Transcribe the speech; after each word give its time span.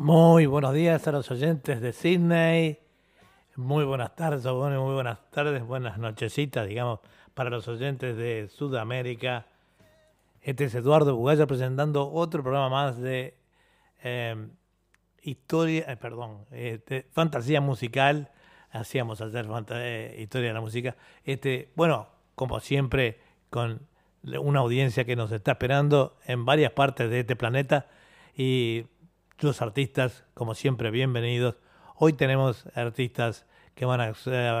Muy 0.00 0.46
buenos 0.46 0.72
días 0.72 1.06
a 1.08 1.12
los 1.12 1.30
oyentes 1.30 1.82
de 1.82 1.92
Sydney. 1.92 2.78
Muy 3.54 3.84
buenas 3.84 4.16
tardes, 4.16 4.46
muy 4.46 4.94
buenas 4.94 5.18
tardes, 5.30 5.62
buenas 5.62 5.98
nochecitas, 5.98 6.66
digamos, 6.66 7.00
para 7.34 7.50
los 7.50 7.68
oyentes 7.68 8.16
de 8.16 8.48
Sudamérica. 8.48 9.44
Este 10.40 10.64
es 10.64 10.74
Eduardo 10.74 11.14
Bugaya 11.14 11.46
presentando 11.46 12.10
otro 12.10 12.42
programa 12.42 12.70
más 12.70 12.98
de 12.98 13.36
em, 14.02 14.52
historia, 15.20 15.84
eh, 15.86 15.98
perdón, 15.98 16.46
este, 16.50 17.06
fantasía 17.12 17.60
musical. 17.60 18.30
Hacíamos 18.70 19.20
ayer 19.20 19.46
eh, 19.72 20.16
historia 20.18 20.48
de 20.48 20.54
la 20.54 20.62
música. 20.62 20.96
Este, 21.24 21.72
bueno, 21.76 22.08
como 22.36 22.60
siempre, 22.60 23.20
con 23.50 23.86
una 24.22 24.60
audiencia 24.60 25.04
que 25.04 25.14
nos 25.14 25.30
está 25.30 25.52
esperando 25.52 26.16
en 26.24 26.46
varias 26.46 26.72
partes 26.72 27.10
de 27.10 27.20
este 27.20 27.36
planeta 27.36 27.86
y 28.34 28.86
los 29.42 29.62
artistas, 29.62 30.24
como 30.34 30.54
siempre, 30.54 30.90
bienvenidos. 30.90 31.56
Hoy 31.96 32.12
tenemos 32.12 32.66
artistas 32.74 33.46
que 33.74 33.84
van 33.84 34.00
a 34.00 34.12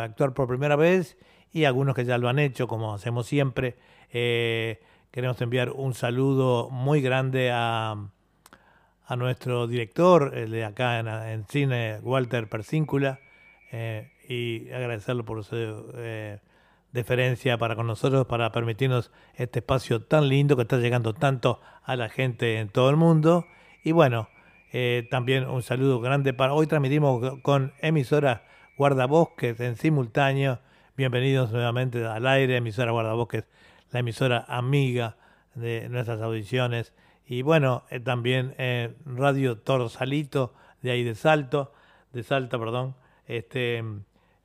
actuar 0.02 0.32
por 0.32 0.48
primera 0.48 0.76
vez 0.76 1.18
y 1.52 1.64
algunos 1.64 1.94
que 1.94 2.04
ya 2.04 2.18
lo 2.18 2.28
han 2.28 2.38
hecho, 2.38 2.66
como 2.66 2.94
hacemos 2.94 3.26
siempre. 3.26 3.76
Eh, 4.10 4.80
queremos 5.10 5.40
enviar 5.40 5.70
un 5.70 5.94
saludo 5.94 6.70
muy 6.70 7.02
grande 7.02 7.50
a, 7.52 8.08
a 9.04 9.16
nuestro 9.16 9.66
director 9.66 10.32
el 10.36 10.50
de 10.50 10.64
acá 10.64 10.98
en, 11.30 11.44
cine, 11.46 11.98
Walter 12.02 12.48
Persíncula, 12.48 13.20
eh, 13.72 14.12
y 14.28 14.70
agradecerlo 14.70 15.24
por 15.24 15.44
su 15.44 15.56
eh, 15.96 16.38
deferencia 16.92 17.58
para 17.58 17.76
con 17.76 17.86
nosotros, 17.86 18.26
para 18.26 18.50
permitirnos 18.52 19.10
este 19.34 19.58
espacio 19.58 20.02
tan 20.02 20.28
lindo 20.28 20.56
que 20.56 20.62
está 20.62 20.78
llegando 20.78 21.12
tanto 21.12 21.60
a 21.82 21.96
la 21.96 22.08
gente 22.08 22.58
en 22.58 22.68
todo 22.68 22.88
el 22.90 22.96
mundo. 22.96 23.46
Y 23.82 23.92
bueno, 23.92 24.28
eh, 24.72 25.08
también 25.10 25.48
un 25.48 25.62
saludo 25.62 26.00
grande 26.00 26.32
para... 26.32 26.54
Hoy 26.54 26.68
transmitimos 26.68 27.40
con 27.42 27.72
emisora 27.80 28.44
Guardabosques 28.76 29.58
en 29.58 29.74
simultáneo. 29.74 30.60
Bienvenidos 30.96 31.50
nuevamente 31.50 32.06
al 32.06 32.24
aire, 32.28 32.56
emisora 32.56 32.92
Guardabosques, 32.92 33.48
la 33.90 33.98
emisora 33.98 34.44
amiga 34.46 35.16
de 35.56 35.88
nuestras 35.88 36.20
audiciones. 36.22 36.94
Y 37.26 37.42
bueno, 37.42 37.82
eh, 37.90 37.98
también 37.98 38.54
eh, 38.58 38.94
Radio 39.06 39.58
Torsalito, 39.58 40.54
de 40.82 40.92
ahí 40.92 41.02
de 41.02 41.16
Salto, 41.16 41.72
de 42.12 42.22
Salta, 42.22 42.56
perdón. 42.56 42.94
Este, 43.26 43.82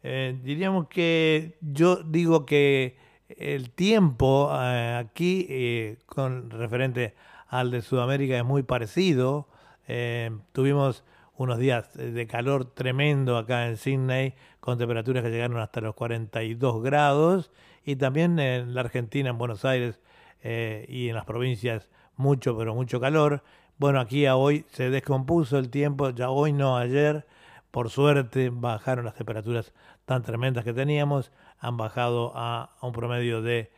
diríamos 0.01 0.87
que 0.87 1.57
yo 1.61 1.97
digo 1.97 2.47
que 2.47 2.97
el 3.29 3.69
tiempo 3.71 4.51
aquí, 4.51 5.97
con 6.05 6.51
referente 6.51 7.15
al 7.47 7.71
de 7.71 7.81
Sudamérica, 7.81 8.37
es 8.37 8.45
muy 8.45 8.61
parecido 8.61 9.47
eh, 9.87 10.31
tuvimos 10.51 11.03
unos 11.37 11.59
días 11.59 11.93
de 11.93 12.27
calor 12.27 12.65
tremendo 12.65 13.37
acá 13.37 13.67
en 13.67 13.77
Sydney, 13.77 14.35
con 14.59 14.77
temperaturas 14.77 15.23
que 15.23 15.29
llegaron 15.29 15.57
hasta 15.59 15.81
los 15.81 15.95
42 15.95 16.81
grados, 16.81 17.51
y 17.83 17.97
también 17.97 18.39
en 18.39 18.73
la 18.73 18.81
Argentina, 18.81 19.29
en 19.29 19.37
Buenos 19.37 19.65
Aires 19.65 20.01
eh, 20.41 20.85
y 20.87 21.09
en 21.09 21.15
las 21.15 21.25
provincias, 21.25 21.89
mucho, 22.15 22.57
pero 22.57 22.73
mucho 22.73 22.99
calor. 22.99 23.43
Bueno, 23.77 23.99
aquí 23.99 24.25
a 24.25 24.37
hoy 24.37 24.65
se 24.71 24.89
descompuso 24.89 25.57
el 25.57 25.69
tiempo, 25.69 26.09
ya 26.11 26.29
hoy 26.29 26.53
no 26.53 26.77
ayer, 26.77 27.27
por 27.71 27.89
suerte 27.89 28.49
bajaron 28.49 29.03
las 29.05 29.15
temperaturas 29.15 29.73
tan 30.05 30.23
tremendas 30.23 30.63
que 30.63 30.73
teníamos, 30.73 31.31
han 31.59 31.75
bajado 31.75 32.31
a, 32.35 32.75
un 32.81 32.93
promedio 32.93 33.41
de 33.41 33.71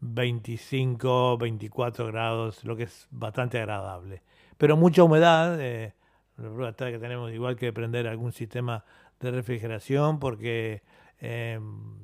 25, 0.00 1.32
em, 1.32 1.38
24 1.38 2.06
grados, 2.08 2.64
lo 2.64 2.76
que 2.76 2.82
es 2.84 3.08
bastante 3.10 3.58
agradable 3.58 4.22
pero 4.58 4.76
mucha 4.76 5.02
humedad. 5.02 5.58
Eh, 5.60 5.94
la 6.38 6.72
que 6.72 6.98
tenemos 6.98 7.32
igual 7.32 7.56
que 7.56 7.72
prender 7.72 8.06
algún 8.06 8.32
sistema 8.32 8.84
de 9.20 9.30
refrigeración 9.30 10.18
porque 10.18 10.82
eh, 11.20 11.58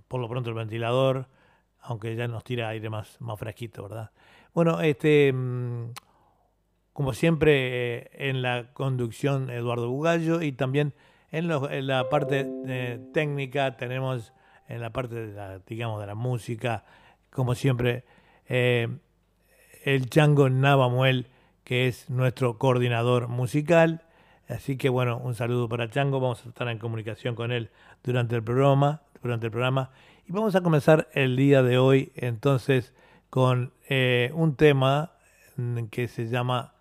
por 0.09 0.21
lo 0.21 0.29
pronto 0.29 0.51
el 0.51 0.57
ventilador, 0.57 1.29
aunque 1.81 2.17
ya 2.17 2.27
nos 2.27 2.43
tira 2.45 2.69
aire 2.69 2.91
más, 2.91 3.21
más 3.21 3.39
fresquito, 3.39 3.85
¿verdad? 3.85 4.11
Bueno, 4.53 4.81
este, 4.81 5.33
mm, 5.33 5.91
como 6.93 7.13
siempre 7.13 7.99
eh, 7.99 8.11
en 8.15 8.43
la 8.43 8.73
conducción 8.73 9.51
Eduardo 9.51 9.89
Bugallo 9.89 10.43
y 10.43 10.53
también 10.53 10.95
en, 11.31 11.49
la 11.49 12.09
parte 12.09 12.47
eh, 12.67 13.01
técnica 13.13 13.77
tenemos 13.77 14.33
en 14.69 14.81
la 14.81 14.91
parte 14.91 15.15
de 15.15 15.35
la, 15.35 15.59
digamos 15.61 16.01
de 16.01 16.07
la 16.07 16.15
música, 16.15 16.85
como 17.31 17.55
siempre 17.55 18.05
el 18.47 20.09
Chango 20.11 20.49
Navamuel 20.49 21.27
que 21.65 21.89
es 21.89 22.09
nuestro 22.11 22.59
coordinador 22.59 23.29
musical. 23.29 24.03
Así 24.49 24.77
que 24.77 24.91
bueno, 24.91 25.19
un 25.19 25.35
saludo 25.35 25.69
para 25.69 25.91
Chango, 25.91 26.21
vamos 26.21 26.45
a 26.45 26.49
estar 26.51 26.69
en 26.69 26.79
comunicación 26.79 27.35
con 27.35 27.51
él 27.51 27.71
durante 28.03 28.37
el 28.37 28.45
programa, 28.45 29.03
durante 29.23 29.47
el 29.47 29.53
programa. 29.53 29.91
Y 30.27 30.33
vamos 30.33 30.55
a 30.55 30.63
comenzar 30.63 31.09
el 31.13 31.37
día 31.37 31.63
de 31.63 31.79
hoy 31.79 32.13
entonces 32.15 32.93
con 33.31 33.73
eh, 33.89 34.31
un 34.35 34.55
tema 34.55 35.13
que 35.91 36.09
se 36.09 36.29
llama 36.29 36.75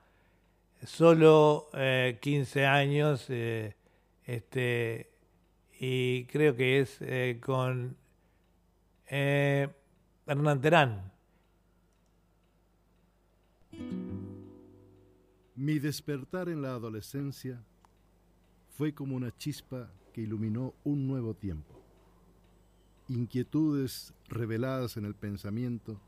Solo 0.83 1.69
15 2.19 2.59
eh, 2.59 2.65
años, 2.65 3.25
eh, 3.29 3.75
este, 4.25 5.11
y 5.79 6.25
creo 6.25 6.55
que 6.55 6.79
es 6.79 6.99
con 7.41 7.95
Hernán 9.07 10.61
Terán. 10.61 11.12
Mi 15.55 15.77
despertar 15.77 16.49
en 16.49 16.63
la 16.63 16.69
adolescencia 16.69 17.63
fue 18.69 18.95
como 18.95 19.15
una 19.15 19.35
chispa 19.37 19.91
que 20.11 20.21
iluminó 20.21 20.73
un 20.83 21.07
nuevo 21.07 21.35
tiempo. 21.35 21.79
Inquietudes 23.07 24.15
reveladas 24.29 24.97
en 24.97 25.05
el 25.05 25.13
pensamiento 25.13 26.01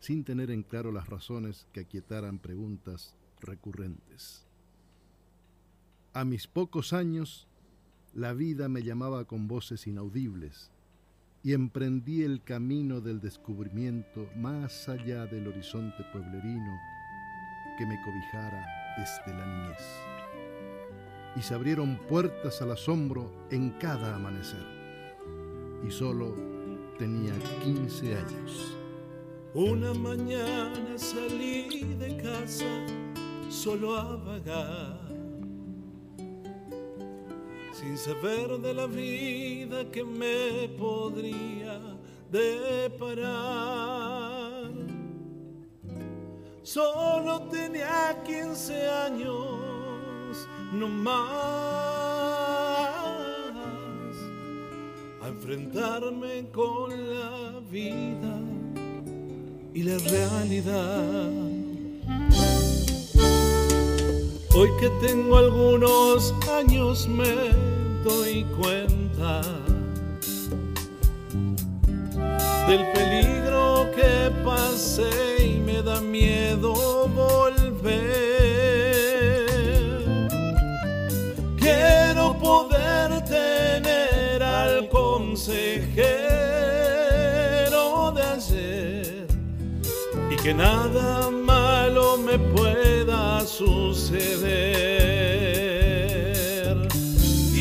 sin 0.00 0.22
tener 0.22 0.50
en 0.50 0.62
claro 0.62 0.92
las 0.92 1.08
razones 1.08 1.66
que 1.72 1.80
aquietaran 1.80 2.38
preguntas 2.38 3.14
recurrentes. 3.40 4.46
A 6.12 6.26
mis 6.26 6.46
pocos 6.46 6.92
años, 6.92 7.48
la 8.12 8.34
vida 8.34 8.68
me 8.68 8.82
llamaba 8.82 9.24
con 9.24 9.48
voces 9.48 9.86
inaudibles 9.86 10.70
y 11.42 11.54
emprendí 11.54 12.22
el 12.22 12.42
camino 12.42 13.00
del 13.00 13.22
descubrimiento 13.22 14.28
más 14.36 14.90
allá 14.90 15.24
del 15.24 15.48
horizonte 15.48 16.04
pueblerino 16.12 16.78
que 17.78 17.86
me 17.86 17.98
cobijara 18.02 18.79
desde 18.96 19.38
la 19.38 19.46
niñez. 19.46 19.84
Y 21.36 21.42
se 21.42 21.54
abrieron 21.54 21.96
puertas 22.08 22.60
al 22.62 22.72
asombro 22.72 23.30
en 23.50 23.70
cada 23.78 24.16
amanecer. 24.16 24.66
Y 25.86 25.90
solo 25.90 26.34
tenía 26.98 27.32
15 27.64 28.16
años. 28.16 28.76
Una 29.54 29.92
mañana 29.94 30.96
salí 30.96 31.94
de 31.98 32.16
casa 32.18 32.86
solo 33.48 33.96
a 33.96 34.16
vagar, 34.16 35.08
sin 37.72 37.98
saber 37.98 38.58
de 38.58 38.74
la 38.74 38.86
vida 38.86 39.90
que 39.90 40.04
me 40.04 40.68
podría 40.78 41.80
deparar 42.30 44.09
Solo 46.62 47.40
tenía 47.50 48.22
15 48.22 48.86
años, 48.86 50.46
no 50.74 50.88
más, 50.88 51.16
a 55.22 55.28
enfrentarme 55.28 56.50
con 56.52 56.90
la 56.90 57.60
vida 57.70 58.38
y 59.72 59.82
la 59.84 59.96
realidad. 59.98 61.30
Hoy 64.54 64.68
que 64.78 64.90
tengo 65.06 65.38
algunos 65.38 66.34
años 66.50 67.08
me 67.08 67.52
doy 68.04 68.44
cuenta 68.60 69.40
del 72.68 72.92
peligro 72.92 73.90
que 73.96 74.30
pasé 74.44 75.39
poder 82.50 83.08
tener 83.26 84.42
al 84.42 84.88
consejero 84.88 85.92
de 88.16 88.22
ayer 88.36 89.26
y 90.32 90.36
que 90.42 90.52
nada 90.52 91.30
malo 91.30 92.16
me 92.16 92.36
pueda 92.56 93.22
suceder. 93.46 94.48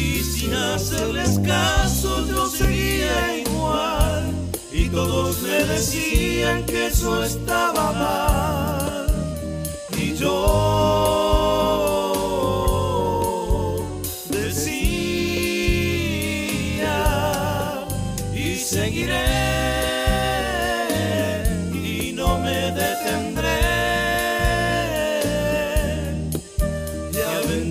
Y 0.05 0.23
sin 0.33 0.53
hacerles 0.55 1.39
caso 1.55 2.09
yo 2.31 2.47
seguía 2.47 3.37
igual 3.45 4.23
y 4.71 4.89
todos 4.89 5.41
me 5.43 5.57
decían 5.73 6.65
que 6.65 6.87
eso 6.87 7.23
estaba 7.23 7.91
mal 8.05 9.07
y 10.03 10.15
yo 10.15 10.68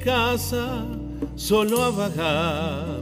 casa 0.00 0.84
solo 1.36 1.82
a 1.82 1.90
vagar, 1.90 3.00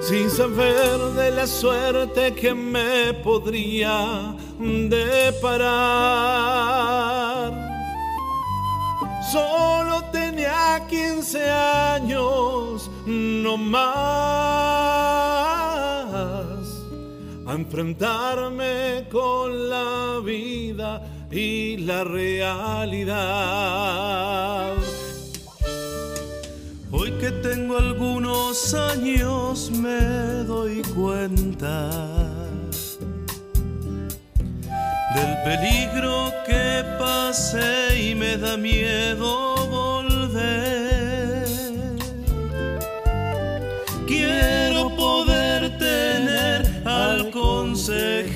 sin 0.00 0.28
saber 0.28 0.98
de 1.16 1.30
la 1.30 1.46
suerte 1.46 2.34
que 2.34 2.52
me 2.54 3.14
podría 3.14 4.34
deparar. 4.88 5.94
Solo 9.32 10.02
tenía 10.12 10.84
15 10.88 11.50
años, 11.50 12.90
no 13.06 13.56
más, 13.56 13.84
a 17.46 17.52
enfrentarme 17.52 19.06
con 19.10 19.70
la 19.70 20.20
vida 20.24 21.00
y 21.34 21.76
la 21.78 22.04
realidad. 22.04 23.14
Hoy 26.92 27.10
que 27.20 27.32
tengo 27.32 27.76
algunos 27.76 28.72
años 28.74 29.72
me 29.72 30.44
doy 30.44 30.82
cuenta 30.94 31.90
del 35.16 35.36
peligro 35.42 36.32
que 36.46 36.84
pasé 37.00 38.10
y 38.10 38.14
me 38.14 38.36
da 38.36 38.56
miedo 38.56 39.56
volver. 39.66 41.48
Quiero 44.06 44.94
poder 44.94 45.76
tener 45.78 46.82
al 46.84 47.30
consejero 47.30 48.33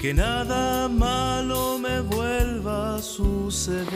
que 0.00 0.14
nada 0.14 0.88
malo 0.88 1.78
me 1.78 2.00
vuelva 2.00 2.96
a 2.96 3.02
suceder. 3.02 3.88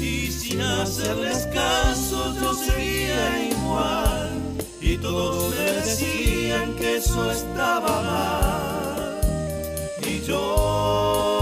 Y 0.00 0.26
sin 0.32 0.60
hacerles 0.60 1.46
caso 1.54 2.34
yo 2.40 2.54
seguía 2.54 3.48
igual 3.50 4.30
y 4.80 4.96
todos 4.96 5.54
me 5.54 5.64
decían 5.64 6.74
que 6.76 6.96
eso 6.96 7.30
estaba 7.30 8.02
mal. 8.02 9.20
Y 10.06 10.20
yo 10.26 11.39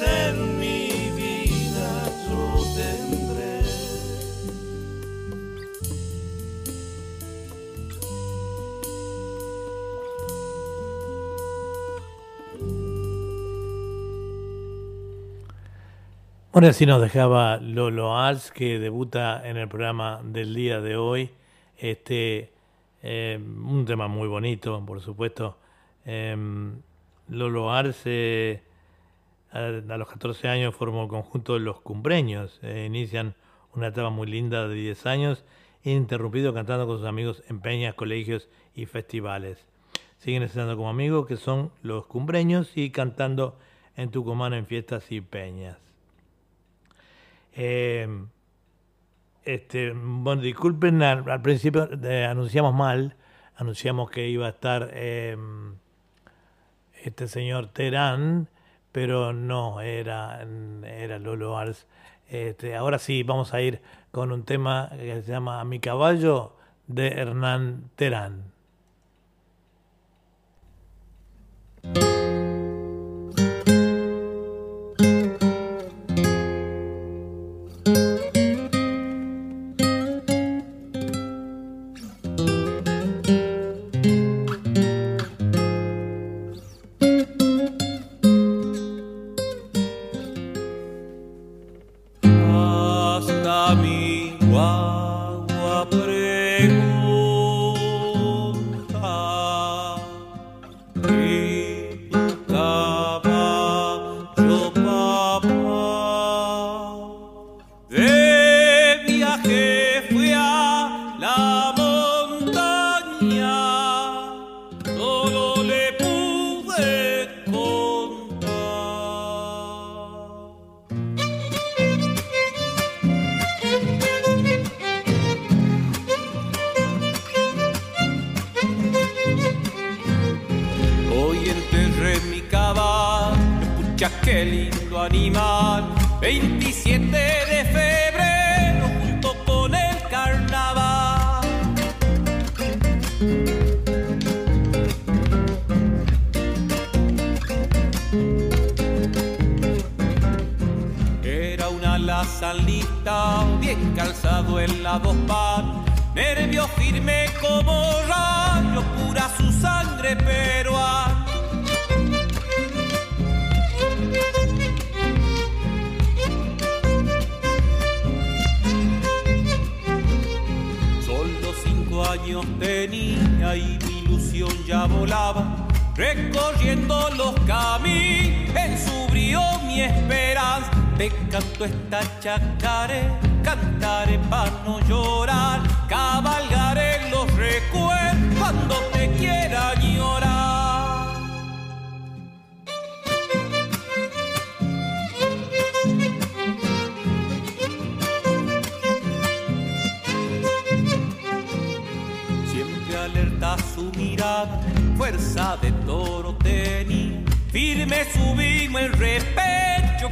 en 0.00 0.58
mi 0.58 0.88
vida 1.14 2.04
yo 2.28 2.62
tendré. 2.74 3.62
Bueno, 16.52 16.68
así 16.68 16.86
nos 16.86 17.00
dejaba 17.00 17.58
Lolo 17.58 18.18
Als, 18.18 18.50
que 18.50 18.78
debuta 18.78 19.48
en 19.48 19.56
el 19.56 19.68
programa 19.68 20.20
del 20.22 20.54
día 20.54 20.80
de 20.80 20.96
hoy. 20.96 21.30
Este, 21.78 22.52
eh, 23.02 23.38
un 23.38 23.84
tema 23.86 24.08
muy 24.08 24.28
bonito, 24.28 24.84
por 24.84 25.00
supuesto. 25.00 25.56
Eh, 26.04 26.36
Lolo 27.28 27.70
eh, 28.04 28.62
a, 29.50 29.70
los 29.70 30.08
14 30.08 30.48
años 30.48 30.74
formó 30.74 31.04
el 31.04 31.08
conjunto 31.08 31.54
de 31.54 31.60
Los 31.60 31.80
Cumbreños. 31.80 32.58
Eh, 32.62 32.84
inician 32.86 33.34
una 33.74 33.88
etapa 33.88 34.10
muy 34.10 34.26
linda 34.26 34.68
de 34.68 34.74
10 34.74 35.06
años, 35.06 35.44
interrumpido 35.84 36.52
cantando 36.54 36.86
con 36.86 36.98
sus 36.98 37.06
amigos 37.06 37.42
en 37.48 37.60
peñas, 37.60 37.94
colegios 37.94 38.48
y 38.74 38.86
festivales. 38.86 39.66
Siguen 40.18 40.42
estando 40.42 40.76
como 40.76 40.88
amigos, 40.88 41.26
que 41.26 41.36
son 41.36 41.70
Los 41.82 42.06
Cumbreños, 42.06 42.76
y 42.76 42.90
cantando 42.90 43.58
en 43.96 44.10
Tucumán 44.10 44.54
en 44.54 44.66
fiestas 44.66 45.10
y 45.12 45.20
peñas. 45.20 45.78
Eh, 47.54 48.08
este, 49.44 49.92
bueno, 49.92 50.42
disculpen, 50.42 51.02
al, 51.02 51.30
al 51.30 51.40
principio 51.40 51.88
eh, 52.02 52.24
anunciamos 52.24 52.74
mal, 52.74 53.16
anunciamos 53.56 54.10
que 54.10 54.28
iba 54.28 54.46
a 54.46 54.50
estar 54.50 54.90
eh, 54.92 55.36
este 57.04 57.28
señor 57.28 57.68
Terán, 57.68 58.48
pero 58.96 59.34
no, 59.34 59.82
era, 59.82 60.40
era 60.82 61.18
Lolo 61.18 61.58
Ars. 61.58 61.86
Este, 62.28 62.74
ahora 62.74 62.98
sí, 62.98 63.24
vamos 63.24 63.52
a 63.52 63.60
ir 63.60 63.82
con 64.10 64.32
un 64.32 64.44
tema 64.44 64.88
que 64.90 65.20
se 65.20 65.32
llama 65.32 65.60
A 65.60 65.66
mi 65.66 65.80
caballo 65.80 66.56
de 66.86 67.08
Hernán 67.08 67.90
Terán. 67.94 68.54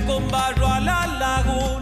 Con 0.06 0.30
barro 0.30 0.66
a 0.66 0.80
la 0.80 1.06
laguna. 1.06 1.74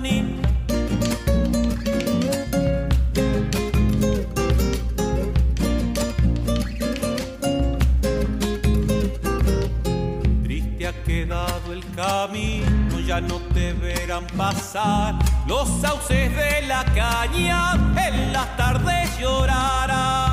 Triste 10.44 10.86
ha 10.86 10.92
quedado 11.04 11.72
el 11.72 11.84
camino, 11.94 13.00
ya 13.00 13.20
no 13.20 13.36
te 13.54 13.72
verán 13.72 14.26
pasar. 14.36 15.14
Los 15.46 15.68
sauces 15.80 16.34
de 16.36 16.62
la 16.66 16.84
caña 16.94 17.74
en 17.96 18.32
las 18.32 18.56
tardes 18.56 19.18
llorarán. 19.18 20.31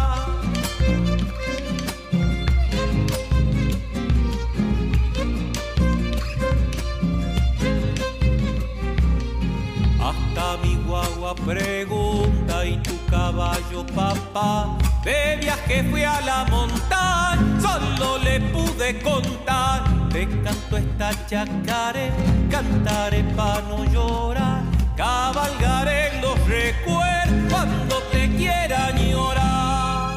Pregunta 11.36 12.66
y 12.66 12.78
tu 12.78 12.94
caballo 13.10 13.86
papá 13.96 14.78
de 15.04 15.38
viaje 15.42 15.84
fui 15.90 16.04
a 16.04 16.22
la 16.22 16.46
montaña 16.46 17.60
solo 17.62 18.18
le 18.20 18.40
pude 18.52 19.00
contar. 19.02 19.84
Te 20.10 20.28
canto 20.28 20.78
esta 20.78 21.12
chacare 21.28 22.12
cantaré 22.50 23.24
pa' 23.36 23.62
no 23.70 23.86
llorar 23.86 24.64
cabalgaré 24.98 26.16
en 26.16 26.22
los 26.22 26.48
recuerdos 26.48 27.52
cuando 27.52 27.96
te 28.12 28.28
quiera 28.36 28.90
llorar 28.98 30.14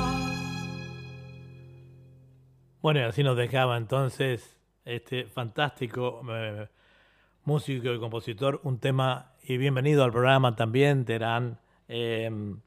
bueno 2.81 3.01
y 3.01 3.03
así 3.03 3.23
nos 3.23 3.37
dejaba 3.37 3.77
entonces 3.77 4.57
este 4.85 5.27
fantástico 5.27 6.23
eh, 6.31 6.69
músico 7.45 7.93
y 7.93 8.01
compositor 8.01 8.61
un 8.65 8.79
tema 8.79 9.32
y 9.45 9.57
bienvenido 9.57 10.05
al 10.05 10.13
programa 10.13 10.55
también, 10.55 11.05
Terán. 11.05 11.59
Em, 11.89 12.61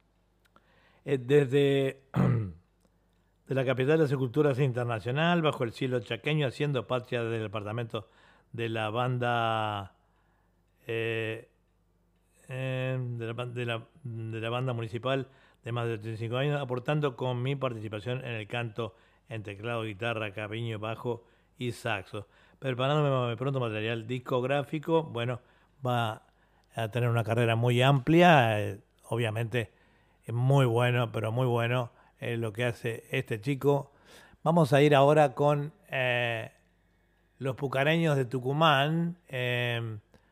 eh, 1.05 1.17
desde 1.17 2.01
de 3.48 3.55
la 3.55 3.65
capital 3.65 3.98
de 3.98 4.03
las 4.03 4.13
culturas 4.13 4.60
internacional, 4.60 5.41
bajo 5.41 5.63
el 5.63 5.72
cielo 5.72 6.00
chaqueño, 6.01 6.48
haciendo 6.48 6.86
patria 6.86 7.24
del 7.24 7.44
departamento 7.44 8.10
de 8.51 8.70
la 8.70 8.89
banda 8.89 9.96
eh, 10.86 11.50
em, 12.50 13.17
de, 13.17 13.34
la, 13.34 13.88
de, 14.03 14.39
la, 14.41 14.50
banda 14.50 14.74
municipal 14.74 15.29
de 15.63 15.72
más 15.72 15.88
de 15.88 15.98
35 15.98 16.38
años, 16.38 16.62
aportando 16.62 17.15
con 17.15 17.41
mi 17.41 17.55
participación 17.55 18.20
en 18.25 18.34
el 18.34 18.48
canto 18.48 18.96
en 19.29 19.44
teclado, 19.44 19.84
guitarra, 19.84 20.34
cabiño, 20.34 20.77
bajo 20.77 21.25
y 21.58 21.72
saxo. 21.72 22.27
Preparándome 22.60 23.38
pronto 23.38 23.60
material 23.62 24.05
discográfico, 24.08 25.03
bueno, 25.03 25.39
va 25.86 26.25
a 26.75 26.89
tener 26.89 27.10
una 27.10 27.24
carrera 27.24 27.55
muy 27.55 27.82
amplia, 27.82 28.60
eh, 28.60 28.82
obviamente 29.10 29.72
es 30.25 30.34
muy 30.34 30.65
bueno, 30.65 31.10
pero 31.12 31.32
muy 31.32 31.48
bueno 31.48 31.91
eh, 32.20 32.38
lo 32.38 32.53
que 32.53 32.65
hace 32.65 33.05
este 33.12 33.39
chico. 33.39 33.94
Vamos 34.44 34.74
a 34.74 34.82
ir 34.82 34.94
ahora 34.94 35.34
con 35.34 35.72
eh, 35.89 36.51
los 37.39 37.55
pucareños 37.55 38.17
de 38.17 38.25
Tucumán. 38.25 39.17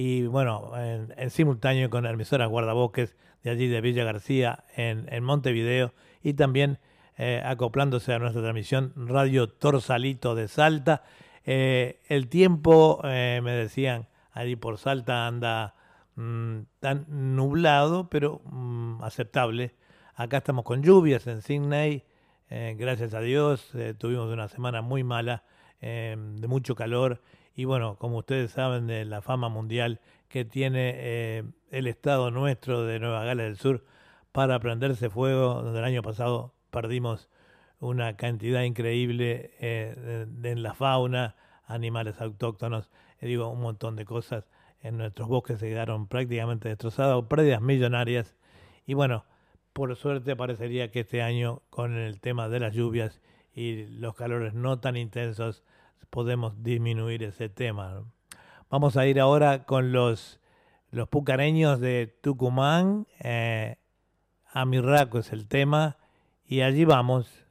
y 0.01 0.27
bueno, 0.27 0.71
en, 0.77 1.29
simultáneo 1.29 1.89
con 1.89 2.05
la 2.05 2.11
emisora 2.11 2.45
Guardabosques 2.45 3.17
de 3.43 3.49
allí 3.49 3.67
de 3.67 3.81
Villa 3.81 4.05
García 4.05 4.63
en, 4.77 5.21
Montevideo 5.25 5.93
y 6.23 6.35
también 6.35 6.79
eh, 7.17 7.43
acoplándose 7.43 8.13
a 8.13 8.19
nuestra 8.19 8.41
transmisión 8.41 8.93
Radio 8.95 9.49
Torsalito 9.49 10.35
de 10.35 10.47
Salta. 10.47 11.03
Eh, 11.43 11.99
el 12.07 12.29
tiempo, 12.29 13.01
eh, 13.03 13.41
me 13.43 13.51
decían, 13.51 14.07
allí 14.31 14.55
por 14.55 14.77
Salta 14.77 15.27
anda 15.27 15.75
mm, 16.15 16.59
tan 16.79 17.35
nublado, 17.35 18.09
pero 18.09 18.39
mm, 18.45 19.03
aceptable. 19.03 19.75
Acá 20.15 20.37
estamos 20.37 20.63
con 20.63 20.81
lluvias 20.81 21.27
en 21.27 21.41
Sydney, 21.41 22.05
gracias 22.49 23.13
a 23.13 23.19
Dios, 23.19 23.73
tuvimos 23.97 24.31
una 24.31 24.47
semana 24.47 24.81
muy 24.81 25.03
mala, 25.03 25.43
de 25.81 26.45
mucho 26.47 26.73
calor 26.73 27.21
y 27.59 27.65
bueno, 27.65 27.97
como 27.97 28.19
ustedes 28.19 28.51
saben 28.51 28.87
de 28.87 29.03
la 29.03 29.21
fama 29.21 29.49
mundial 29.49 29.99
que 30.29 30.45
tiene 30.45 30.93
eh, 30.95 31.43
el 31.71 31.87
estado 31.87 32.31
nuestro 32.31 32.85
de 32.85 32.99
Nueva 32.99 33.25
Gales 33.25 33.47
del 33.47 33.57
Sur 33.57 33.83
para 34.31 34.57
prenderse 34.61 35.09
fuego, 35.09 35.61
donde 35.61 35.79
el 35.79 35.83
año 35.83 36.01
pasado 36.01 36.53
perdimos 36.71 37.27
una 37.81 38.15
cantidad 38.15 38.61
increíble 38.61 39.51
eh, 39.59 40.25
en 40.41 40.63
la 40.63 40.73
fauna, 40.73 41.35
animales 41.65 42.21
autóctonos, 42.21 42.91
digo, 43.19 43.49
un 43.49 43.59
montón 43.59 43.97
de 43.97 44.05
cosas. 44.05 44.45
En 44.79 44.97
nuestros 44.97 45.27
bosques 45.27 45.59
se 45.59 45.67
quedaron 45.67 46.07
prácticamente 46.07 46.69
destrozados, 46.69 47.25
pérdidas 47.25 47.59
millonarias. 47.59 48.37
Y 48.85 48.93
bueno, 48.93 49.25
por 49.73 49.93
suerte 49.97 50.37
parecería 50.37 50.91
que 50.91 51.01
este 51.01 51.21
año, 51.21 51.61
con 51.69 51.97
el 51.97 52.21
tema 52.21 52.47
de 52.47 52.61
las 52.61 52.73
lluvias 52.73 53.21
y 53.53 53.85
los 53.87 54.15
calores 54.15 54.53
no 54.53 54.79
tan 54.79 54.95
intensos, 54.95 55.61
podemos 56.09 56.63
disminuir 56.63 57.23
ese 57.23 57.49
tema. 57.49 58.03
Vamos 58.69 58.97
a 58.97 59.05
ir 59.07 59.19
ahora 59.19 59.65
con 59.65 59.91
los, 59.91 60.39
los 60.91 61.07
pucareños 61.09 61.79
de 61.79 62.15
Tucumán. 62.21 63.07
Eh, 63.19 63.77
Amirraco 64.51 65.19
es 65.19 65.31
el 65.31 65.47
tema. 65.47 65.97
Y 66.45 66.61
allí 66.61 66.85
vamos. 66.85 67.45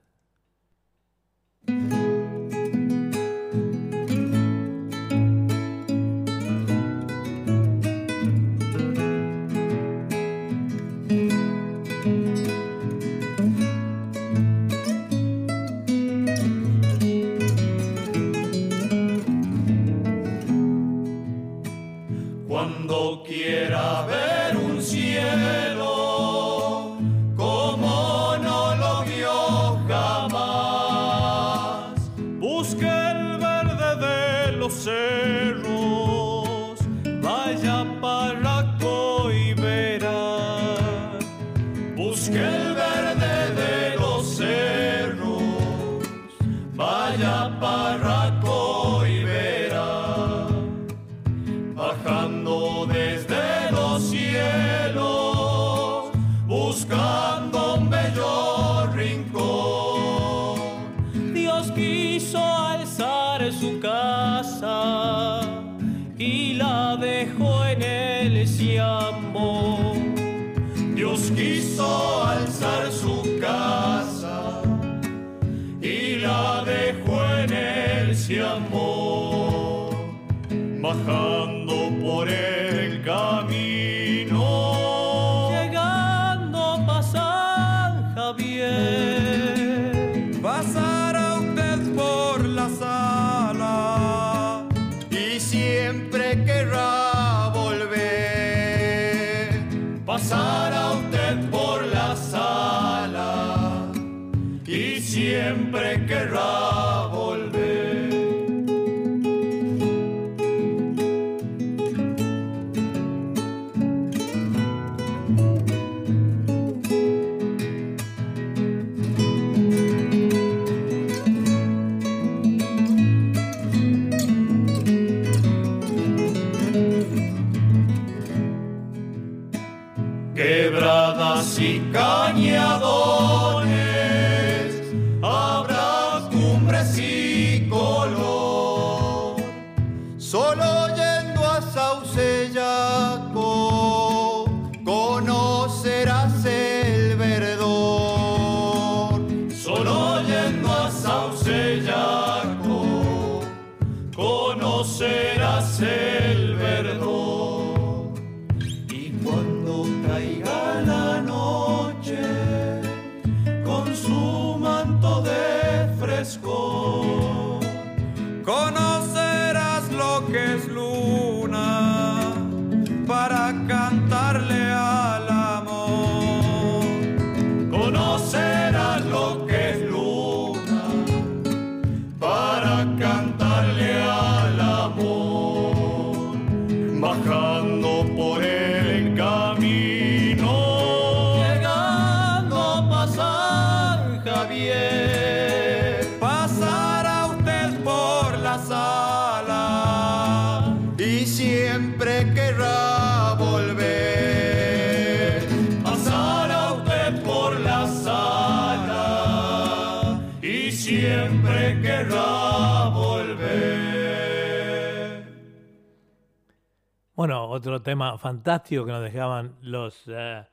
Otro 217.58 217.82
tema 217.82 218.16
fantástico 218.18 218.84
que 218.84 218.92
nos 218.92 219.02
dejaban 219.02 219.56
los 219.62 220.04
eh, 220.06 220.44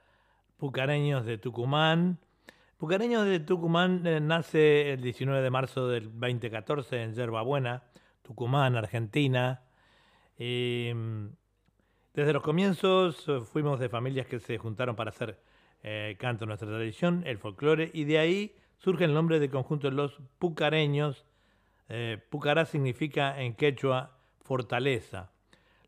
pucareños 0.58 1.24
de 1.24 1.38
Tucumán. 1.38 2.18
Pucareños 2.78 3.26
de 3.26 3.40
Tucumán 3.40 4.02
eh, 4.08 4.20
nace 4.20 4.94
el 4.94 5.02
19 5.02 5.44
de 5.44 5.50
marzo 5.52 5.88
del 5.88 6.06
2014 6.06 7.04
en 7.04 7.14
Yerba 7.14 7.44
Buena, 7.44 7.84
Tucumán, 8.24 8.76
Argentina. 8.76 9.62
Y, 10.40 10.92
mm, 10.96 11.28
desde 12.16 12.34
los 12.34 12.42
comienzos 12.42 13.24
eh, 13.28 13.42
fuimos 13.42 13.80
de 13.80 13.88
familias 13.88 14.26
que 14.26 14.40
se 14.40 14.58
juntaron 14.58 14.96
para 14.96 15.12
hacer 15.12 15.40
eh, 15.84 16.18
canto 16.20 16.48
nuestra 16.48 16.68
tradición, 16.68 17.22
el 17.28 17.38
folclore, 17.38 17.92
y 17.94 18.06
de 18.06 18.18
ahí 18.18 18.56
surge 18.80 19.06
el 19.06 19.14
nombre 19.14 19.40
del 19.40 19.52
conjunto 19.52 19.92
de 19.92 19.96
los 19.96 20.20
pucareños. 20.40 21.24
Pucará 22.32 22.66
significa 22.66 23.40
en 23.40 23.54
quechua 23.54 24.18
fortaleza. 24.42 25.35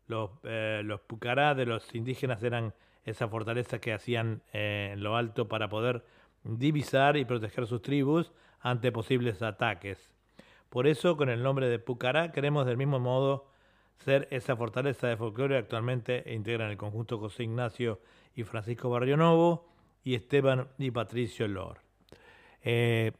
Los, 0.08 0.30
eh, 0.42 0.82
los 0.84 1.00
pucará 1.00 1.54
de 1.54 1.66
los 1.66 1.94
indígenas 1.94 2.42
eran 2.42 2.74
esa 3.04 3.28
fortaleza 3.28 3.78
que 3.78 3.92
hacían 3.92 4.42
eh, 4.52 4.90
en 4.92 5.02
lo 5.02 5.16
alto 5.16 5.48
para 5.48 5.68
poder 5.68 6.04
divisar 6.42 7.16
y 7.16 7.24
proteger 7.24 7.66
sus 7.66 7.82
tribus 7.82 8.32
ante 8.60 8.92
posibles 8.92 9.42
ataques. 9.42 10.10
Por 10.68 10.86
eso, 10.86 11.16
con 11.16 11.28
el 11.28 11.42
nombre 11.42 11.68
de 11.68 11.78
Pucará, 11.78 12.32
queremos 12.32 12.66
del 12.66 12.76
mismo 12.76 12.98
modo 12.98 13.50
ser 13.98 14.28
esa 14.30 14.56
fortaleza 14.56 15.08
de 15.08 15.16
folclore 15.16 15.56
actualmente 15.56 16.22
integran 16.26 16.70
el 16.70 16.76
conjunto 16.76 17.18
José 17.18 17.44
Ignacio 17.44 18.00
y 18.34 18.44
Francisco 18.44 18.90
Barrionovo 18.90 19.68
y 20.04 20.14
Esteban 20.14 20.68
y 20.78 20.90
Patricio 20.90 21.48
Lor. 21.48 21.80
Eh, 22.62 23.12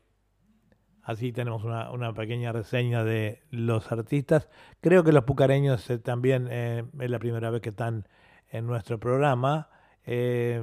así 1.09 1.33
tenemos 1.33 1.65
una, 1.65 2.13
pequeña 2.13 2.53
reseña 2.53 3.03
de 3.03 3.41
los 3.51 3.91
artistas. 3.91 4.51
Creo 4.83 5.03
que 5.05 5.13
los 5.13 5.25
pucareños 5.25 5.89
eh, 5.89 5.97
también 5.99 6.49
eh, 6.51 6.85
es 7.01 7.11
la 7.11 7.19
primera 7.19 7.49
vez 7.49 7.63
que 7.63 7.71
están 7.71 8.07
en 8.51 8.67
nuestro 8.67 9.01
programa. 9.01 9.71
Eh, 10.05 10.63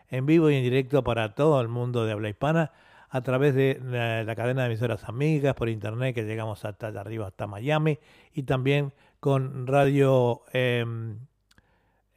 en 0.07 0.25
vivo 0.25 0.49
y 0.49 0.55
en 0.55 0.63
directo 0.63 1.03
para 1.03 1.35
todo 1.35 1.59
el 1.59 1.67
mundo 1.67 2.05
de 2.05 2.13
habla 2.13 2.29
hispana 2.29 2.71
a 3.09 3.19
través 3.21 3.55
de 3.55 3.77
la, 3.83 4.23
la 4.23 4.35
cadena 4.35 4.61
de 4.61 4.67
emisoras 4.67 5.03
amigas 5.03 5.53
por 5.53 5.67
internet 5.67 6.15
que 6.15 6.23
llegamos 6.23 6.63
hasta 6.63 6.87
allá 6.87 7.01
arriba, 7.01 7.27
hasta 7.27 7.45
Miami 7.45 7.99
y 8.33 8.43
también 8.43 8.93
con 9.19 9.67
radio 9.67 10.43
eh, 10.53 10.85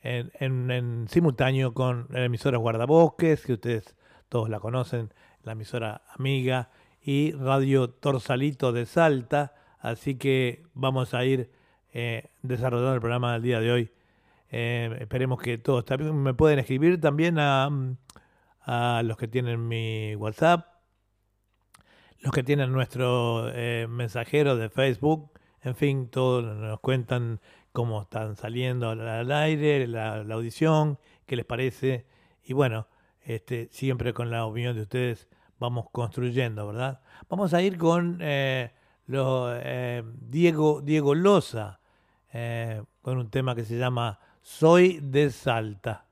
en, 0.02 1.06
simultáneo 1.08 1.74
con 1.74 2.06
la 2.10 2.24
emisora 2.24 2.58
Guardabosques, 2.58 3.44
que 3.44 3.54
ustedes 3.54 3.96
todos 4.28 4.48
la 4.48 4.60
conocen, 4.60 5.12
la 5.42 5.52
emisora 5.52 6.02
amiga, 6.16 6.70
y 7.02 7.32
Radio 7.32 7.90
Torsalito 7.90 8.72
de 8.72 8.86
Salta. 8.86 9.54
Así 9.78 10.16
que 10.16 10.64
vamos 10.74 11.14
a 11.14 11.24
ir 11.24 11.50
eh, 11.92 12.30
desarrollando 12.42 12.94
el 12.94 13.00
programa 13.00 13.32
del 13.34 13.42
día 13.42 13.60
de 13.60 13.72
hoy. 13.72 13.90
Eh, 14.50 14.96
esperemos 15.00 15.40
que 15.40 15.58
todo 15.58 15.80
está 15.80 15.96
bien. 15.96 16.14
Me 16.22 16.34
pueden 16.34 16.58
escribir 16.58 17.00
también 17.00 17.38
a, 17.38 17.68
a 18.64 19.02
los 19.04 19.16
que 19.16 19.28
tienen 19.28 19.66
mi 19.66 20.14
WhatsApp, 20.16 20.66
los 22.20 22.32
que 22.32 22.42
tienen 22.42 22.72
nuestro 22.72 23.50
eh, 23.52 23.86
mensajero 23.88 24.56
de 24.56 24.68
Facebook, 24.68 25.31
en 25.62 25.76
fin, 25.76 26.08
todos 26.08 26.44
nos 26.56 26.80
cuentan 26.80 27.40
cómo 27.72 28.02
están 28.02 28.36
saliendo 28.36 28.90
al, 28.90 29.32
aire, 29.32 29.86
la, 29.86 30.20
audición, 30.20 30.98
qué 31.26 31.36
les 31.36 31.44
parece. 31.44 32.06
Y 32.44 32.52
bueno, 32.52 32.88
este, 33.20 33.68
siempre 33.70 34.12
con 34.12 34.30
la 34.30 34.44
opinión 34.44 34.74
de 34.74 34.82
ustedes 34.82 35.28
vamos 35.58 35.86
construyendo, 35.92 36.66
¿verdad? 36.66 37.00
Vamos 37.28 37.54
a 37.54 37.62
ir 37.62 37.78
con 37.78 38.18
eh, 38.20 38.72
eh, 39.08 40.02
Diego, 40.20 40.80
Diego 40.82 41.14
Loza, 41.14 41.80
eh, 42.32 42.82
con 43.00 43.18
un 43.18 43.30
tema 43.30 43.54
que 43.54 43.64
se 43.64 43.78
llama 43.78 44.18
Soy 44.40 44.98
de 45.00 45.30
Salta. 45.30 46.06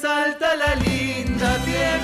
Salta 0.00 0.56
la 0.56 0.74
linda, 0.74 1.56
tierra 1.64 2.03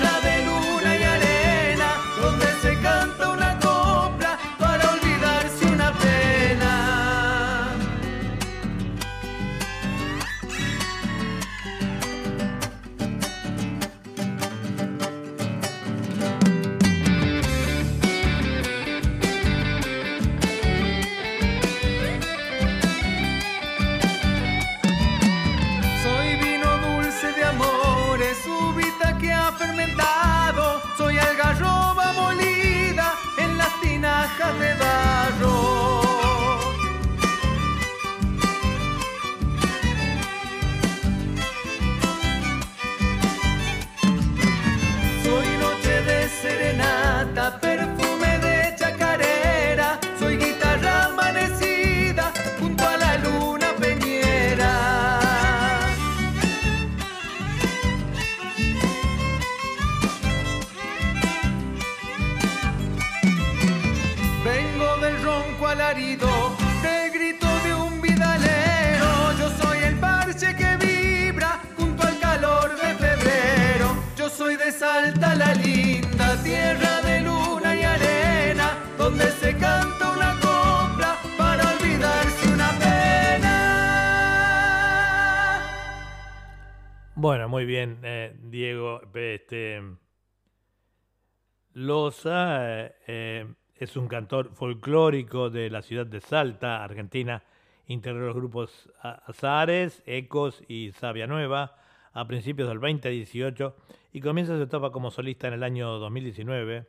Loza 91.81 92.91
eh, 93.07 93.47
es 93.75 93.97
un 93.97 94.07
cantor 94.07 94.51
folclórico 94.53 95.49
de 95.49 95.71
la 95.71 95.81
ciudad 95.81 96.05
de 96.05 96.21
Salta, 96.21 96.83
Argentina. 96.83 97.43
Integró 97.87 98.27
los 98.27 98.35
grupos 98.35 98.89
Azares, 99.01 100.03
Ecos 100.05 100.63
y 100.67 100.91
Sabia 100.91 101.25
Nueva 101.25 101.75
a 102.13 102.27
principios 102.27 102.69
del 102.69 102.79
2018 102.79 103.75
y 104.13 104.21
comienza 104.21 104.55
su 104.55 104.61
etapa 104.61 104.91
como 104.91 105.09
solista 105.09 105.47
en 105.47 105.55
el 105.55 105.63
año 105.63 105.97
2019. 105.97 106.85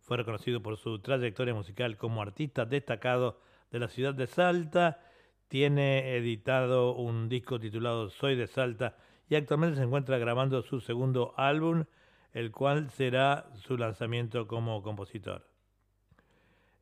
Fue 0.00 0.16
reconocido 0.16 0.60
por 0.60 0.76
su 0.76 0.98
trayectoria 0.98 1.54
musical 1.54 1.96
como 1.96 2.20
artista 2.20 2.64
destacado 2.64 3.38
de 3.70 3.78
la 3.78 3.86
ciudad 3.86 4.12
de 4.12 4.26
Salta. 4.26 4.98
Tiene 5.46 6.16
editado 6.16 6.96
un 6.96 7.28
disco 7.28 7.60
titulado 7.60 8.10
Soy 8.10 8.34
de 8.34 8.48
Salta 8.48 8.96
y 9.28 9.36
actualmente 9.36 9.76
se 9.76 9.84
encuentra 9.84 10.18
grabando 10.18 10.62
su 10.62 10.80
segundo 10.80 11.32
álbum, 11.36 11.84
el 12.32 12.50
cual 12.50 12.90
será 12.90 13.46
su 13.54 13.76
lanzamiento 13.76 14.46
como 14.46 14.82
compositor. 14.82 15.46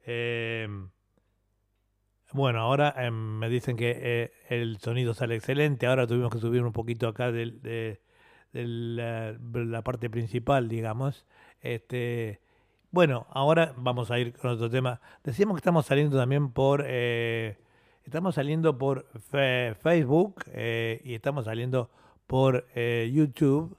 Eh, 0.07 0.69
bueno, 2.33 2.61
ahora 2.61 2.95
eh, 2.97 3.11
me 3.11 3.49
dicen 3.49 3.77
que 3.77 3.99
eh, 4.01 4.33
el 4.49 4.79
sonido 4.79 5.15
sale 5.15 5.35
excelente. 5.35 5.87
Ahora 5.87 6.07
tuvimos 6.07 6.31
que 6.33 6.39
subir 6.39 6.63
un 6.63 6.73
poquito 6.73 7.09
acá 7.09 7.33
de, 7.33 8.01
la, 8.53 9.37
la 9.53 9.83
parte 9.83 10.09
principal, 10.09 10.69
digamos. 10.69 11.27
Este, 11.61 12.41
bueno, 12.93 13.29
ahora 13.31 13.73
vamos 13.77 14.11
a 14.11 14.19
ir 14.19 14.33
con 14.33 14.51
otro 14.51 14.69
tema. 14.69 15.01
Decíamos 15.23 15.55
que 15.55 15.61
estamos 15.61 15.87
saliendo 15.87 16.17
también 16.19 16.51
por 16.51 16.85
eh, 16.87 17.57
estamos 18.05 18.35
saliendo 18.35 18.79
por 18.79 19.07
Facebook 19.81 20.43
eh, 20.49 21.01
y 21.05 21.15
estamos 21.15 21.45
saliendo 21.45 21.91
por 22.27 22.67
YouTube 22.75 23.77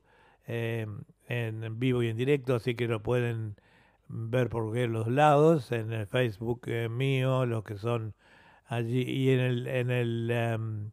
eh, 0.48 0.88
en 1.32 1.80
vivo 1.80 2.04
y 2.04 2.10
en 2.10 2.18
directo, 2.18 2.56
así 2.56 2.76
que 2.76 2.88
lo 2.88 3.02
pueden 3.02 3.56
ver 4.08 4.50
por 4.50 4.76
los 4.76 5.08
lados, 5.08 5.72
en 5.72 5.94
el 5.94 6.06
Facebook 6.06 6.62
eh, 6.66 6.90
mío, 6.90 7.46
los 7.46 7.64
que 7.64 7.78
son 7.78 8.14
allí, 8.66 9.02
y 9.02 9.30
en 9.30 9.40
el, 9.40 9.68
en 9.68 9.92
el, 9.92 10.32
em, 10.32 10.92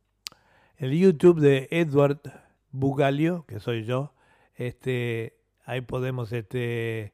el 0.77 0.97
YouTube 0.97 1.41
de 1.41 1.69
Edward 1.71 2.21
Bugalio, 2.71 3.45
que 3.47 3.59
soy 3.59 3.85
yo, 3.85 4.15
este, 4.55 5.37
ahí 5.65 5.81
podemos, 5.81 6.33
este, 6.33 7.13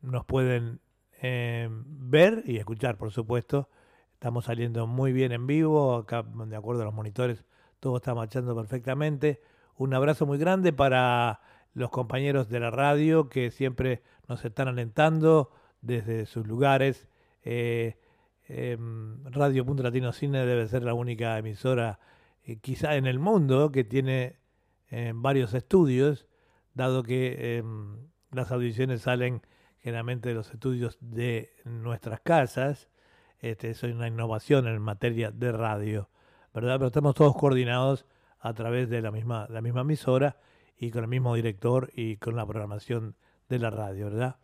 nos 0.00 0.24
pueden 0.24 0.80
em, 1.20 1.84
ver 1.86 2.42
y 2.46 2.56
escuchar, 2.56 2.96
por 2.96 3.10
supuesto. 3.12 3.68
Estamos 4.14 4.46
saliendo 4.46 4.86
muy 4.86 5.12
bien 5.12 5.32
en 5.32 5.46
vivo, 5.46 5.96
acá 5.96 6.22
de 6.22 6.56
acuerdo 6.56 6.82
a 6.82 6.84
los 6.86 6.94
monitores, 6.94 7.44
todo 7.80 7.98
está 7.98 8.14
marchando 8.14 8.56
perfectamente. 8.56 9.42
Un 9.76 9.92
abrazo 9.92 10.24
muy 10.24 10.38
grande 10.38 10.72
para 10.72 11.40
los 11.74 11.90
compañeros 11.90 12.48
de 12.48 12.60
la 12.60 12.70
radio 12.70 13.28
que 13.28 13.50
siempre 13.50 14.02
nos 14.28 14.44
están 14.44 14.68
alentando 14.68 15.50
desde 15.82 16.24
sus 16.26 16.46
lugares. 16.46 17.08
Eh, 17.42 17.98
em, 18.48 19.22
Radio 19.24 19.66
Punto 19.66 19.82
Latino 19.82 20.12
Cine 20.12 20.46
debe 20.46 20.66
ser 20.68 20.82
la 20.84 20.94
única 20.94 21.36
emisora, 21.36 21.98
eh, 22.44 22.56
quizá 22.60 22.96
en 22.96 23.06
el 23.06 23.18
mundo, 23.18 23.70
que 23.72 23.84
tiene 23.84 24.38
eh, 24.90 25.12
varios 25.14 25.52
estudios, 25.54 26.26
dado 26.74 27.02
que 27.02 27.58
em, 27.58 27.98
las 28.30 28.50
audiciones 28.52 29.02
salen 29.02 29.42
generalmente 29.78 30.30
de 30.30 30.34
los 30.36 30.50
estudios 30.52 30.96
de 31.00 31.50
nuestras 31.64 32.20
casas. 32.20 32.88
Este, 33.40 33.70
eso 33.70 33.86
es 33.86 33.94
una 33.94 34.08
innovación 34.08 34.66
en 34.68 34.80
materia 34.80 35.30
de 35.30 35.52
radio, 35.52 36.08
¿verdad? 36.54 36.76
Pero 36.76 36.86
estamos 36.86 37.14
todos 37.14 37.36
coordinados 37.36 38.06
a 38.38 38.54
través 38.54 38.88
de 38.88 39.02
la 39.02 39.10
misma, 39.10 39.46
la 39.50 39.60
misma 39.60 39.82
emisora 39.82 40.38
y 40.76 40.90
con 40.90 41.04
el 41.04 41.08
mismo 41.08 41.34
director 41.34 41.90
y 41.94 42.16
con 42.16 42.36
la 42.36 42.46
programación 42.46 43.16
de 43.48 43.58
la 43.58 43.70
radio, 43.70 44.06
¿verdad? 44.06 44.36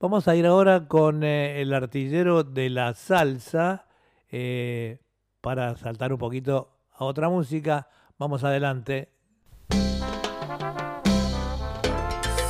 Vamos 0.00 0.26
a 0.26 0.34
ir 0.34 0.46
ahora 0.46 0.88
con 0.88 1.22
eh, 1.22 1.60
el 1.60 1.72
artillero 1.72 2.42
de 2.42 2.70
la 2.70 2.94
salsa 2.94 3.86
eh, 4.30 4.98
para 5.40 5.76
saltar 5.76 6.12
un 6.12 6.18
poquito 6.18 6.76
a 6.90 7.04
otra 7.04 7.28
música. 7.28 7.88
Vamos 8.18 8.42
adelante. 8.42 9.12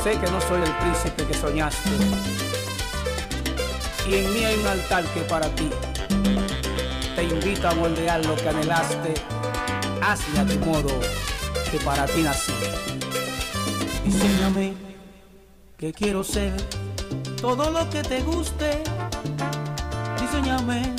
Sé 0.02 0.18
que 0.18 0.30
no 0.30 0.40
soy 0.40 0.62
el 0.62 0.72
príncipe 0.78 1.26
que 1.26 1.34
soñaste. 1.34 1.90
Y 4.08 4.14
en 4.14 4.34
mí 4.34 4.44
hay 4.44 4.58
un 4.58 4.66
altar 4.66 5.04
que 5.14 5.20
para 5.20 5.46
ti 5.54 5.70
te 7.14 7.24
invita 7.24 7.70
a 7.70 7.74
moldear 7.74 8.24
lo 8.24 8.34
que 8.34 8.48
anhelaste. 8.48 9.14
Hazle 10.02 10.40
a 10.40 10.46
tu 10.46 10.58
modo 10.66 11.00
que 11.70 11.78
para 11.84 12.06
ti 12.06 12.22
nací. 12.22 12.52
Enséñame 14.04 14.74
que 15.78 15.92
quiero 15.92 16.24
ser 16.24 16.52
todo 17.40 17.70
lo 17.70 17.88
que 17.90 18.02
te 18.02 18.20
guste. 18.22 18.82
Diseñame 20.20 20.94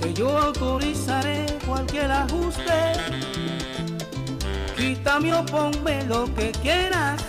que 0.00 0.14
yo 0.14 0.36
autorizaré 0.36 1.46
cualquier 1.66 2.10
ajuste. 2.10 2.92
Quítame 4.76 5.34
o 5.34 5.44
ponme 5.44 6.04
lo 6.04 6.32
que 6.34 6.52
quieras. 6.52 7.20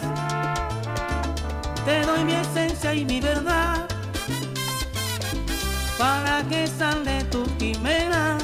Te 1.85 2.01
doy 2.05 2.23
mi 2.23 2.33
esencia 2.33 2.93
y 2.93 3.05
mi 3.05 3.19
verdad. 3.19 3.87
Para 5.97 6.43
que 6.43 6.67
sale 6.67 7.23
tu 7.25 7.43
quimera 7.57 8.37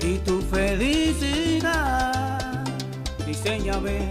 y 0.00 0.18
tu 0.18 0.40
felicidad. 0.42 2.23
Diseñame 3.26 4.10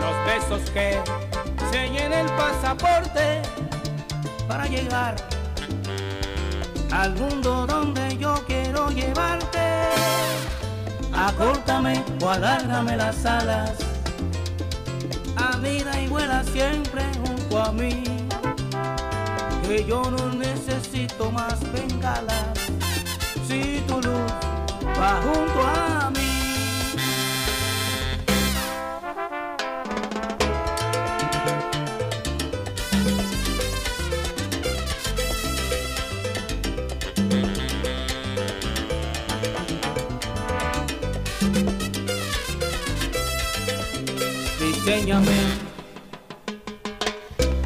los 0.00 0.14
besos 0.26 0.70
que 0.70 0.98
sellen 1.70 2.12
el 2.12 2.26
pasaporte 2.32 3.42
para 4.48 4.66
llegar 4.66 5.14
al 6.90 7.14
mundo 7.14 7.66
donde 7.66 8.16
yo 8.16 8.34
quiero 8.46 8.90
llevarte. 8.90 9.60
Acórtame 11.14 12.02
o 12.22 12.30
alárgame 12.30 12.96
las 12.96 13.24
alas, 13.24 13.72
anida 15.36 16.00
y 16.00 16.08
vuela 16.08 16.42
siempre 16.44 17.02
junto 17.24 17.62
a 17.62 17.72
mí, 17.72 18.02
que 19.66 19.84
yo 19.84 20.02
no 20.10 20.30
necesito 20.32 21.30
más 21.30 21.60
bengalas, 21.72 22.58
si 23.46 23.82
tu 23.86 24.00
luz 24.00 24.32
va 24.98 25.20
junto 25.22 25.62
a 25.62 26.10
mí. 26.10 26.31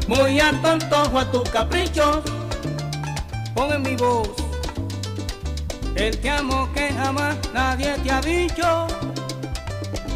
Muy 0.07 0.39
a 0.39 0.49
antojo 0.49 1.19
a 1.19 1.29
tu 1.29 1.43
capricho. 1.43 2.23
Pon 3.53 3.73
en 3.73 3.81
mi 3.81 3.95
voz 3.97 4.29
el 5.97 6.17
te 6.19 6.29
amo 6.29 6.69
que 6.73 6.93
jamás 6.93 7.35
nadie 7.53 7.95
te 8.03 8.11
ha 8.11 8.21
dicho. 8.21 8.87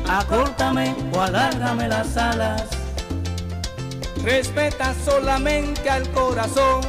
Acórtame 0.08 0.96
o 1.12 1.22
alárgame 1.22 1.90
las 1.90 2.16
alas. 2.16 2.68
Respeta 4.24 4.94
solamente 5.04 5.90
al 5.90 6.10
corazón. 6.12 6.82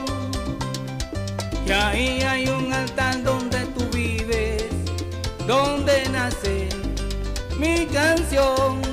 Que 1.67 1.75
ahí 1.75 2.23
hay 2.23 2.49
un 2.49 2.73
altar 2.73 3.23
donde 3.25 3.61
tú 3.77 3.89
vives, 3.93 4.67
donde 5.47 6.09
nace 6.11 6.69
mi 7.59 7.87
canción. 7.87 8.92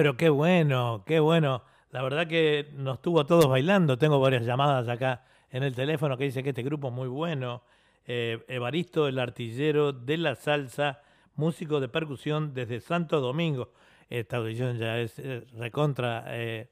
Pero 0.00 0.16
qué 0.16 0.30
bueno, 0.30 1.04
qué 1.06 1.20
bueno. 1.20 1.62
La 1.90 2.02
verdad 2.02 2.26
que 2.26 2.70
nos 2.72 3.02
tuvo 3.02 3.20
a 3.20 3.26
todos 3.26 3.46
bailando. 3.48 3.98
Tengo 3.98 4.18
varias 4.18 4.46
llamadas 4.46 4.88
acá 4.88 5.26
en 5.50 5.62
el 5.62 5.74
teléfono 5.74 6.16
que 6.16 6.24
dice 6.24 6.42
que 6.42 6.48
este 6.48 6.62
grupo 6.62 6.88
es 6.88 6.94
muy 6.94 7.06
bueno. 7.06 7.62
Eh, 8.06 8.42
Evaristo, 8.48 9.08
el 9.08 9.18
artillero 9.18 9.92
de 9.92 10.16
la 10.16 10.36
salsa, 10.36 11.02
músico 11.34 11.80
de 11.80 11.90
percusión 11.90 12.54
desde 12.54 12.80
Santo 12.80 13.20
Domingo. 13.20 13.74
Esta 14.08 14.38
audición 14.38 14.78
ya 14.78 14.98
es 14.98 15.18
eh, 15.18 15.46
recontra 15.58 16.24
eh, 16.28 16.70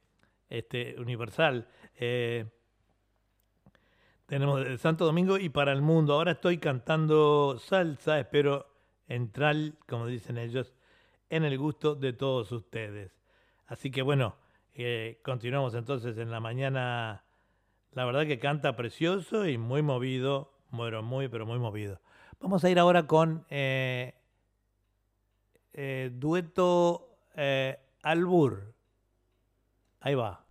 este, 0.48 0.96
universal. 0.98 1.68
Tenemos 4.24 4.64
de 4.64 4.78
Santo 4.78 5.04
Domingo 5.04 5.36
y 5.36 5.50
para 5.50 5.72
el 5.72 5.82
mundo. 5.82 6.14
Ahora 6.14 6.32
estoy 6.32 6.56
cantando 6.56 7.58
salsa, 7.58 8.18
espero 8.18 8.68
entrar, 9.06 9.54
como 9.86 10.06
dicen 10.06 10.38
ellos, 10.38 10.72
en 11.28 11.44
el 11.44 11.58
gusto 11.58 11.94
de 11.94 12.14
todos 12.14 12.52
ustedes. 12.52 13.17
Así 13.68 13.90
que 13.90 14.02
bueno, 14.02 14.34
eh, 14.74 15.20
continuamos 15.22 15.74
entonces 15.74 16.16
en 16.18 16.30
la 16.30 16.40
mañana. 16.40 17.22
La 17.92 18.04
verdad 18.04 18.26
que 18.26 18.38
canta 18.38 18.76
precioso 18.76 19.46
y 19.46 19.58
muy 19.58 19.82
movido, 19.82 20.52
bueno, 20.70 21.02
muy, 21.02 21.28
pero 21.28 21.46
muy 21.46 21.58
movido. 21.58 22.00
Vamos 22.40 22.64
a 22.64 22.70
ir 22.70 22.78
ahora 22.78 23.06
con 23.06 23.44
eh, 23.50 24.14
eh, 25.74 26.10
dueto 26.14 27.18
Albur. 28.02 28.74
Ahí 30.00 30.14
va. 30.14 30.44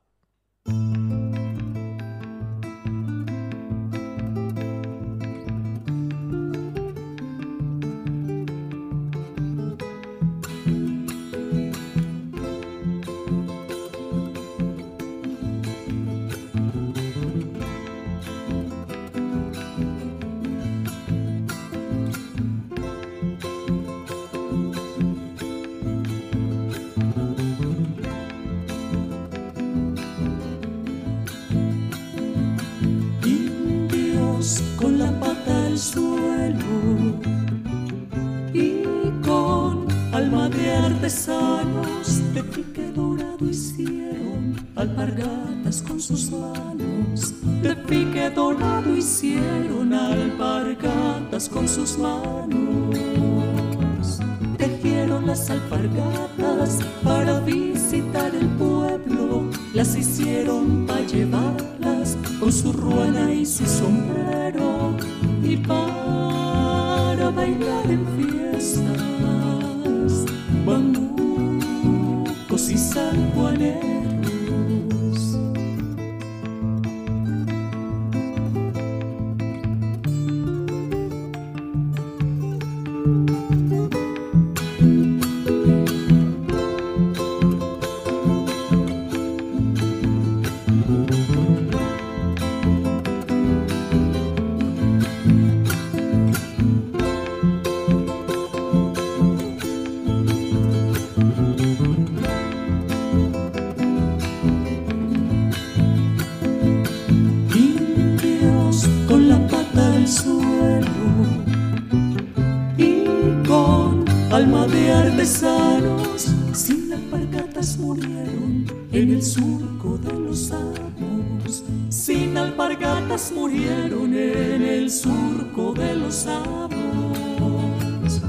Alma 114.38 114.68
de 114.68 114.92
artesanos, 114.92 116.28
sin 116.54 116.94
alpargatas 116.94 117.76
murieron 117.80 118.68
en 118.92 119.12
el 119.12 119.24
surco 119.24 119.98
de 119.98 120.14
los 120.14 120.52
amos. 120.52 121.64
Sin 121.90 122.38
alpargatas 122.38 123.32
murieron 123.32 124.14
en 124.14 124.62
el 124.62 124.92
surco 124.92 125.74
de 125.74 125.96
los 125.96 126.28
amos. 126.28 128.22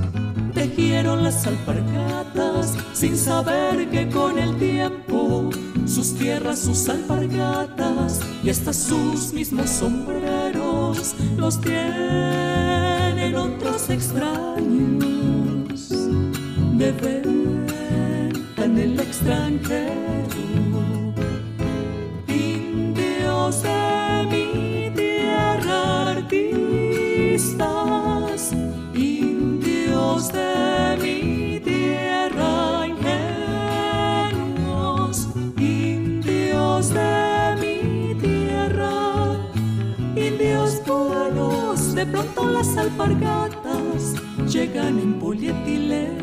Tejieron 0.54 1.24
las 1.24 1.46
alpargatas 1.46 2.74
sin 2.94 3.14
saber 3.14 3.90
que 3.90 4.08
con 4.08 4.38
el 4.38 4.56
tiempo 4.56 5.50
sus 5.84 6.14
tierras, 6.14 6.60
sus 6.60 6.88
alpargatas 6.88 8.20
y 8.42 8.48
hasta 8.48 8.72
sus 8.72 9.34
mismos 9.34 9.68
sombreros 9.68 11.14
los 11.36 11.60
tienen 11.60 13.36
otros 13.36 13.90
extraños 13.90 15.37
de 16.78 16.92
venta 16.92 17.74
en 18.64 18.78
el 18.78 19.00
extranjero. 19.00 19.92
Indios 22.28 23.62
de 23.64 24.26
mi 24.30 24.90
tierra, 24.94 26.12
artistas, 26.12 26.52
indios 28.94 30.32
de 30.32 30.96
mi 31.02 31.58
tierra, 31.58 32.86
ingenuos, 34.30 35.16
indios 35.58 36.90
de 36.90 37.56
mi 37.60 38.14
tierra, 38.20 38.94
indios 40.14 40.80
buenos, 40.86 41.92
de 41.96 42.06
pronto 42.06 42.48
las 42.48 42.76
alpargatas 42.76 44.14
llegan 44.46 45.00
en 45.00 45.18
polietileno. 45.18 46.17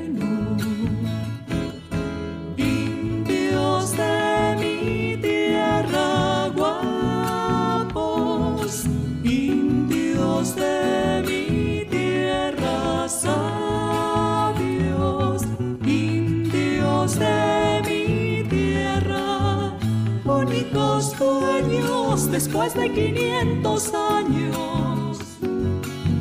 Después 22.46 22.76
de 22.76 22.92
500 22.92 23.94
años. 23.96 25.42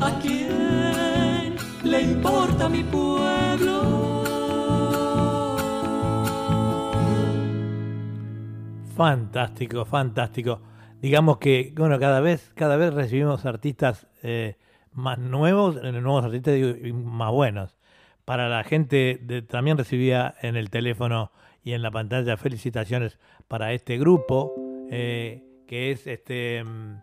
¿A 0.01 0.19
quién 0.21 1.55
le 1.85 2.01
importa 2.01 2.67
mi 2.67 2.83
pueblo? 2.83 4.25
Fantástico, 8.97 9.85
fantástico. 9.85 10.63
Digamos 11.03 11.37
que, 11.37 11.75
bueno, 11.77 11.99
cada 11.99 12.21
vez, 12.21 12.53
cada 12.55 12.79
vez 12.79 12.95
recibimos 12.95 13.45
artistas 13.45 14.07
eh, 14.23 14.57
más 14.93 15.19
nuevos, 15.19 15.77
eh, 15.77 15.93
nuevos 15.93 16.25
artistas 16.25 16.59
más 16.95 17.33
buenos. 17.33 17.77
Para 18.25 18.49
la 18.49 18.65
gente, 18.65 19.21
también 19.51 19.77
recibía 19.77 20.35
en 20.41 20.57
el 20.57 20.71
teléfono 20.71 21.33
y 21.63 21.73
en 21.73 21.83
la 21.83 21.91
pantalla 21.91 22.39
felicitaciones 22.39 23.19
para 23.47 23.75
este 23.75 23.99
grupo, 23.99 24.55
eh, 24.91 25.54
que 25.75 25.91
es 25.91 26.07
este, 26.07 26.63
mm, 26.63 27.03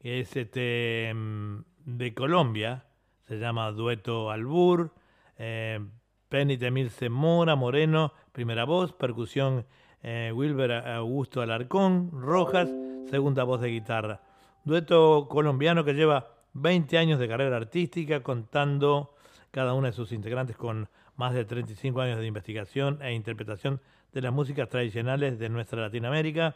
es 0.00 0.36
este 0.36 1.10
mm, 1.14 1.64
de 1.86 2.12
Colombia, 2.12 2.84
se 3.26 3.38
llama 3.38 3.72
Dueto 3.72 4.30
Albur, 4.30 4.92
eh, 5.38 5.80
Penny 6.28 6.58
Temilce 6.58 7.08
Mora, 7.08 7.56
Moreno, 7.56 8.12
primera 8.32 8.66
voz, 8.66 8.92
percusión 8.92 9.64
eh, 10.02 10.32
Wilber 10.34 10.70
Augusto 10.86 11.40
Alarcón, 11.40 12.10
Rojas, 12.12 12.68
segunda 13.08 13.42
voz 13.44 13.62
de 13.62 13.70
guitarra. 13.70 14.20
Dueto 14.64 15.26
colombiano 15.30 15.82
que 15.82 15.94
lleva 15.94 16.28
20 16.52 16.98
años 16.98 17.18
de 17.18 17.26
carrera 17.26 17.56
artística, 17.56 18.22
contando 18.22 19.14
cada 19.50 19.72
uno 19.72 19.86
de 19.86 19.94
sus 19.94 20.12
integrantes 20.12 20.58
con 20.58 20.90
más 21.16 21.32
de 21.32 21.46
35 21.46 22.02
años 22.02 22.18
de 22.18 22.26
investigación 22.26 22.98
e 23.00 23.14
interpretación 23.14 23.80
de 24.12 24.20
las 24.20 24.32
músicas 24.34 24.68
tradicionales 24.68 25.38
de 25.38 25.48
nuestra 25.48 25.80
Latinoamérica. 25.80 26.54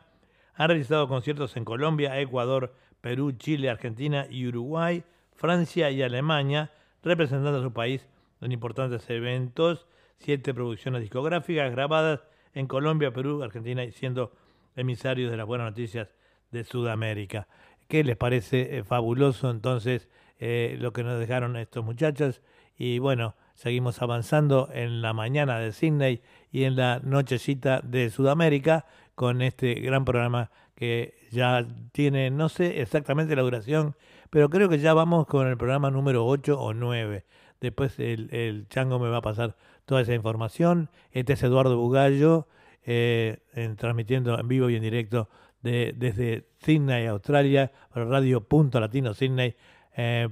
Han 0.57 0.69
realizado 0.69 1.07
conciertos 1.07 1.57
en 1.57 1.65
Colombia, 1.65 2.19
Ecuador, 2.19 2.75
Perú, 3.01 3.33
Chile, 3.33 3.71
Argentina 3.71 4.27
y 4.29 4.47
Uruguay, 4.49 5.05
Francia 5.35 5.91
y 5.91 6.03
Alemania, 6.03 6.73
representando 7.03 7.59
a 7.59 7.63
su 7.63 7.73
país 7.73 8.09
en 8.41 8.53
importantes 8.53 9.09
eventos, 9.11 9.87
siete 10.19 10.55
producciones 10.55 11.03
discográficas 11.03 11.71
grabadas 11.71 12.27
en 12.55 12.67
Colombia, 12.67 13.13
Perú, 13.13 13.43
Argentina 13.43 13.85
y 13.85 13.93
siendo 13.93 14.33
emisarios 14.77 15.31
de 15.31 15.37
las 15.37 15.47
buenas 15.47 15.69
noticias 15.69 16.09
de 16.51 16.65
Sudamérica. 16.65 17.49
¿Qué 17.87 18.03
les 18.03 18.17
parece 18.17 18.79
eh, 18.79 18.85
fabuloso 18.85 19.51
entonces 19.51 20.09
eh, 20.39 20.77
lo 20.81 20.93
que 20.93 21.05
nos 21.05 21.19
dejaron 21.19 21.57
estos 21.57 21.85
muchachos? 21.85 22.43
Y 22.79 22.99
bueno, 22.99 23.37
seguimos 23.55 24.03
avanzando 24.03 24.69
en 24.73 25.03
la 25.03 25.13
mañana 25.13 25.59
de 25.59 25.73
Sydney 25.73 26.23
y 26.51 26.65
en 26.65 26.77
la 26.77 27.01
nochecita 27.03 27.81
de 27.83 28.11
Sudamérica 28.11 28.87
con 29.17 29.43
este 29.43 29.75
gran 29.75 30.05
programa 30.05 30.53
que 30.77 31.15
ya 31.33 31.67
tiene, 31.91 32.31
no 32.31 32.49
sé 32.49 32.81
exactamente 32.81 33.35
la 33.35 33.43
duración, 33.43 33.97
pero 34.31 34.49
creo 34.51 34.69
que 34.69 34.79
ya 34.79 34.95
vamos 34.95 35.27
con 35.27 35.49
el 35.49 35.57
programa 35.57 35.91
número 35.91 36.25
8 36.27 36.61
o 36.61 36.73
9. 36.75 37.25
Después 37.61 37.99
el, 37.99 38.33
el 38.33 38.69
chango 38.69 38.99
me 39.01 39.09
va 39.09 39.17
a 39.17 39.23
pasar 39.23 39.57
toda 39.87 40.03
esa 40.03 40.15
información. 40.15 40.91
Este 41.11 41.33
es 41.33 41.43
Eduardo 41.43 41.77
Bugallo, 41.77 42.47
eh, 42.85 43.39
en- 43.55 43.75
transmitiendo 43.77 44.39
en 44.39 44.47
vivo 44.47 44.69
y 44.71 44.77
en 44.77 44.83
directo 44.83 45.29
de- 45.63 45.93
desde 45.97 46.49
Sydney, 46.61 47.07
Australia, 47.07 47.73
Radio 47.95 48.43
Punto 48.47 48.79
Latino 48.79 49.15
Sydney, 49.15 49.57
eh, 49.97 50.29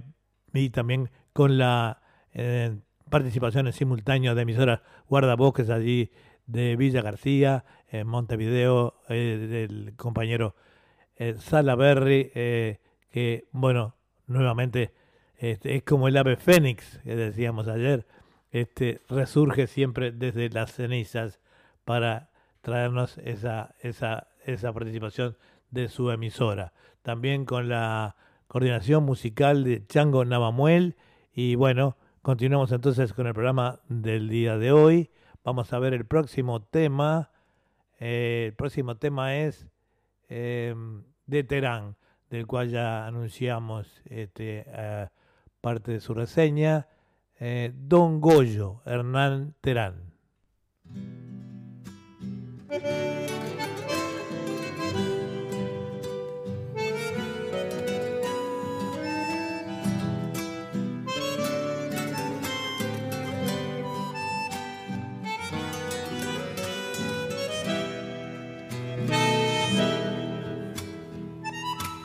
y 0.52 0.70
también 0.70 1.10
con 1.32 1.56
la 1.58 2.00
eh, 2.34 2.76
participación 3.10 3.66
en 3.68 3.72
simultáneo 3.72 4.34
de 4.34 4.42
emisoras 4.42 4.80
guardabosques 5.08 5.70
allí 5.70 6.10
de 6.46 6.76
Villa 6.76 7.02
García, 7.02 7.64
en 7.88 8.06
Montevideo, 8.06 8.94
eh, 9.08 9.46
del 9.48 9.94
compañero 9.96 10.54
eh, 11.16 11.34
Salaberry, 11.38 12.30
eh, 12.34 12.78
que, 13.10 13.46
bueno, 13.52 13.94
nuevamente 14.26 14.92
este, 15.36 15.76
es 15.76 15.82
como 15.82 16.08
el 16.08 16.16
ave 16.16 16.36
fénix 16.36 16.98
que 17.04 17.14
decíamos 17.16 17.68
ayer, 17.68 18.06
este, 18.50 19.00
resurge 19.08 19.66
siempre 19.66 20.12
desde 20.12 20.48
las 20.50 20.72
cenizas 20.72 21.40
para 21.84 22.30
traernos 22.60 23.18
esa, 23.18 23.74
esa, 23.80 24.28
esa 24.44 24.72
participación 24.72 25.36
de 25.70 25.88
su 25.88 26.10
emisora. 26.10 26.72
También 27.02 27.44
con 27.44 27.68
la 27.68 28.16
coordinación 28.46 29.04
musical 29.04 29.64
de 29.64 29.84
Chango 29.86 30.24
Navamuel. 30.24 30.96
Y 31.34 31.56
bueno, 31.56 31.96
continuamos 32.22 32.72
entonces 32.72 33.12
con 33.12 33.26
el 33.26 33.34
programa 33.34 33.80
del 33.88 34.28
día 34.28 34.56
de 34.56 34.72
hoy. 34.72 35.10
Vamos 35.44 35.72
a 35.74 35.78
ver 35.78 35.92
el 35.92 36.06
próximo 36.06 36.62
tema. 36.62 37.30
Eh, 38.00 38.46
el 38.46 38.54
próximo 38.54 38.96
tema 38.96 39.36
es 39.36 39.68
eh, 40.30 40.74
de 41.26 41.44
Terán, 41.44 41.96
del 42.30 42.46
cual 42.46 42.70
ya 42.70 43.06
anunciamos 43.06 44.02
este, 44.06 44.64
eh, 44.66 45.08
parte 45.60 45.92
de 45.92 46.00
su 46.00 46.14
reseña. 46.14 46.88
Eh, 47.38 47.72
Don 47.74 48.22
Goyo, 48.22 48.80
Hernán 48.86 49.54
Terán. 49.60 50.14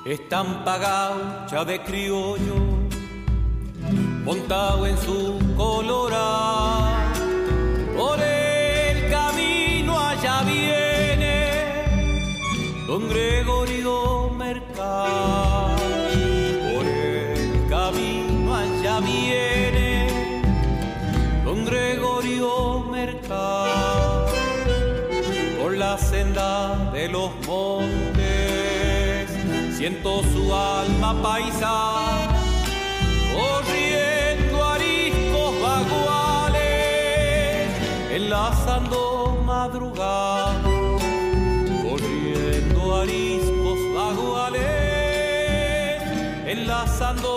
Estampa 0.09 0.79
gaucha 0.79 1.63
de 1.63 1.83
criollo, 1.83 2.55
montado 4.25 4.87
en 4.87 4.97
su 4.97 5.37
colorado. 5.55 6.87
Por 7.95 8.19
el 8.19 9.11
camino 9.11 9.99
allá 9.99 10.41
viene 10.41 12.25
don 12.87 13.07
Gregorio 13.07 14.31
Mercado. 14.31 15.75
Por 16.73 16.85
el 16.87 17.69
camino 17.69 18.55
allá 18.55 18.99
viene 19.01 20.41
don 21.45 21.65
Gregorio 21.65 22.79
Mercado. 22.79 24.25
Por 25.61 25.77
la 25.77 25.99
senda 25.99 26.89
de 26.93 27.09
los 27.09 27.29
siento 29.79 30.21
su 30.33 30.53
alma 30.53 31.11
paisa 31.21 31.73
corriendo 33.33 34.57
ariscos 34.75 35.51
vaguales 35.61 36.59
enlazando 38.11 39.41
madrugada, 39.45 40.61
corriendo 41.85 42.79
ariscos 43.03 43.79
baguales, 43.95 44.61
enlazando 46.45 47.28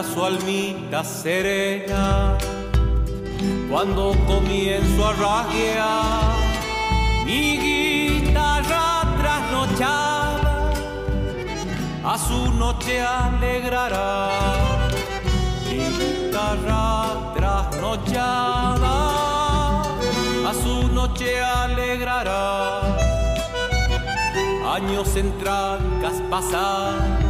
Su 0.00 0.24
almita 0.24 1.04
serena. 1.04 2.38
Cuando 3.70 4.16
comienzo 4.26 5.06
a 5.06 5.12
rasguear 5.12 6.32
mi 7.26 7.58
guitarra 7.58 9.02
trasnochada 9.20 10.72
a 12.04 12.18
su 12.18 12.52
noche 12.54 13.02
alegrará. 13.02 14.30
Mi 15.68 15.84
guitarra 15.98 17.34
trasnochada 17.36 18.96
a 20.48 20.54
su 20.54 20.88
noche 20.88 21.38
alegrará. 21.38 22.80
Años 24.74 25.16
en 25.16 25.38
trancas 25.38 26.22
pasadas 26.30 27.21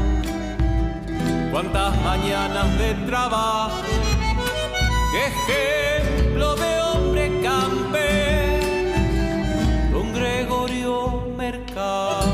cuántas 1.53 1.95
mañanas 2.03 2.79
de 2.79 2.95
trabajo, 3.07 3.83
ejemplo 5.29 6.57
de 6.57 6.81
hombre 6.81 7.31
camper, 7.43 8.95
don 9.93 10.15
Gregorio 10.15 11.29
Mercado, 11.37 12.25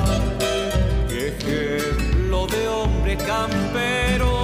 ejemplo 1.11 2.47
de 2.47 2.69
hombre 2.69 3.17
campero, 3.17 4.38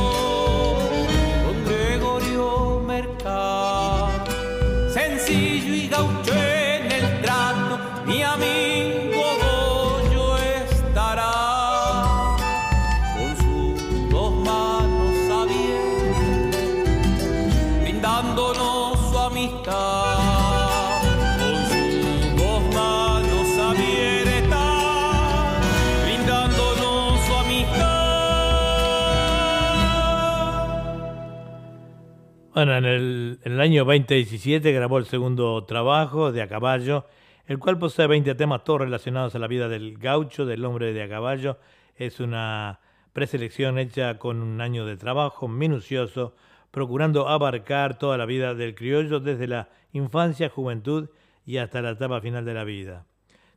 Bueno, 32.65 32.79
en 32.79 32.87
el, 32.87 33.41
en 33.45 33.53
el 33.53 33.61
año 33.61 33.85
2017 33.85 34.73
grabó 34.73 34.97
el 34.97 35.05
segundo 35.05 35.65
trabajo 35.65 36.33
de 36.33 36.41
A 36.41 36.49
Caballo, 36.49 37.05
el 37.45 37.59
cual 37.59 37.79
posee 37.79 38.07
20 38.07 38.35
temas 38.37 38.65
todos 38.65 38.81
relacionados 38.81 39.35
a 39.35 39.39
la 39.39 39.49
vida 39.49 39.69
del 39.69 39.99
gaucho, 39.99 40.47
del 40.47 40.65
hombre 40.65 40.95
de 40.95 41.03
a 41.03 41.09
caballo. 41.11 41.59
Es 41.95 42.21
una 42.21 42.81
preselección 43.13 43.79
hecha 43.79 44.17
con 44.17 44.41
un 44.41 44.63
año 44.63 44.87
de 44.87 44.97
trabajo 44.97 45.47
minucioso, 45.47 46.37
procurando 46.71 47.29
abarcar 47.29 47.99
toda 47.99 48.17
la 48.17 48.25
vida 48.25 48.55
del 48.55 48.75
criollo 48.75 49.21
desde 49.21 49.47
la 49.47 49.69
infancia, 49.93 50.49
juventud 50.49 51.11
y 51.45 51.59
hasta 51.59 51.83
la 51.83 51.91
etapa 51.91 52.23
final 52.23 52.47
de 52.47 52.55
la 52.55 52.65
vida. 52.65 53.05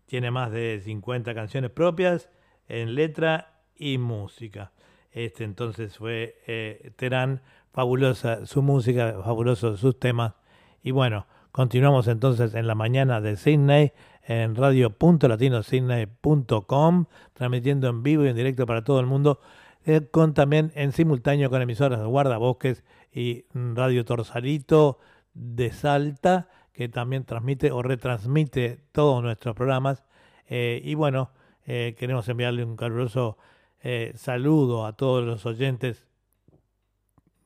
Tiene 0.05 0.31
más 0.31 0.51
de 0.51 0.81
50 0.83 1.33
canciones 1.33 1.71
propias 1.71 2.29
en 2.67 2.93
letra 2.93 3.61
y 3.77 3.99
música. 3.99 4.73
Este 5.13 5.45
entonces 5.45 5.97
fue 5.97 6.41
eh, 6.45 6.91
Terán, 6.97 7.41
fabulosa 7.77 8.45
su 8.47 8.63
música, 8.63 9.21
fabulosos 9.23 9.79
sus 9.79 9.99
temas. 9.99 10.33
Y 10.81 10.89
bueno, 10.89 11.27
continuamos 11.51 12.07
entonces 12.07 12.55
en 12.55 12.65
la 12.65 12.73
mañana 12.73 13.21
de 13.21 13.35
Sydney 13.35 13.91
en 14.23 14.55
radio.latinosidney.com, 14.55 17.05
transmitiendo 17.33 17.87
en 17.87 18.01
vivo 18.01 18.25
y 18.25 18.29
en 18.29 18.35
directo 18.35 18.65
para 18.65 18.83
todo 18.83 18.99
el 18.99 19.05
mundo, 19.05 19.39
eh, 19.85 20.01
con 20.09 20.33
también 20.33 20.71
en 20.73 20.91
simultáneo 20.91 21.51
con 21.51 21.61
emisoras 21.61 21.99
de 21.99 22.07
Guardabosques 22.07 22.83
y 23.13 23.45
Radio 23.53 24.03
Torsalito 24.05 24.97
de 25.35 25.71
Salta, 25.71 26.49
que 26.73 26.89
también 26.89 27.25
transmite 27.25 27.71
o 27.71 27.83
retransmite 27.83 28.79
todos 28.91 29.21
nuestros 29.21 29.55
programas. 29.55 30.03
Eh, 30.47 30.81
y 30.83 30.95
bueno, 30.95 31.29
eh, 31.67 31.93
queremos 31.95 32.27
enviarle 32.27 32.63
un 32.63 32.75
caluroso 32.75 33.37
eh, 33.83 34.13
saludo 34.15 34.87
a 34.87 34.93
todos 34.93 35.23
los 35.23 35.45
oyentes 35.45 36.06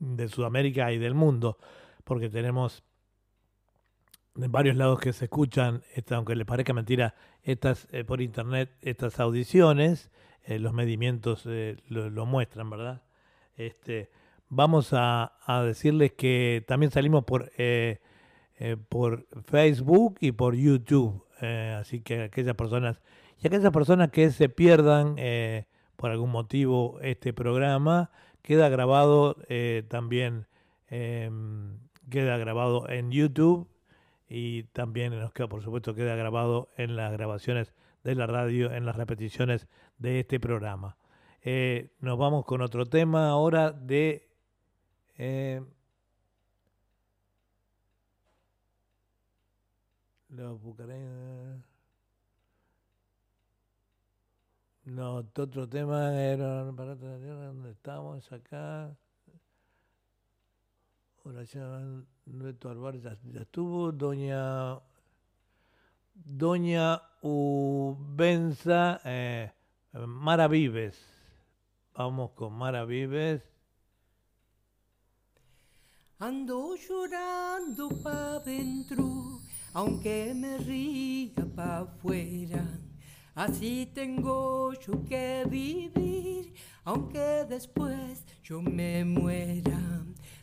de 0.02 0.28
Sudamérica 0.28 0.92
y 0.92 0.98
del 0.98 1.14
mundo, 1.14 1.58
porque 2.04 2.30
tenemos 2.30 2.84
en 4.36 4.52
varios 4.52 4.76
lados 4.76 5.00
que 5.00 5.14
se 5.14 5.26
escuchan, 5.26 5.84
aunque 6.10 6.36
les 6.36 6.46
parezca 6.46 6.74
mentira, 6.74 7.16
estas 7.44 7.88
eh, 7.92 8.04
por 8.04 8.22
internet, 8.22 8.72
estas 8.82 9.20
audiciones, 9.20 10.10
eh, 10.44 10.58
los 10.58 10.74
medimientos 10.74 11.44
eh, 11.46 11.78
lo, 11.88 12.26
muestran, 12.26 12.70
¿verdad? 12.70 13.04
Este, 13.56 14.10
vamos 14.50 14.90
a, 14.92 15.34
decirles 15.66 16.14
que 16.14 16.64
también 16.68 16.92
salimos 16.92 17.26
por, 17.26 17.52
eh, 17.58 18.00
por 18.90 19.28
Facebook 19.44 20.18
y 20.20 20.32
por 20.32 20.56
YouTube, 20.56 21.24
así 21.80 22.02
que 22.02 22.24
aquellas 22.24 22.56
personas, 22.56 23.02
y 23.40 23.48
aquellas 23.48 23.72
personas 23.72 24.10
que 24.12 24.32
se 24.32 24.50
pierdan 24.50 25.16
por 25.96 26.12
algún 26.12 26.32
motivo 26.32 27.00
este 27.02 27.34
programa, 27.34 28.12
queda 28.42 28.70
grabado 28.70 29.38
eh, 29.50 29.84
también, 29.90 30.48
em, 30.88 31.78
queda 32.10 32.38
grabado 32.38 32.90
en 32.90 33.12
YouTube 33.12 33.68
y 34.28 34.64
también 34.74 35.18
nos 35.20 35.34
queda, 35.34 35.48
por 35.48 35.62
supuesto, 35.64 35.96
queda 35.96 36.16
grabado 36.16 36.70
en 36.78 36.96
las 36.96 37.12
grabaciones 37.12 37.74
de 38.04 38.16
la 38.16 38.28
radio, 38.28 38.72
en 38.72 38.86
las 38.86 38.96
repeticiones 38.96 39.68
de 39.98 40.20
este 40.22 40.40
programa. 40.40 40.98
Eh, 41.44 41.92
nos 42.00 42.18
vamos 42.18 42.46
con 42.46 42.62
otro 42.62 42.86
tema 42.86 43.30
ahora 43.30 43.72
de... 43.72 44.30
eh, 45.18 45.62
los 50.30 50.62
bucareños... 50.62 51.71
No, 54.92 55.16
otro 55.16 55.70
tema 55.70 56.14
era 56.22 56.70
para 56.76 56.94
otra 56.94 57.18
tierra 57.18 57.46
donde 57.46 57.72
estamos 57.72 58.30
acá. 58.30 58.94
Oración 61.24 62.06
Neto 62.26 62.70
Álvarez 62.70 63.02
ya, 63.02 63.18
ya 63.32 63.40
estuvo. 63.40 63.94
Doña 63.94 64.82
Doña 66.14 67.02
Ubenza 67.22 69.00
eh, 69.06 69.54
Mara 69.94 70.50
Vives. 70.50 71.00
Vamos 71.96 72.32
con 72.32 72.52
Mara 72.52 72.84
Vives. 72.84 73.42
Ando 76.20 76.76
llorando 76.76 77.90
pa' 78.04 78.40
dentro, 78.40 79.40
aunque 79.74 80.34
me 80.36 80.58
ría 80.58 81.46
pa' 81.56 81.80
afuera. 81.80 82.91
Así 83.34 83.90
tengo 83.94 84.74
yo 84.74 85.06
que 85.06 85.46
vivir, 85.50 86.54
aunque 86.84 87.46
después 87.48 88.26
yo 88.44 88.62
me 88.62 89.06
muera. 89.06 89.80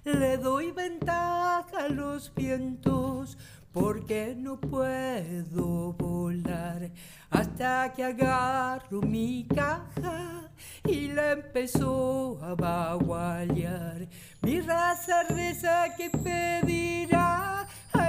Le 0.05 0.39
doy 0.39 0.73
ventaja 0.73 1.85
a 1.85 1.89
los 1.89 2.35
vientos, 2.35 3.37
porque 3.73 4.35
no 4.35 4.59
puedo 4.59 5.93
volar. 5.93 6.91
Hasta 7.29 7.93
que 7.93 8.05
agarro 8.05 9.03
mi 9.03 9.47
caja 9.55 10.51
y 10.85 11.09
la 11.09 11.33
empezó 11.33 12.39
a 12.43 12.55
bagualear. 12.55 14.09
Mi 14.41 14.63
raza 14.63 15.25
reza 15.25 15.95
que 15.95 16.09
pedirá 16.09 17.48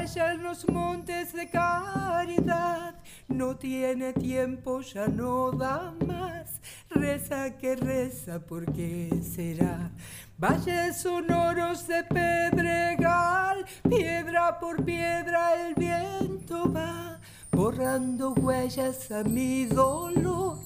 allá 0.09 0.33
en 0.33 0.43
los 0.43 0.67
montes 0.67 1.33
de 1.33 1.49
caridad. 1.49 2.95
No 3.27 3.55
tiene 3.55 4.13
tiempo, 4.13 4.81
ya 4.81 5.07
no 5.07 5.51
da 5.51 5.93
más. 6.07 6.59
Reza 6.89 7.57
que 7.57 7.75
reza, 7.75 8.39
¿por 8.39 8.71
qué 8.73 9.09
será? 9.21 9.91
Valles 10.37 11.01
sonoros 11.01 11.87
de 11.87 12.03
pedregal, 12.03 13.65
piedra 13.87 14.59
por 14.59 14.83
piedra 14.83 15.67
el 15.67 15.75
viento 15.75 16.71
va, 16.71 17.19
borrando 17.51 18.33
huellas 18.33 19.11
a 19.11 19.23
mi 19.23 19.65
dolor. 19.65 20.57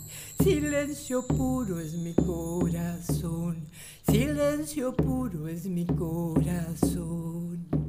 Silencio 0.42 1.26
puro 1.28 1.80
es 1.80 1.94
mi 1.94 2.14
corazón, 2.14 3.68
silencio 4.08 4.96
puro 4.96 5.48
es 5.48 5.66
mi 5.66 5.86
corazón. 5.86 7.83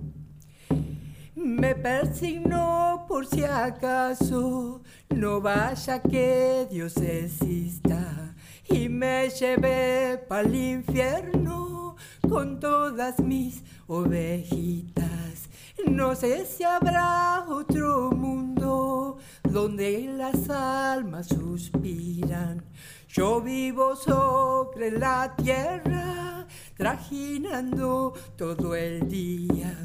Me 1.37 1.74
persignó 1.74 3.07
por 3.09 3.26
si 3.26 3.43
acaso, 3.43 4.82
no 5.11 5.41
vaya 5.41 6.01
que 6.01 6.68
Dios 6.70 6.97
exista, 6.99 8.35
y 8.68 8.89
me 8.89 9.28
llevé 9.30 10.18
pa'l 10.28 10.55
infierno 10.55 11.97
con 12.28 12.61
todas 12.61 13.18
mis 13.18 13.64
ovejitas. 13.89 15.49
No 15.89 16.14
sé 16.14 16.47
si 16.47 16.62
habrá 16.62 17.45
otro 17.49 18.12
mundo 18.12 19.18
donde 19.43 20.14
las 20.16 20.49
almas 20.49 21.26
suspiran. 21.26 22.64
Yo 23.09 23.41
vivo 23.41 23.97
sobre 23.97 24.93
la 24.93 25.35
tierra, 25.37 26.47
trajinando 26.76 28.14
todo 28.37 28.76
el 28.76 29.09
día. 29.09 29.76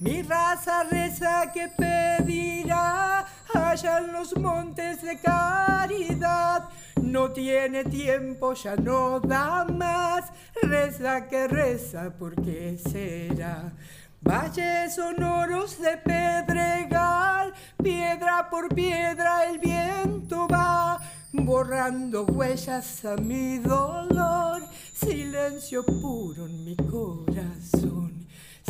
Mi 0.00 0.22
raza 0.22 0.84
reza 0.84 1.50
que 1.52 1.68
pedirá 1.68 3.26
allá 3.52 3.98
en 3.98 4.12
los 4.12 4.36
montes 4.36 5.02
de 5.02 5.18
caridad. 5.18 6.68
No 7.02 7.32
tiene 7.32 7.84
tiempo, 7.84 8.54
ya 8.54 8.76
no 8.76 9.18
da 9.18 9.64
más. 9.64 10.32
Reza 10.62 11.26
que 11.26 11.48
reza, 11.48 12.10
¿por 12.16 12.34
qué 12.42 12.78
será? 12.78 13.72
Valles 14.20 14.94
sonoros 14.94 15.78
de 15.80 15.96
pedregal, 15.96 17.54
piedra 17.82 18.50
por 18.50 18.68
piedra 18.74 19.44
el 19.44 19.58
viento 19.58 20.48
va, 20.48 21.00
borrando 21.32 22.24
huellas 22.24 23.04
a 23.04 23.16
mi 23.16 23.58
dolor, 23.58 24.62
silencio 24.92 25.84
puro 25.84 26.46
en 26.46 26.64
mi 26.64 26.76
corazón, 26.76 28.07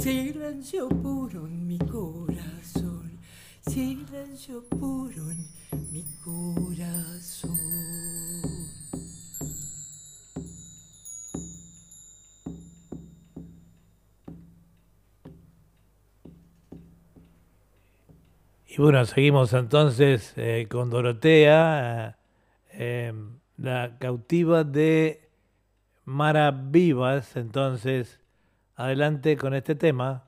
silencio 0.01 0.89
puro 0.89 1.47
en 1.47 1.67
mi 1.67 1.79
corazón, 1.79 3.19
silencio 3.67 4.63
puro 4.69 5.31
en 5.31 5.93
mi 5.93 6.05
corazón. 6.25 7.59
Y 18.67 18.77
bueno, 18.81 19.05
seguimos 19.05 19.53
entonces 19.53 20.33
eh, 20.37 20.69
con 20.71 20.91
Dorotea, 20.91 22.17
eh, 22.73 23.13
la 23.57 23.99
cautiva 23.99 24.63
de 24.63 25.29
Mara 26.05 26.53
Vivas. 26.53 27.35
Entonces, 27.35 28.21
adelante 28.79 29.37
con 29.37 29.55
este 29.55 29.75
tema. 29.75 30.28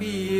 La 0.00 0.37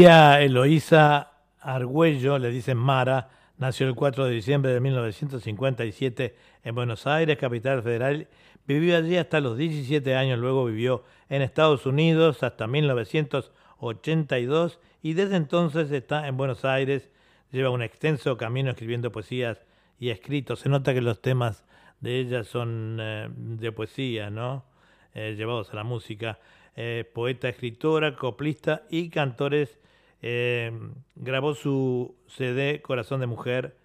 María 0.00 0.40
Eloísa 0.40 1.30
Argüello, 1.60 2.38
le 2.38 2.48
dicen 2.48 2.78
Mara, 2.78 3.28
nació 3.58 3.86
el 3.86 3.94
4 3.94 4.24
de 4.24 4.32
diciembre 4.32 4.72
de 4.72 4.80
1957 4.80 6.34
en 6.64 6.74
Buenos 6.74 7.06
Aires, 7.06 7.36
capital 7.36 7.82
federal. 7.82 8.26
Vivió 8.66 8.96
allí 8.96 9.18
hasta 9.18 9.40
los 9.40 9.58
17 9.58 10.14
años, 10.14 10.38
luego 10.38 10.64
vivió 10.64 11.04
en 11.28 11.42
Estados 11.42 11.84
Unidos 11.84 12.42
hasta 12.42 12.66
1982 12.66 14.78
y 15.02 15.12
desde 15.12 15.36
entonces 15.36 15.92
está 15.92 16.28
en 16.28 16.38
Buenos 16.38 16.64
Aires. 16.64 17.10
Lleva 17.52 17.68
un 17.68 17.82
extenso 17.82 18.38
camino 18.38 18.70
escribiendo 18.70 19.12
poesías 19.12 19.66
y 19.98 20.08
escritos. 20.08 20.60
Se 20.60 20.70
nota 20.70 20.94
que 20.94 21.02
los 21.02 21.20
temas 21.20 21.66
de 22.00 22.20
ella 22.20 22.44
son 22.44 22.96
eh, 23.02 23.28
de 23.30 23.70
poesía, 23.70 24.30
¿no? 24.30 24.64
Eh, 25.12 25.34
llevados 25.36 25.74
a 25.74 25.76
la 25.76 25.84
música. 25.84 26.38
Eh, 26.74 27.04
poeta, 27.12 27.50
escritora, 27.50 28.16
coplista 28.16 28.84
y 28.88 29.10
cantores. 29.10 29.78
Eh, 30.22 30.72
grabó 31.16 31.54
su 31.54 32.14
CD 32.26 32.82
Corazón 32.82 33.20
de 33.20 33.26
Mujer, 33.26 33.76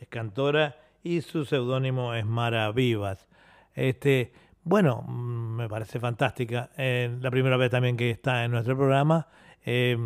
es 0.00 0.08
cantora 0.08 0.76
y 1.02 1.20
su 1.20 1.44
seudónimo 1.44 2.14
es 2.14 2.24
Mara 2.26 2.70
Vivas. 2.72 3.28
Este, 3.74 4.32
bueno, 4.64 5.02
mm, 5.06 5.56
me 5.56 5.68
parece 5.68 6.00
fantástica. 6.00 6.70
Eh, 6.76 7.16
la 7.20 7.30
primera 7.30 7.56
vez 7.56 7.70
también 7.70 7.96
que 7.96 8.10
está 8.10 8.44
en 8.44 8.50
nuestro 8.50 8.76
programa. 8.76 9.28
Es- 9.64 9.98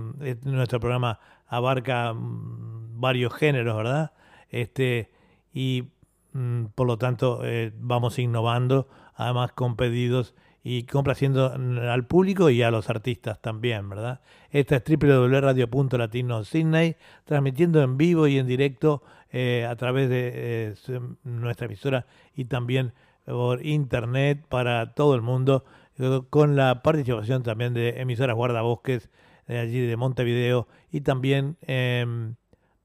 nuestro 0.45 0.79
programa 0.81 1.19
abarca 1.47 2.13
mm, 2.13 3.01
varios 3.01 3.33
géneros, 3.35 3.77
¿verdad? 3.77 4.13
Este, 4.51 5.11
y 5.53 5.85
mm, 6.33 6.67
por 6.75 6.87
lo 6.87 6.99
tanto 6.99 7.41
eh, 7.45 7.73
vamos 7.79 8.19
innovando, 8.19 8.89
además 9.15 9.53
con 9.53 9.77
pedidos 9.77 10.35
y 10.71 10.83
complaciendo 10.83 11.51
al 11.51 12.07
público 12.07 12.51
y 12.51 12.63
a 12.63 12.71
los 12.71 12.91
artistas 12.91 13.41
también, 13.41 13.89
¿verdad? 13.89 14.21
Esta 14.51 14.77
es 14.77 14.83
www.radio.latino 14.85 16.45
Sydney, 16.45 16.95
transmitiendo 17.25 17.81
en 17.83 17.97
vivo 17.97 18.27
y 18.27 18.37
en 18.37 18.47
directo 18.47 19.03
eh, 19.33 19.67
a 19.67 19.75
través 19.77 20.11
de 20.11 20.31
eh, 20.35 21.01
nuestra 21.25 21.65
emisora 21.65 22.05
y 22.35 22.45
también 22.45 22.93
por 23.25 23.65
internet 23.65 24.45
para 24.47 24.93
todo 24.93 25.15
el 25.15 25.23
mundo, 25.23 25.65
eh, 25.99 26.21
con 26.29 26.55
la 26.55 26.83
participación 26.83 27.43
también 27.43 27.73
de 27.73 28.03
emisoras 28.03 28.37
guardabosques 28.37 29.09
de 29.47 29.61
allí 29.61 29.81
de 29.81 29.97
Montevideo 29.97 30.69
y 30.93 31.01
también 31.01 31.57
em, 31.63 32.35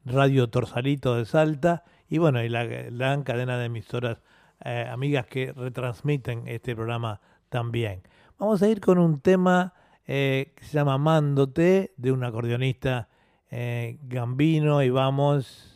Radio 0.06 0.50
Torsalito 0.50 1.16
de 1.16 1.26
Salta 1.26 1.84
y 2.08 2.18
bueno, 2.18 2.42
y 2.42 2.48
la 2.48 2.64
gran 2.64 3.24
cadena 3.24 3.58
de 3.58 3.66
emisoras 3.66 4.20
amigas 4.62 5.28
que 5.28 5.52
retransmiten 5.52 6.48
este 6.48 6.74
programa 6.74 7.20
también. 7.54 8.02
Vamos 8.40 8.64
a 8.64 8.68
ir 8.68 8.82
con 8.82 8.98
un 8.98 9.20
tema 9.20 9.76
eh, 10.08 10.54
que 10.56 10.66
se 10.66 10.74
llama 10.74 10.98
Mándote 10.98 11.94
de 11.98 12.12
un 12.12 12.24
acordeonista 12.24 13.10
eh, 13.52 14.00
gambino 14.02 14.82
y 14.82 14.90
vamos... 14.90 15.73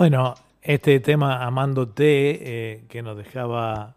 Bueno, 0.00 0.34
este 0.62 0.98
tema 1.00 1.44
Amándote 1.44 2.04
eh, 2.72 2.84
que 2.88 3.02
nos 3.02 3.18
dejaba 3.18 3.96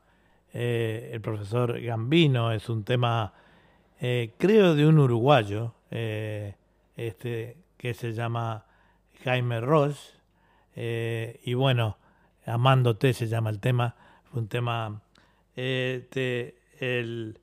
eh, 0.53 1.11
el 1.13 1.21
profesor 1.21 1.79
Gambino 1.79 2.51
es 2.51 2.67
un 2.67 2.83
tema, 2.83 3.31
eh, 4.01 4.33
creo, 4.37 4.75
de 4.75 4.85
un 4.85 4.99
uruguayo, 4.99 5.73
eh, 5.91 6.55
este, 6.97 7.55
que 7.77 7.93
se 7.93 8.11
llama 8.11 8.65
Jaime 9.23 9.61
Ross. 9.61 10.19
eh, 10.75 11.39
y 11.45 11.53
bueno, 11.53 11.95
Amándote 12.45 13.13
se 13.13 13.27
llama 13.27 13.49
el 13.49 13.61
tema. 13.61 13.95
Fue 14.25 14.41
un 14.41 14.49
tema. 14.49 15.01
este, 15.55 16.57
el, 16.81 17.39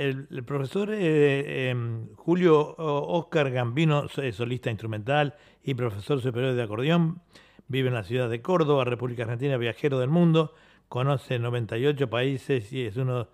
el, 0.00 0.44
profesor 0.44 0.90
eh, 0.92 1.68
em, 1.68 2.14
Julio 2.14 2.74
Oscar 2.78 3.50
Gambino 3.50 4.08
solista 4.08 4.70
instrumental 4.70 5.34
y 5.62 5.74
profesor 5.74 6.20
superior 6.20 6.54
de 6.54 6.62
acordeón. 6.62 7.20
Vive 7.68 7.88
en 7.88 7.94
la 7.94 8.02
ciudad 8.02 8.30
de 8.30 8.40
Córdoba, 8.40 8.84
República 8.84 9.24
Argentina, 9.24 9.56
viajero 9.58 9.98
del 9.98 10.08
mundo. 10.08 10.54
Conoce 10.88 11.38
98 11.38 12.08
países 12.08 12.72
y 12.72 12.86
es 12.86 12.96
uno 12.96 13.28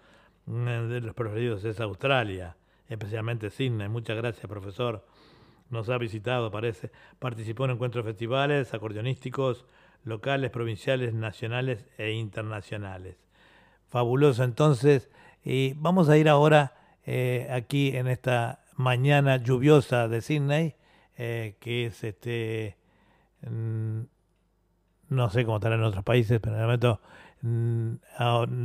mm, 0.47 0.89
de 0.89 1.01
los 1.03 1.15
preferidos 1.15 1.65
es 1.65 1.81
Australia, 1.81 2.57
especialmente 2.89 3.51
Sydney. 3.51 3.89
Muchas 3.89 4.17
gracias, 4.17 4.47
profesor. 4.47 5.07
Nos 5.71 5.89
ha 5.89 5.99
visitado, 5.99 6.51
parece. 6.51 6.91
Participó 7.19 7.65
en 7.65 7.73
encuentros 7.73 8.05
festivales 8.05 8.75
acordeonísticos 8.75 9.65
locales, 10.05 10.51
provinciales, 10.51 11.15
nacionales 11.15 11.87
e 11.97 12.11
internacionales. 12.11 13.17
Fabuloso, 13.89 14.43
entonces. 14.43 15.09
Y 15.49 15.75
vamos 15.75 16.09
a 16.09 16.19
ir 16.19 16.29
ahora 16.29 16.75
eh, 17.05 17.47
aquí 17.53 17.97
en 17.97 18.09
esta 18.09 18.65
mañana 18.75 19.37
lluviosa 19.37 20.09
de 20.09 20.21
Sydney, 20.21 20.75
eh, 21.17 21.55
que 21.61 21.87
es 21.87 22.03
este. 22.03 22.77
mm, 23.49 24.01
no 25.09 25.31
sé 25.31 25.45
cómo 25.45 25.59
estará 25.59 25.77
en 25.77 25.85
otros 25.85 26.03
países, 26.03 26.41
pero 26.41 26.57
en 26.57 26.63
el 26.63 26.67
momento 26.67 27.01
mm, 27.43 27.93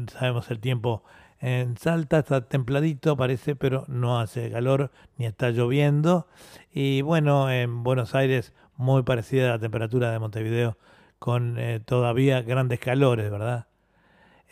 sabemos 0.07 0.49
el 0.49 0.59
tiempo 0.59 1.03
en 1.39 1.77
Salta, 1.77 2.17
está 2.17 2.47
templadito 2.47 3.15
parece, 3.15 3.55
pero 3.55 3.85
no 3.87 4.19
hace 4.19 4.49
calor 4.49 4.89
ni 5.17 5.27
está 5.27 5.51
lloviendo. 5.51 6.25
Y 6.71 7.03
bueno, 7.03 7.51
en 7.51 7.83
Buenos 7.83 8.15
Aires 8.15 8.53
muy 8.75 9.03
parecida 9.03 9.49
a 9.49 9.51
la 9.51 9.59
temperatura 9.59 10.11
de 10.11 10.17
Montevideo, 10.17 10.79
con 11.19 11.59
eh, 11.59 11.79
todavía 11.79 12.41
grandes 12.41 12.79
calores, 12.79 13.29
¿verdad? 13.29 13.67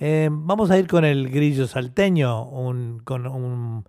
Eh, 0.02 0.30
vamos 0.32 0.72
a 0.72 0.80
ir 0.80 0.88
con 0.88 1.04
el 1.04 1.30
grillo 1.30 1.68
salteño, 1.68 2.48
un, 2.48 3.00
con 3.00 3.28
un, 3.28 3.86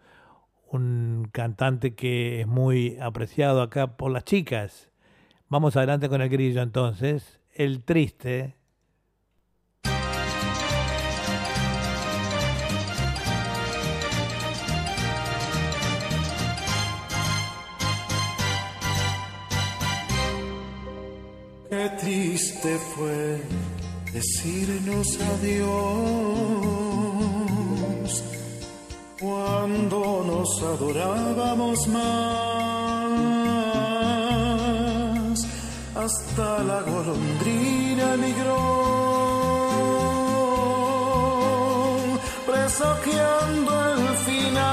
un 0.69 1.29
cantante 1.31 1.95
que 1.95 2.41
es 2.41 2.47
muy 2.49 2.99
apreciado 3.01 3.63
acá 3.63 3.97
por 3.97 4.11
las 4.11 4.25
chicas. 4.25 4.91
Vamos 5.49 5.77
adelante 5.77 6.09
con 6.09 6.21
el 6.21 6.29
grillo 6.29 6.63
entonces. 6.63 7.39
El 7.55 7.85
triste. 7.85 8.57
Qué 21.69 21.91
triste 22.01 22.79
fue 22.97 23.41
decirnos 24.13 25.19
adiós 25.35 25.71
cuando 29.21 30.25
nos 30.27 30.63
adorábamos 30.63 31.89
más. 31.89 32.11
Hasta 35.95 36.63
la 36.65 36.81
golondrina 36.83 38.15
emigró, 38.15 38.57
presagiando 42.47 43.71
el 43.93 44.09
final. 44.27 44.71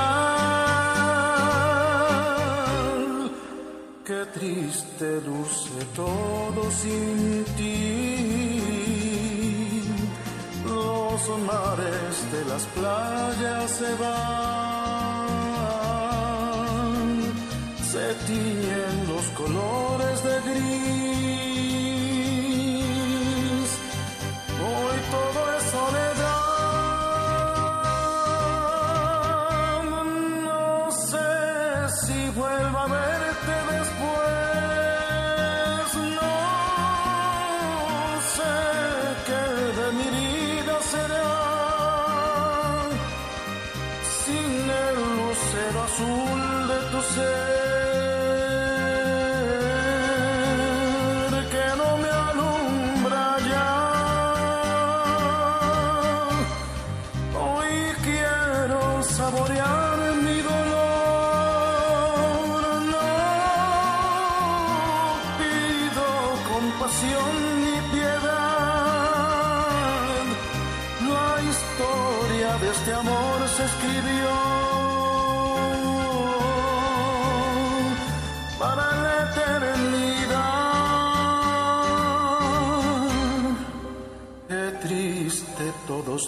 Qué 4.06 4.26
triste 4.34 5.22
luce 5.28 5.86
todo 5.94 6.72
sin 6.72 7.44
ti. 7.58 7.97
Los 11.28 11.40
mares 11.40 12.32
de 12.32 12.46
las 12.46 12.64
playas 12.68 13.72
se 13.72 13.96
van, 13.96 14.14
se 17.92 18.14
tiñen 18.28 19.08
los 19.10 19.26
colores 19.32 20.24
de 20.24 20.40
gris. 20.50 21.17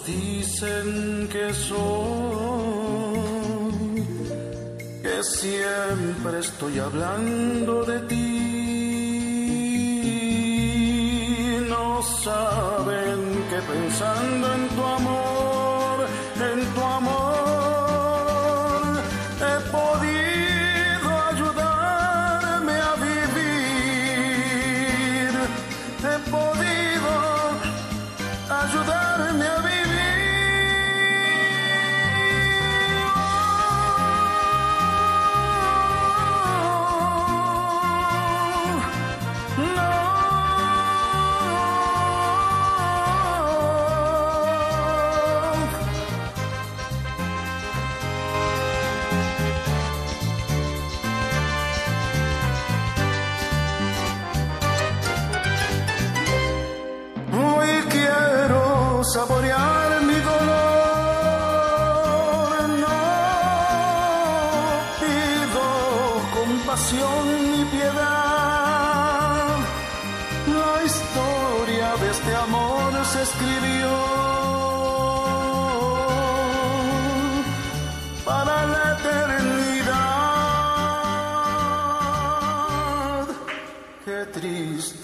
Dicen 0.06 1.28
que 1.32 1.54
soy, 1.54 1.80
que 5.02 5.24
siempre 5.24 6.39
estoy 6.39 6.80
hablando 6.80 7.84
de 7.86 8.00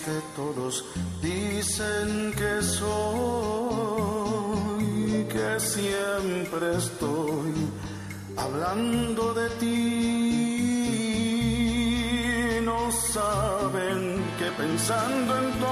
triste 0.06 0.22
todos 0.36 0.86
dicen 1.22 2.34
que 2.38 2.62
soy, 2.62 2.86
que 5.32 5.60
siempre 5.60 6.76
estoy 6.78 7.54
hablando 8.38 9.34
de 9.34 9.50
ti. 9.62 10.46
No 12.64 12.92
saben 12.92 14.24
que 14.38 14.52
pensando 14.52 15.38
en 15.38 15.52
tu 15.60 15.66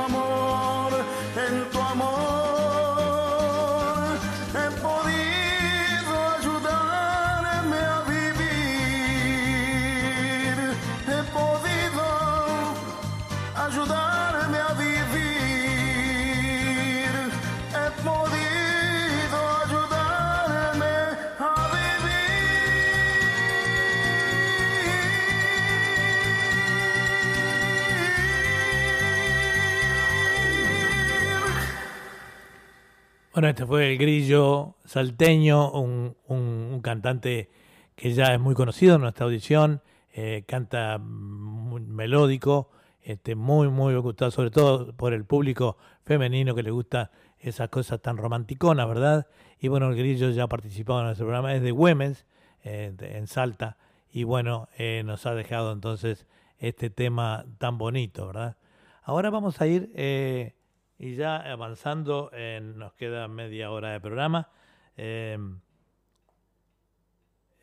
Bueno, 33.34 33.48
este 33.50 33.66
fue 33.66 33.92
el 33.92 33.98
grillo 33.98 34.76
salteño, 34.86 35.72
un, 35.72 36.16
un- 36.28 36.82
cantante 36.84 37.50
que 37.96 38.14
ya 38.14 38.34
es 38.34 38.40
muy 38.40 38.54
conocido 38.56 38.96
en 38.96 39.02
nuestra 39.02 39.26
audición, 39.26 39.82
eh, 40.14 40.44
canta 40.48 40.98
muy 41.00 41.82
melódico, 41.82 42.70
este, 43.02 43.36
muy, 43.36 43.70
muy 43.70 43.96
gustado, 43.96 44.30
sobre 44.32 44.52
todo 44.52 44.94
por 44.94 45.14
el 45.14 45.26
público 45.26 45.78
femenino 46.06 46.54
que 46.56 46.64
le 46.64 46.72
gusta 46.72 47.12
esas 47.40 47.70
cosas 47.70 48.02
tan 48.02 48.18
romanticonas, 48.18 48.88
¿verdad? 48.88 49.28
Y 49.60 49.68
bueno, 49.68 49.90
el 49.90 49.96
grillo 49.98 50.30
ya 50.30 50.44
ha 50.44 50.48
participado 50.48 51.00
en 51.00 51.06
nuestro 51.08 51.26
programa, 51.26 51.54
es 51.56 51.62
de 51.64 51.72
Güemes, 51.72 52.26
eh, 52.64 52.94
en 53.00 53.28
Salta, 53.28 53.78
y 54.12 54.24
bueno, 54.26 54.70
eh, 54.78 55.02
nos 55.06 55.26
ha 55.26 55.34
dejado 55.34 55.72
entonces 55.72 56.28
este 56.60 56.90
tema 56.90 57.46
tan 57.58 57.78
bonito, 57.78 58.28
¿verdad? 58.28 58.58
Ahora 59.04 59.30
vamos 59.32 59.60
a 59.60 59.68
ir, 59.68 59.92
eh, 59.96 60.54
y 60.98 61.16
ya 61.16 61.38
avanzando, 61.38 62.32
en- 62.34 62.78
nos 62.78 62.94
queda 62.94 63.28
media 63.28 63.72
hora 63.72 63.92
de 63.92 64.00
programa. 64.00 64.50
eh, 64.98 65.38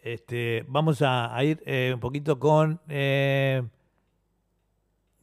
este, 0.02 0.64
vamos 0.66 1.02
a, 1.02 1.42
ir 1.44 1.62
eh, 1.66 1.92
un 1.94 2.00
poquito 2.00 2.38
con 2.38 2.80
eh, 2.88 3.62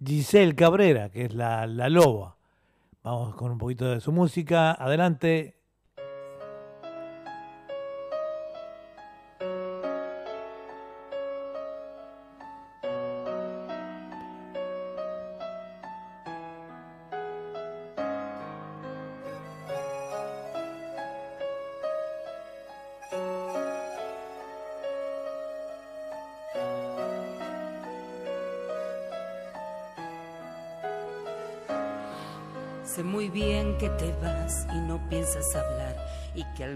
Giselle 0.04 0.56
Cabrera, 0.56 1.10
que 1.10 1.26
es 1.26 1.34
la, 1.34 1.66
la 1.66 1.90
loba. 1.90 2.38
Vamos 3.04 3.36
con 3.36 3.52
un 3.52 3.58
poquito 3.58 3.86
de 3.90 4.00
su 4.02 4.12
música. 4.12 4.72
Adelante. 4.74 5.57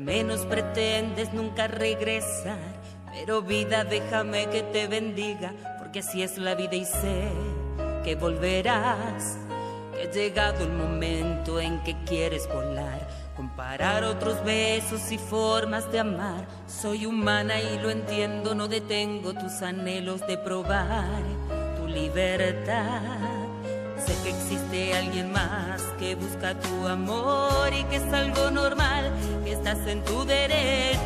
Menos 0.02 0.46
pretendes 0.46 1.34
nunca 1.34 1.68
regresar. 1.68 2.58
Pero 3.14 3.42
vida, 3.42 3.84
déjame 3.84 4.48
que 4.48 4.64
te 4.64 4.88
bendiga, 4.88 5.54
porque 5.80 6.00
así 6.00 6.24
es 6.24 6.38
la 6.38 6.56
vida 6.56 6.76
y 6.76 6.86
sé 6.86 7.30
que 8.04 8.16
volverás. 8.16 9.38
Que 9.94 10.04
ha 10.04 10.12
llegado 10.12 10.64
el 10.64 10.72
momento 10.72 11.60
en 11.60 11.84
que 11.84 11.96
quieres 12.06 12.48
volar, 12.48 13.08
comparar 13.36 14.04
otros 14.04 14.44
besos 14.44 15.12
y 15.12 15.18
formas 15.18 15.92
de 15.92 16.00
amar. 16.00 16.46
Soy 16.68 17.06
humana 17.06 17.60
y 17.60 17.78
lo 17.80 17.90
entiendo, 17.90 18.56
no 18.56 18.68
detengo 18.68 19.34
tus 19.34 19.62
anhelos 19.62 20.26
de 20.26 20.38
probar 20.38 21.22
tu 21.78 21.88
libertad. 21.88 23.41
Sé 24.06 24.16
que 24.24 24.30
existe 24.30 24.94
alguien 24.96 25.32
más 25.32 25.82
que 26.00 26.16
busca 26.16 26.56
tu 26.56 26.88
amor 26.88 27.72
y 27.72 27.84
que 27.86 27.98
es 27.98 28.14
algo 28.14 28.50
normal, 28.50 29.12
que 29.44 29.54
estás 29.54 29.86
en 29.88 30.04
tu 30.04 30.26
derecho 30.26 31.00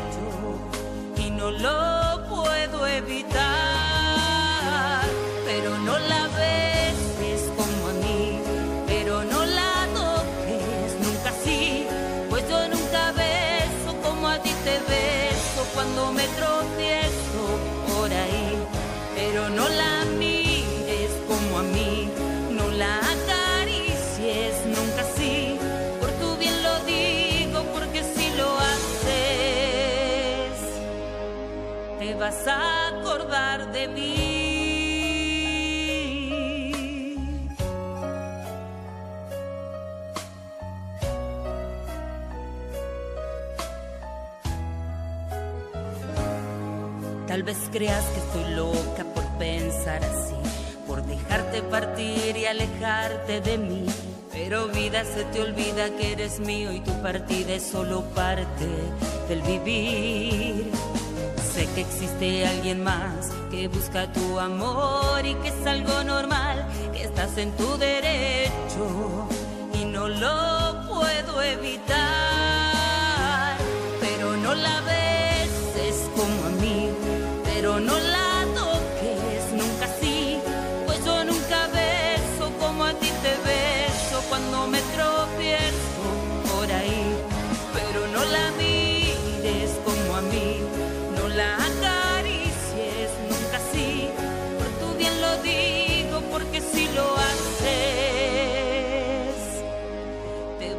y 1.16 1.30
no 1.30 1.50
lo 1.50 2.26
puedo 2.28 2.86
evitar. 2.86 3.36
Pero 5.44 5.78
no 5.78 5.98
la 5.98 6.25
vas 32.26 32.48
a 32.48 32.88
acordar 32.88 33.72
de 33.72 33.86
mí. 33.86 34.12
Tal 47.28 47.42
vez 47.44 47.58
creas 47.70 48.04
que 48.06 48.18
estoy 48.18 48.54
loca 48.54 49.04
por 49.14 49.24
pensar 49.38 50.02
así, 50.02 50.34
por 50.88 51.04
dejarte 51.04 51.62
partir 51.62 52.36
y 52.36 52.46
alejarte 52.46 53.40
de 53.40 53.56
mí. 53.56 53.86
Pero 54.32 54.66
vida 54.66 55.04
se 55.04 55.22
te 55.26 55.40
olvida 55.42 55.90
que 55.96 56.12
eres 56.12 56.40
mío 56.40 56.72
y 56.72 56.80
tu 56.80 56.92
partida 57.02 57.52
es 57.52 57.62
solo 57.62 58.02
parte 58.16 58.66
del 59.28 59.42
vivir. 59.42 60.85
Sé 61.56 61.66
que 61.74 61.80
existe 61.80 62.46
alguien 62.46 62.84
más 62.84 63.32
que 63.50 63.66
busca 63.68 64.12
tu 64.12 64.38
amor 64.38 65.24
y 65.24 65.34
que 65.36 65.48
es 65.48 65.66
algo 65.66 66.04
normal, 66.04 66.68
que 66.92 67.04
estás 67.04 67.38
en 67.38 67.50
tu 67.52 67.78
derecho 67.78 69.26
y 69.72 69.86
no 69.86 70.06
lo 70.06 70.86
puedo 70.86 71.42
evitar. 71.42 72.45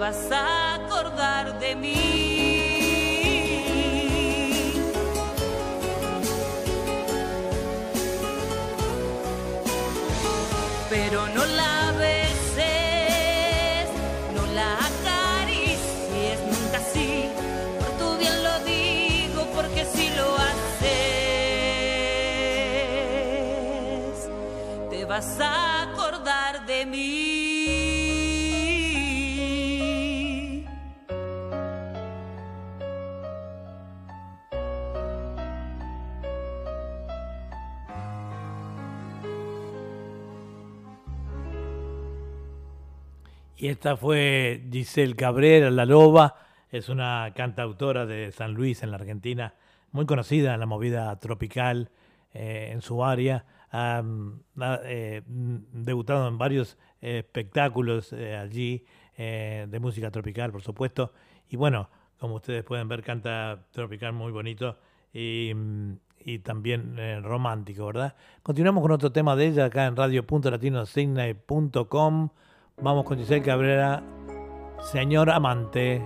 Vas 0.08 0.32
a 0.32 0.76
acordar 0.76 1.60
de 1.60 1.76
mí. 1.76 1.93
Pero 10.89 11.28
no 11.36 11.45
la 11.45 11.91
beses, 12.05 13.88
no 14.36 14.43
la 14.58 14.70
acaricies 14.91 16.38
nunca 16.51 16.78
así, 16.78 17.30
por 17.80 17.91
tu 17.99 18.08
bien 18.18 18.38
lo 18.47 18.55
digo, 18.64 19.41
porque 19.55 19.84
si 19.93 20.05
lo 20.12 20.28
haces, 20.38 20.88
te 24.89 25.03
vas 25.03 25.39
a 25.41 25.76
Y 43.60 43.70
esta 43.70 43.97
fue 43.97 44.68
Giselle 44.72 45.16
Cabrera, 45.16 45.72
La 45.72 45.86
Loba, 45.86 46.36
es 46.70 46.89
una 46.89 47.34
cantautora 47.36 48.05
de 48.05 48.32
San 48.32 48.53
Luis 48.53 48.84
en 48.84 48.91
la 48.91 48.97
Argentina, 48.97 49.55
muy 49.91 50.05
conocida 50.05 50.53
en 50.53 50.60
la 50.60 50.68
movida 50.68 51.20
tropical 51.20 51.89
eh, 52.36 52.70
en 52.72 52.84
su 52.84 53.03
área. 53.03 53.47
Ha, 53.72 54.03
ha, 54.60 54.80
eh, 54.84 55.24
debutado 55.26 56.28
en 56.28 56.38
varios 56.38 56.78
espectáculos 57.01 58.14
eh, 58.14 58.38
allí 58.38 58.86
eh, 59.18 59.66
de 59.68 59.80
música 59.80 60.12
tropical, 60.12 60.51
por 60.51 60.62
supuesto. 60.62 61.14
Y 61.49 61.55
bueno, 61.55 61.89
como 62.20 62.36
ustedes 62.36 62.64
pueden 62.64 62.88
ver, 62.88 63.01
canta 63.01 63.66
tropical 63.72 64.14
muy 64.14 64.32
bonito 64.32 64.78
y, 65.12 65.51
y 66.20 66.38
también 66.39 67.24
romántico, 67.24 67.88
¿verdad? 67.88 68.14
Continuamos 68.43 68.84
con 68.84 68.91
otro 68.91 69.12
tema 69.12 69.36
de 69.36 69.47
ella 69.47 69.66
acá 69.66 69.88
en 69.88 69.95
radio.latinosigna.com. 69.95 72.30
Vamos 72.80 73.05
con 73.05 73.17
Giselle 73.17 73.41
Cabrera, 73.41 74.03
Señor 74.91 75.32
Amante. 75.32 75.99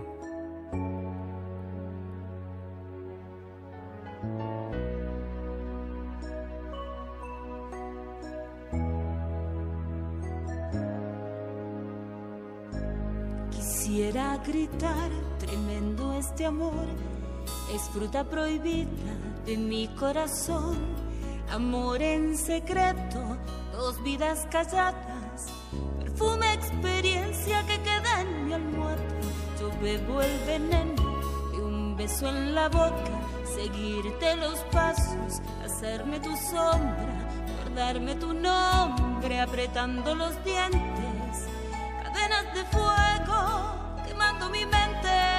Quisiera 13.52 14.38
gritar, 14.38 15.10
tremendo 15.40 16.14
este 16.14 16.46
amor, 16.46 16.72
es 17.76 17.82
fruta 17.90 18.24
prohibida 18.24 18.88
de 19.46 19.58
mi 19.58 19.90
corazón. 19.90 20.78
Amor 21.52 22.02
en 22.02 22.38
secreto, 22.38 23.38
dos 23.74 24.02
vidas 24.04 24.48
calladas, 24.50 25.48
perfume, 26.00 26.51
experiencia 26.72 27.66
que 27.66 27.80
queda 27.82 28.22
en 28.22 28.46
mi 28.46 28.54
almohada. 28.54 28.98
Yo 29.60 29.70
bebo 29.82 30.22
el 30.22 30.40
veneno 30.46 31.22
de 31.52 31.62
un 31.62 31.96
beso 31.96 32.30
en 32.30 32.56
la 32.56 32.70
boca, 32.70 33.12
seguirte 33.56 34.36
los 34.38 34.60
pasos, 34.72 35.42
hacerme 35.64 36.20
tu 36.20 36.36
sombra, 36.36 37.30
guardarme 37.58 38.16
tu 38.16 38.34
nombre, 38.34 39.40
apretando 39.40 40.16
los 40.16 40.44
dientes, 40.44 41.48
cadenas 42.04 42.54
de 42.54 42.66
fuego 42.66 44.04
quemando 44.06 44.50
mi 44.50 44.66
mente. 44.66 45.31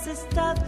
Has 0.00 0.06
estado 0.06 0.62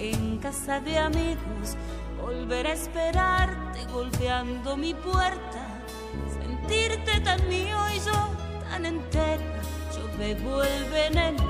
en 0.00 0.38
casa 0.38 0.80
de 0.80 0.98
amigos, 0.98 1.76
volver 2.20 2.66
a 2.66 2.72
esperarte 2.72 3.84
golpeando 3.92 4.76
mi 4.76 4.92
puerta, 4.92 5.80
sentirte 6.32 7.20
tan 7.20 7.48
mío 7.48 7.78
y 7.94 8.00
yo 8.00 8.28
tan 8.68 8.84
entera. 8.86 9.62
Yo 9.94 10.18
bebo 10.18 10.64
el 10.64 10.84
veneno 10.86 11.44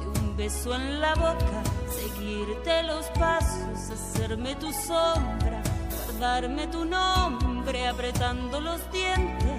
de 0.00 0.20
un 0.20 0.36
beso 0.36 0.74
en 0.74 1.00
la 1.00 1.14
boca, 1.14 1.62
seguirte 1.88 2.82
los 2.82 3.06
pasos, 3.18 3.90
hacerme 3.90 4.54
tu 4.56 4.70
sombra, 4.70 5.62
guardarme 6.04 6.66
tu 6.66 6.84
nombre, 6.84 7.88
apretando 7.88 8.60
los 8.60 8.80
dientes, 8.92 9.53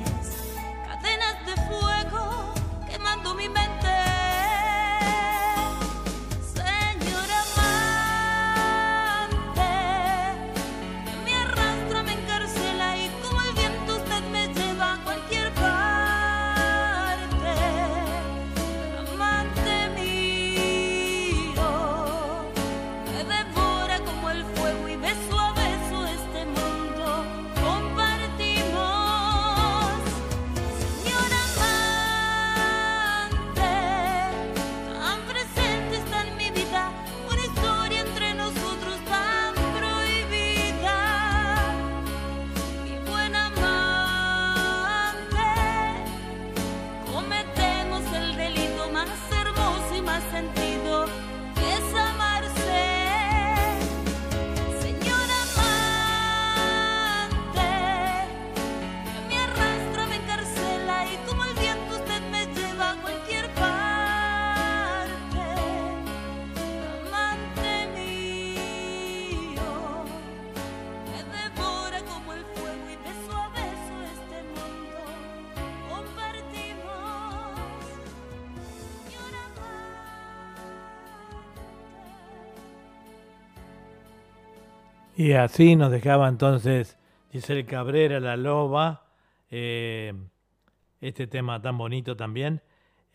Y 85.26 85.34
así 85.34 85.76
nos 85.76 85.90
dejaba 85.90 86.28
entonces 86.28 87.00
Giselle 87.32 87.66
Cabrera, 87.66 88.20
La 88.20 88.38
Loba, 88.38 89.08
eh, 89.50 90.14
este 91.02 91.26
tema 91.26 91.60
tan 91.60 91.80
bonito 91.80 92.16
también. 92.16 92.62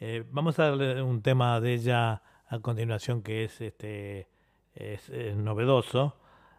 Eh, 0.01 0.25
vamos 0.33 0.59
a 0.59 0.71
darle 0.71 1.03
un 1.03 1.23
tema 1.23 1.61
de 1.61 1.75
ella 1.75 2.21
a 2.49 2.59
continuación 2.59 3.23
que 3.23 3.45
es, 3.45 3.61
este, 3.61 4.27
es, 4.75 5.09
novedoso, 5.37 6.17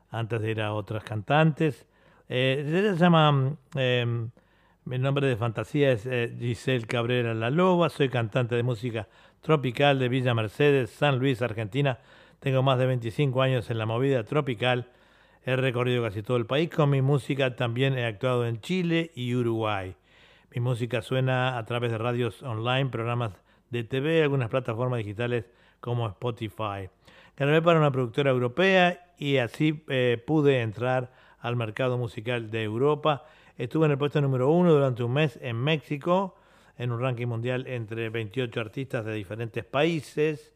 antes 0.10 0.42
de 0.42 0.52
ir 0.52 0.62
a 0.62 0.74
otras 0.74 1.04
cantantes. 1.04 1.86
Eh, 2.30 2.64
ella 2.66 2.94
se 2.94 3.00
llama, 3.00 3.58
eh, 3.76 4.06
mi 4.86 5.00
nombre 5.00 5.28
de 5.28 5.36
fantasía 5.36 5.92
es 5.92 6.08
Giselle 6.40 6.88
Cabrera 6.88 7.34
La 7.34 7.50
Loba, 7.50 7.90
soy 7.90 8.08
cantante 8.08 8.56
de 8.56 8.64
música 8.64 9.10
tropical 9.42 10.00
de 10.00 10.08
Villa 10.08 10.34
Mercedes, 10.34 10.92
San 10.92 11.20
Luis, 11.20 11.42
Argentina. 11.42 12.00
Tengo 12.40 12.64
más 12.64 12.80
de 12.80 12.86
25 12.86 13.42
años 13.42 13.70
en 13.70 13.80
la 13.80 13.86
movida 13.86 14.24
tropical. 14.24 14.88
He 15.44 15.56
recorrido 15.56 16.04
casi 16.04 16.22
todo 16.22 16.38
el 16.38 16.46
país 16.46 16.70
con 16.70 16.92
mi 16.92 17.02
música. 17.02 17.56
También 17.56 17.98
he 17.98 18.06
actuado 18.06 18.46
en 18.46 18.62
Chile 18.62 19.10
y 19.16 19.34
Uruguay. 19.34 19.96
Mi 20.54 20.62
música 20.62 21.02
suena 21.02 21.58
a 21.58 21.66
través 21.66 21.92
de 21.92 21.98
radios 21.98 22.44
online, 22.44 22.92
programas 22.92 23.32
de 23.72 23.84
TV, 23.84 24.22
algunas 24.22 24.50
plataformas 24.50 25.00
digitales 25.00 25.46
como 25.80 26.08
Spotify. 26.08 26.90
Grabé 27.36 27.60
para 27.64 27.80
una 27.80 27.92
productora 27.92 28.30
europea 28.30 29.14
y 29.18 29.38
así 29.38 29.84
eh, 29.88 30.24
pude 30.28 30.62
entrar 30.62 31.12
al 31.40 31.56
mercado 31.56 31.98
musical 31.98 32.52
de 32.52 32.62
Europa. 32.62 33.26
Estuve 33.58 33.88
en 33.88 33.94
el 33.94 33.98
puesto 33.98 34.22
número 34.22 34.52
uno 34.52 34.72
durante 34.72 35.02
un 35.02 35.14
mes 35.14 35.40
en 35.42 35.56
México. 35.56 36.36
en 36.78 36.92
un 36.92 37.00
ranking 37.00 37.28
mundial 37.28 37.66
entre 37.68 38.10
28 38.10 38.60
artistas 38.60 39.06
de 39.06 39.14
diferentes 39.14 39.66
países. 39.66 40.54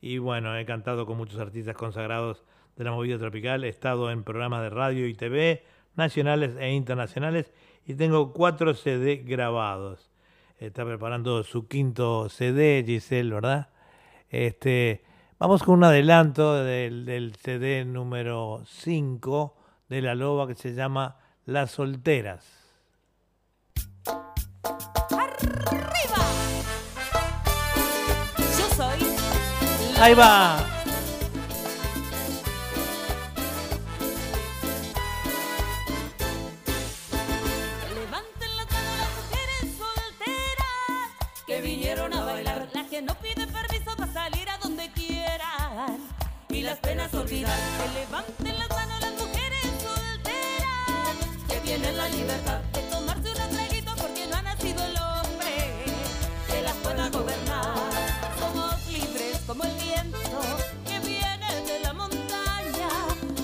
Y 0.00 0.18
bueno, 0.18 0.56
he 0.56 0.64
cantado 0.64 1.06
con 1.06 1.16
muchos 1.16 1.38
artistas 1.38 1.76
consagrados 1.76 2.44
de 2.76 2.84
la 2.84 2.92
movida 2.92 3.18
tropical, 3.18 3.64
he 3.64 3.68
estado 3.68 4.10
en 4.10 4.22
programas 4.22 4.62
de 4.62 4.70
radio 4.70 5.06
y 5.06 5.14
TV 5.14 5.64
nacionales 5.96 6.56
e 6.58 6.72
internacionales 6.72 7.50
y 7.86 7.94
tengo 7.94 8.32
cuatro 8.32 8.74
CD 8.74 9.16
grabados. 9.16 10.10
Está 10.58 10.84
preparando 10.84 11.42
su 11.42 11.68
quinto 11.68 12.28
CD, 12.28 12.82
Giselle, 12.86 13.34
¿verdad? 13.34 13.68
Este, 14.30 15.04
vamos 15.38 15.62
con 15.62 15.76
un 15.76 15.84
adelanto 15.84 16.54
del, 16.64 17.04
del 17.04 17.34
CD 17.36 17.84
número 17.84 18.62
5 18.66 19.56
de 19.88 20.02
La 20.02 20.14
Loba 20.14 20.46
que 20.46 20.54
se 20.54 20.74
llama 20.74 21.16
Las 21.44 21.72
Solteras. 21.72 22.44
¡Arriba! 25.10 26.24
Yo 28.38 28.74
soy. 28.74 30.00
Ahí 30.00 30.14
va. 30.14 30.75
Las 46.66 46.78
penas 46.78 47.14
olvidar. 47.14 47.56
Que 47.78 48.00
levanten 48.00 48.58
las 48.58 48.68
manos 48.68 49.00
las 49.00 49.12
mujeres 49.12 49.62
solteras 49.80 51.16
que 51.48 51.60
tienen 51.60 51.96
la 51.96 52.08
libertad 52.08 52.58
de 52.72 52.80
tomarse 52.90 53.30
unos 53.30 53.50
traguitos 53.50 53.94
porque 53.94 54.26
no 54.26 54.36
ha 54.36 54.42
nacido 54.42 54.84
el 54.84 54.96
hombre 54.96 55.54
que 56.48 56.62
las 56.62 56.74
pueda 56.82 57.08
gobernar. 57.10 57.74
Somos 58.40 58.86
libres 58.88 59.38
como 59.46 59.62
el 59.62 59.72
viento 59.74 60.18
que 60.84 60.98
viene 61.06 61.62
de 61.70 61.80
la 61.84 61.92
montaña 61.92 62.88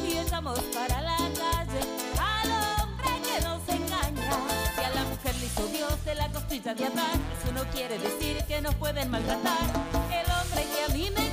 y 0.04 0.18
echamos 0.18 0.58
para 0.74 1.00
la 1.00 1.16
calle 1.16 1.82
al 2.18 2.50
hombre 2.50 3.12
que 3.22 3.40
nos 3.46 3.62
engaña. 3.68 4.32
Si 4.74 4.82
a 4.82 4.90
la 4.90 5.04
mujer 5.04 5.34
le 5.36 5.46
hizo 5.46 5.66
Dios 5.68 6.04
de 6.04 6.14
la 6.16 6.28
costilla 6.28 6.74
de 6.74 6.86
atrás, 6.86 7.18
eso 7.40 7.52
no 7.52 7.62
quiere 7.70 8.00
decir 8.00 8.42
que 8.48 8.60
nos 8.60 8.74
pueden 8.74 9.08
maltratar. 9.12 9.62
El 10.10 10.26
hombre 10.32 10.66
que 10.74 10.84
a 10.90 10.94
mí 10.96 11.10
me 11.16 11.31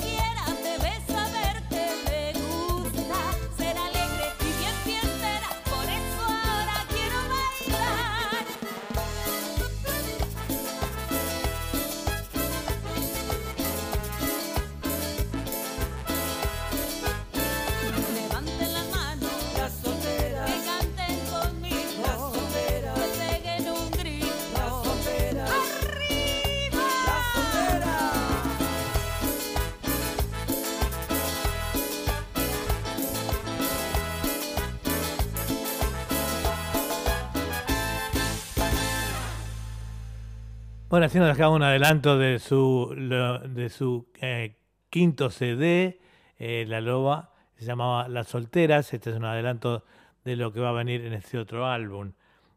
Bueno, 41.00 41.14
nos 41.14 41.28
dejaba 41.30 41.56
un 41.56 41.64
adelanto 41.64 42.18
de 42.18 42.40
su, 42.40 42.94
de 42.94 43.70
su 43.70 44.10
eh, 44.20 44.58
quinto 44.90 45.30
CD, 45.30 46.02
eh, 46.38 46.66
La 46.68 46.82
Loba, 46.82 47.32
se 47.56 47.64
llamaba 47.64 48.10
Las 48.10 48.28
Solteras, 48.28 48.94
este 48.94 49.12
es 49.12 49.16
un 49.16 49.24
adelanto 49.24 49.86
de 50.26 50.36
lo 50.36 50.52
que 50.52 50.60
va 50.60 50.72
a 50.72 50.74
venir 50.74 51.06
en 51.06 51.14
este 51.14 51.38
otro 51.38 51.68
álbum. 51.68 52.12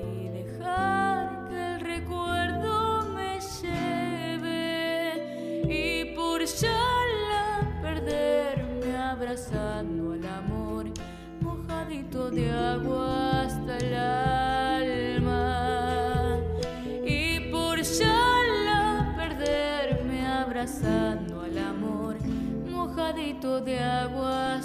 y 0.00 0.28
dejar 0.30 1.46
que 1.50 1.74
el 1.74 1.80
recuerdo 1.80 3.02
me 3.14 3.38
lleve 3.60 4.96
y 5.68 6.14
por 6.14 6.40
la 6.40 7.82
perderme 7.82 8.96
abrazando 8.96 10.14
al 10.14 10.26
amor, 10.26 10.86
mojadito 11.42 12.30
de 12.30 12.50
agua 12.50 13.23
de 23.60 23.78
agua 23.78 24.60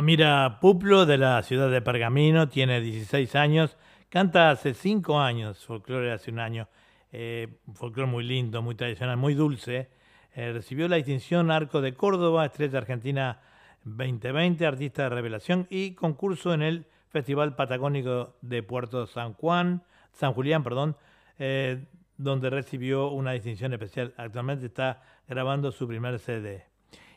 Amira 0.00 0.60
Puplo, 0.62 1.04
de 1.04 1.18
la 1.18 1.42
ciudad 1.42 1.70
de 1.70 1.82
Pergamino, 1.82 2.48
tiene 2.48 2.80
16 2.80 3.34
años, 3.36 3.76
canta 4.08 4.48
hace 4.48 4.72
5 4.72 5.20
años, 5.20 5.62
folclore 5.66 6.10
hace 6.10 6.30
un 6.30 6.38
año, 6.38 6.68
eh, 7.12 7.58
folclore 7.74 8.10
muy 8.10 8.24
lindo, 8.24 8.62
muy 8.62 8.74
tradicional, 8.74 9.18
muy 9.18 9.34
dulce. 9.34 9.90
Eh, 10.34 10.54
recibió 10.54 10.88
la 10.88 10.96
distinción 10.96 11.50
Arco 11.50 11.82
de 11.82 11.92
Córdoba, 11.92 12.46
Estrella 12.46 12.78
Argentina 12.78 13.42
2020, 13.84 14.64
Artista 14.64 15.02
de 15.02 15.10
Revelación 15.10 15.66
y 15.68 15.92
concurso 15.92 16.54
en 16.54 16.62
el 16.62 16.86
Festival 17.10 17.54
Patagónico 17.54 18.36
de 18.40 18.62
Puerto 18.62 19.06
San 19.06 19.34
Juan, 19.34 19.82
San 20.12 20.32
Julián, 20.32 20.64
perdón, 20.64 20.96
eh, 21.38 21.84
donde 22.16 22.48
recibió 22.48 23.10
una 23.10 23.32
distinción 23.32 23.74
especial. 23.74 24.14
Actualmente 24.16 24.64
está 24.64 25.02
grabando 25.28 25.70
su 25.70 25.86
primer 25.86 26.18
CD. 26.20 26.69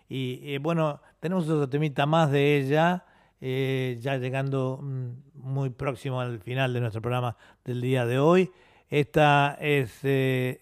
Y 0.09 0.41
eh, 0.43 0.59
bueno, 0.59 1.01
tenemos 1.19 1.49
otro 1.49 1.69
temita 1.69 2.05
más 2.05 2.31
de 2.31 2.57
ella, 2.57 3.05
eh, 3.41 3.97
ya 3.99 4.17
llegando 4.17 4.79
mm, 4.81 5.09
muy 5.35 5.69
próximo 5.69 6.21
al 6.21 6.39
final 6.39 6.73
de 6.73 6.81
nuestro 6.81 7.01
programa 7.01 7.35
del 7.65 7.81
día 7.81 8.05
de 8.05 8.19
hoy. 8.19 8.51
Esta 8.89 9.57
es 9.59 9.99
eh, 10.03 10.61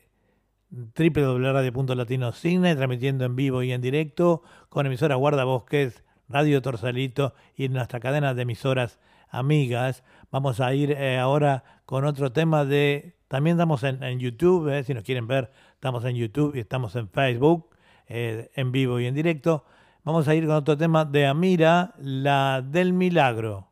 www.radio.latino.cine, 0.72 2.76
transmitiendo 2.76 3.26
en 3.26 3.36
vivo 3.36 3.62
y 3.62 3.74
en 3.74 3.82
directo 3.82 4.42
con 4.70 4.86
emisora 4.86 5.16
Guardabosques, 5.16 6.04
Radio 6.30 6.62
Torsalito 6.62 7.34
y 7.56 7.68
nuestra 7.70 8.00
cadena 8.00 8.34
de 8.34 8.44
emisoras 8.44 9.00
amigas. 9.30 10.04
Vamos 10.32 10.60
a 10.60 10.74
ir 10.74 10.92
eh, 10.92 11.20
ahora 11.20 11.64
con 11.86 12.06
otro 12.06 12.32
tema 12.32 12.66
de... 12.66 13.16
También 13.28 13.58
estamos 13.58 13.84
en, 13.84 14.20
YouTube, 14.20 14.84
si 14.84 14.94
nos 14.94 15.04
quieren 15.04 15.26
ver, 15.26 15.52
estamos 15.74 16.04
en 16.04 16.16
YouTube 16.16 16.56
y 16.56 16.60
estamos 16.60 16.98
en 16.98 17.08
Facebook, 17.10 17.70
eh, 18.14 18.52
en 18.56 18.72
vivo 18.72 19.00
y 19.00 19.06
en 19.06 19.16
directo. 19.16 19.66
Vamos 20.04 20.28
a 20.28 20.36
ir 20.36 20.46
con 20.46 20.56
otro 20.56 20.78
tema 20.78 21.06
de 21.06 21.28
Amira, 21.28 21.94
la 21.98 22.62
del 22.62 22.92
milagro. 22.94 23.71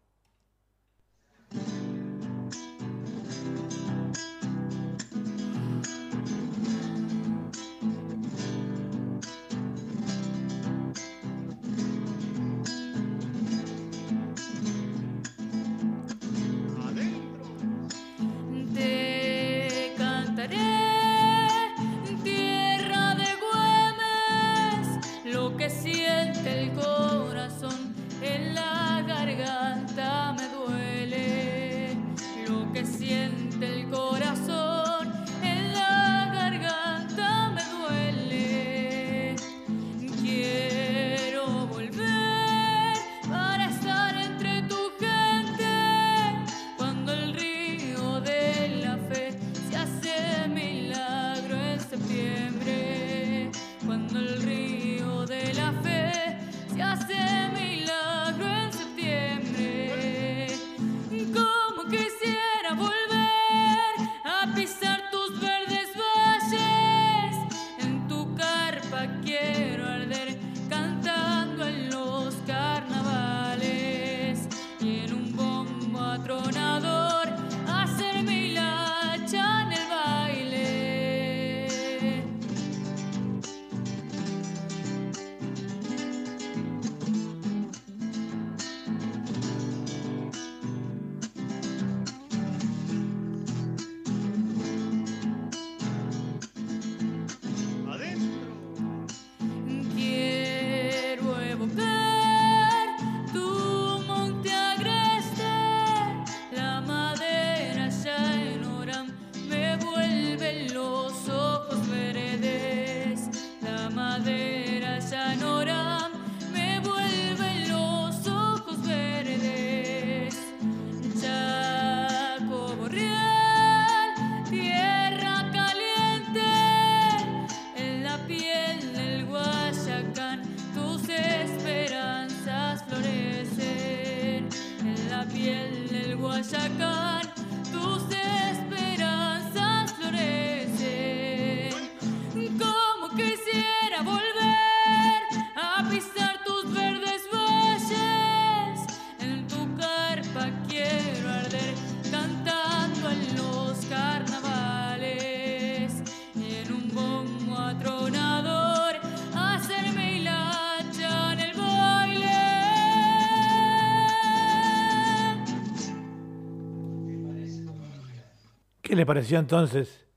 ¿Qué 168.89 168.95
les 168.95 169.05
pareció 169.05 169.37
entonces? 169.37 170.07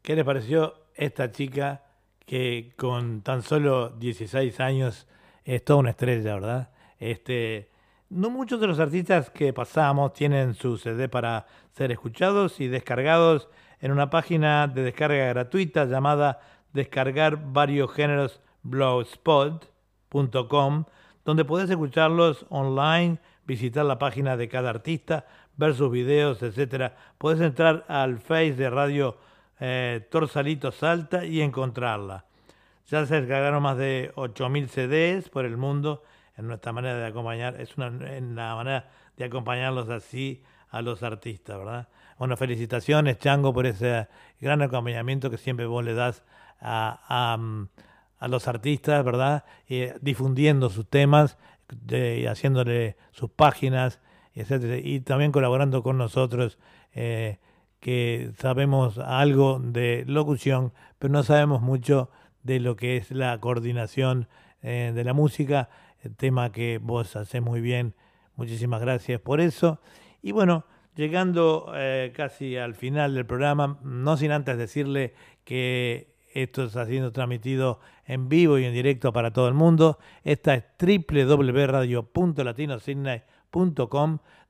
¿Qué 0.00 0.16
les 0.16 0.24
pareció 0.24 0.86
esta 0.94 1.30
chica 1.32 1.84
que 2.24 2.72
con 2.78 3.20
tan 3.20 3.42
solo 3.42 3.90
16 3.90 4.58
años 4.60 5.06
es 5.44 5.62
toda 5.62 5.80
una 5.80 5.90
estrella, 5.90 6.36
¿verdad? 6.36 6.70
Este, 6.98 7.70
no 8.08 8.30
muchos 8.30 8.58
de 8.58 8.68
los 8.68 8.80
artistas 8.80 9.28
que 9.28 9.52
pasamos 9.52 10.14
tienen 10.14 10.54
su 10.54 10.78
CD 10.78 11.10
para 11.10 11.46
ser 11.72 11.92
escuchados 11.92 12.58
y 12.58 12.68
descargados 12.68 13.50
en 13.80 13.92
una 13.92 14.08
página 14.08 14.66
de 14.66 14.82
descarga 14.82 15.26
gratuita 15.26 15.84
llamada 15.84 16.40
Descargar 16.72 17.52
varios 17.52 17.92
géneros 17.92 18.40
blogspot.com, 18.62 20.84
donde 21.22 21.44
puedes 21.44 21.68
escucharlos 21.68 22.46
online, 22.48 23.18
visitar 23.46 23.84
la 23.84 23.98
página 23.98 24.38
de 24.38 24.48
cada 24.48 24.70
artista, 24.70 25.26
ver 25.56 25.74
sus 25.74 25.90
videos, 25.90 26.42
etcétera. 26.42 26.96
Puedes 27.18 27.40
entrar 27.40 27.84
al 27.88 28.18
Face 28.18 28.54
de 28.54 28.70
Radio 28.70 29.16
eh, 29.60 30.06
Torsalito 30.10 30.72
Salta 30.72 31.24
y 31.24 31.40
encontrarla. 31.40 32.24
Ya 32.88 33.04
se 33.06 33.20
descargaron 33.20 33.62
más 33.62 33.76
de 33.76 34.12
8.000 34.14 34.68
CDs 34.68 35.28
por 35.28 35.44
el 35.44 35.56
mundo 35.56 36.02
en 36.36 36.46
nuestra 36.46 36.72
manera 36.72 36.98
de 36.98 37.06
acompañar, 37.06 37.60
es 37.60 37.76
una, 37.76 37.88
una 37.88 38.54
manera 38.54 38.90
de 39.16 39.24
acompañarlos 39.24 39.88
así 39.88 40.42
a 40.68 40.82
los 40.82 41.02
artistas, 41.02 41.56
¿verdad? 41.56 41.88
Bueno, 42.18 42.36
felicitaciones, 42.36 43.18
Chango, 43.18 43.52
por 43.52 43.66
ese 43.66 44.08
gran 44.40 44.62
acompañamiento 44.62 45.30
que 45.30 45.38
siempre 45.38 45.66
vos 45.66 45.84
le 45.84 45.94
das 45.94 46.22
a, 46.60 47.00
a, 47.08 47.38
a 48.18 48.28
los 48.28 48.48
artistas, 48.48 49.04
¿verdad? 49.04 49.44
Eh, 49.68 49.96
difundiendo 50.00 50.68
sus 50.70 50.88
temas, 50.88 51.38
de, 51.68 52.28
haciéndole 52.28 52.96
sus 53.10 53.30
páginas, 53.30 54.00
y 54.36 55.00
también 55.00 55.32
colaborando 55.32 55.82
con 55.82 55.96
nosotros, 55.96 56.58
eh, 56.94 57.38
que 57.80 58.32
sabemos 58.38 58.98
algo 58.98 59.58
de 59.60 60.04
locución, 60.06 60.72
pero 60.98 61.12
no 61.12 61.22
sabemos 61.22 61.62
mucho 61.62 62.10
de 62.42 62.60
lo 62.60 62.76
que 62.76 62.96
es 62.96 63.10
la 63.10 63.38
coordinación 63.40 64.28
eh, 64.62 64.92
de 64.94 65.04
la 65.04 65.14
música, 65.14 65.70
el 66.02 66.16
tema 66.16 66.52
que 66.52 66.78
vos 66.78 67.16
haces 67.16 67.40
muy 67.42 67.60
bien. 67.60 67.94
Muchísimas 68.36 68.80
gracias 68.80 69.20
por 69.20 69.40
eso. 69.40 69.80
Y 70.20 70.32
bueno, 70.32 70.66
llegando 70.94 71.72
eh, 71.74 72.12
casi 72.14 72.56
al 72.56 72.74
final 72.74 73.14
del 73.14 73.24
programa, 73.24 73.78
no 73.82 74.16
sin 74.16 74.32
antes 74.32 74.58
decirle 74.58 75.14
que 75.44 76.14
esto 76.34 76.64
está 76.64 76.84
siendo 76.84 77.12
transmitido 77.12 77.80
en 78.04 78.28
vivo 78.28 78.58
y 78.58 78.64
en 78.64 78.74
directo 78.74 79.12
para 79.12 79.32
todo 79.32 79.48
el 79.48 79.54
mundo. 79.54 79.98
Esta 80.22 80.54
es 80.54 80.64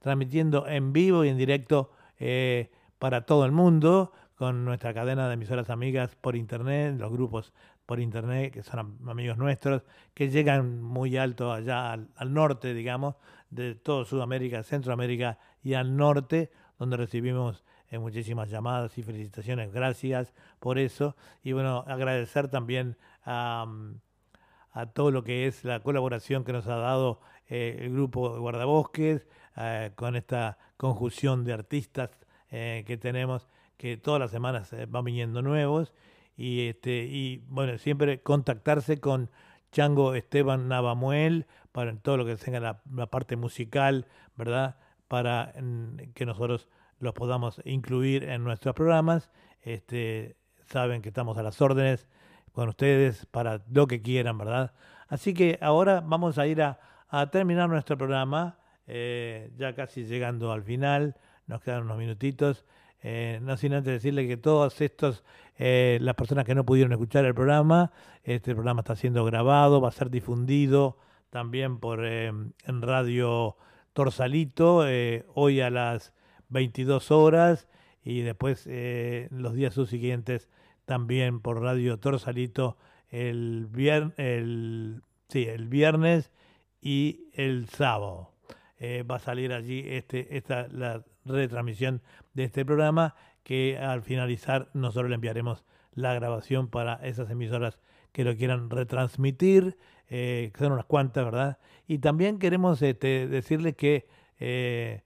transmitiendo 0.01 0.69
en 0.69 0.93
vivo 0.93 1.25
y 1.25 1.29
en 1.29 1.37
directo 1.37 1.91
eh, 2.19 2.71
para 2.99 3.27
todo 3.27 3.45
el 3.45 3.53
mundo 3.53 4.13
con 4.37 4.65
nuestra 4.65 4.93
cadena 4.95 5.29
de 5.29 5.35
emisoras 5.35 5.71
amigas 5.71 6.15
por 6.15 6.37
internet, 6.37 6.97
los 6.99 7.11
grupos 7.11 7.53
por 7.87 8.01
internet, 8.01 8.53
que 8.53 8.63
son 8.63 8.99
amigos 9.09 9.39
nuestros, 9.39 9.83
que 10.15 10.29
llegan 10.29 10.83
muy 10.83 11.17
alto 11.17 11.53
allá 11.53 11.93
al, 11.93 12.35
norte, 12.35 12.75
digamos, 12.75 13.17
de 13.51 13.75
todo 13.75 14.05
Sudamérica, 14.05 14.63
Centroamérica 14.63 15.39
y 15.63 15.75
al 15.75 15.97
norte, 15.97 16.51
donde 16.79 16.97
recibimos 16.97 17.65
eh, 17.89 17.99
muchísimas 17.99 18.51
llamadas 18.51 18.99
y 18.99 19.03
felicitaciones. 19.03 19.73
Gracias 19.73 20.35
por 20.59 20.79
eso. 20.79 21.17
Y 21.43 21.53
bueno, 21.53 21.85
agradecer 21.87 22.49
también 22.49 22.97
a 23.25 23.67
todo 24.93 25.11
lo 25.11 25.25
que 25.25 25.47
es 25.47 25.65
la 25.65 25.81
colaboración 25.81 26.45
que 26.45 26.53
nos 26.53 26.67
ha 26.67 26.77
dado 26.77 27.21
eh, 27.49 27.79
el 27.81 27.93
grupo 27.93 28.39
Guardabosques, 28.41 29.27
eh, 29.57 29.93
con 29.95 30.17
esta 30.17 30.59
conjunción 30.77 31.45
de 31.45 31.55
artistas 31.55 32.11
eh, 32.51 32.85
que 32.87 32.99
tenemos, 32.99 33.49
que 33.79 33.97
todas 33.97 34.21
las 34.21 34.31
semanas 34.31 34.73
eh, 34.73 34.87
van 34.87 35.05
viniendo 35.05 35.41
nuevos. 35.41 35.95
Y, 36.37 36.69
este, 36.69 37.05
y 37.05 37.39
bueno, 37.49 37.79
siempre 37.79 38.21
contactarse 38.23 39.01
con 39.01 39.31
Chango 39.73 40.15
Esteban 40.15 40.69
Navamuel 40.69 41.47
para 41.73 41.97
todo 41.97 42.19
lo 42.19 42.27
que 42.27 42.37
tenga 42.37 42.61
la, 42.61 42.83
la 42.95 43.07
parte 43.07 43.37
musical, 43.37 44.07
¿verdad? 44.37 44.77
Para 45.09 45.55
mm, 45.59 46.13
que 46.15 46.27
nosotros 46.27 46.69
los 46.99 47.15
podamos 47.15 47.63
incluir 47.65 48.25
en 48.25 48.45
nuestros 48.45 48.75
programas. 48.75 49.31
Este, 49.63 50.37
saben 50.67 51.01
que 51.01 51.09
estamos 51.09 51.39
a 51.39 51.43
las 51.43 51.61
órdenes 51.63 52.07
con 52.53 52.69
ustedes 52.69 53.25
para 53.27 53.63
lo 53.71 53.87
que 53.87 54.03
quieran, 54.03 54.37
¿verdad? 54.37 54.75
Así 55.09 55.33
que 55.33 55.59
ahora 55.63 56.03
vamos 56.03 56.39
a 56.39 56.47
ir 56.47 56.61
a, 56.63 56.79
a 57.09 57.31
terminar 57.31 57.69
nuestro 57.69 57.97
programa, 57.97 58.59
eh, 58.87 59.51
ya 59.57 59.75
casi 59.75 60.05
llegando 60.05 60.53
al 60.53 60.63
final, 60.63 61.17
nos 61.47 61.63
quedan 61.63 61.83
unos 61.85 61.99
minutitos. 61.99 62.65
Eh, 63.03 63.39
no 63.43 63.57
sin 63.57 63.75
antes 63.75 63.93
decirle 63.93 64.27
que 64.27 64.37
todos 64.37 64.81
estos, 64.81 65.23
eh, 65.59 65.99
las 66.01 66.15
personas 66.17 66.45
que 66.45 66.55
no 66.55 66.65
pudieron 66.65 66.93
escuchar 66.93 67.25
el 67.25 67.35
programa, 67.35 67.93
este 68.25 68.55
programa 68.55 68.81
está 68.81 68.97
siendo 68.97 69.25
grabado, 69.25 69.81
va 69.81 69.91
a 69.91 69.93
ser 69.93 70.11
difundido 70.11 70.99
también 71.31 71.79
por 71.79 72.05
eh, 72.05 72.27
en 72.27 72.83
Radio 72.83 73.57
Torsalito, 73.93 74.89
eh, 74.89 75.25
hoy 75.35 75.61
a 75.61 75.71
las 75.71 76.13
22 76.49 77.11
horas 77.11 77.69
y 78.03 78.23
después 78.23 78.69
los 79.31 79.55
días 79.55 79.75
subsiguientes 79.75 80.49
también 80.85 81.41
por 81.41 81.61
Radio 81.61 81.99
Torsalito 81.99 82.77
el 83.11 83.67
viernes 83.67 84.93
y 86.87 87.33
el 87.33 87.69
sábado. 87.69 88.31
Eh, 88.79 89.03
va 89.03 89.17
a 89.17 89.19
salir 89.19 89.53
allí 89.53 89.83
este, 89.85 90.37
esta, 90.37 90.69
la 90.69 91.05
retransmisión 91.25 92.01
de 92.33 92.45
este 92.45 92.65
programa 92.65 93.17
que 93.43 93.77
al 93.77 94.03
finalizar 94.03 94.71
nosotros 94.73 95.09
le 95.09 95.17
enviaremos 95.17 95.65
la 95.95 96.15
grabación 96.15 96.69
para 96.69 96.95
esas 97.03 97.29
emisoras 97.29 97.81
que 98.13 98.23
lo 98.23 98.37
quieran 98.37 98.71
retransmitir, 98.71 99.77
eh, 100.09 100.53
que 100.55 100.61
son 100.61 100.75
unas 100.75 100.85
cuantas, 100.85 101.25
¿verdad? 101.25 101.59
Y 101.89 101.99
también 101.99 102.39
queremos 102.39 102.81
este, 102.83 103.27
decirles 103.27 103.75
que, 103.75 104.07
eh, 104.39 105.03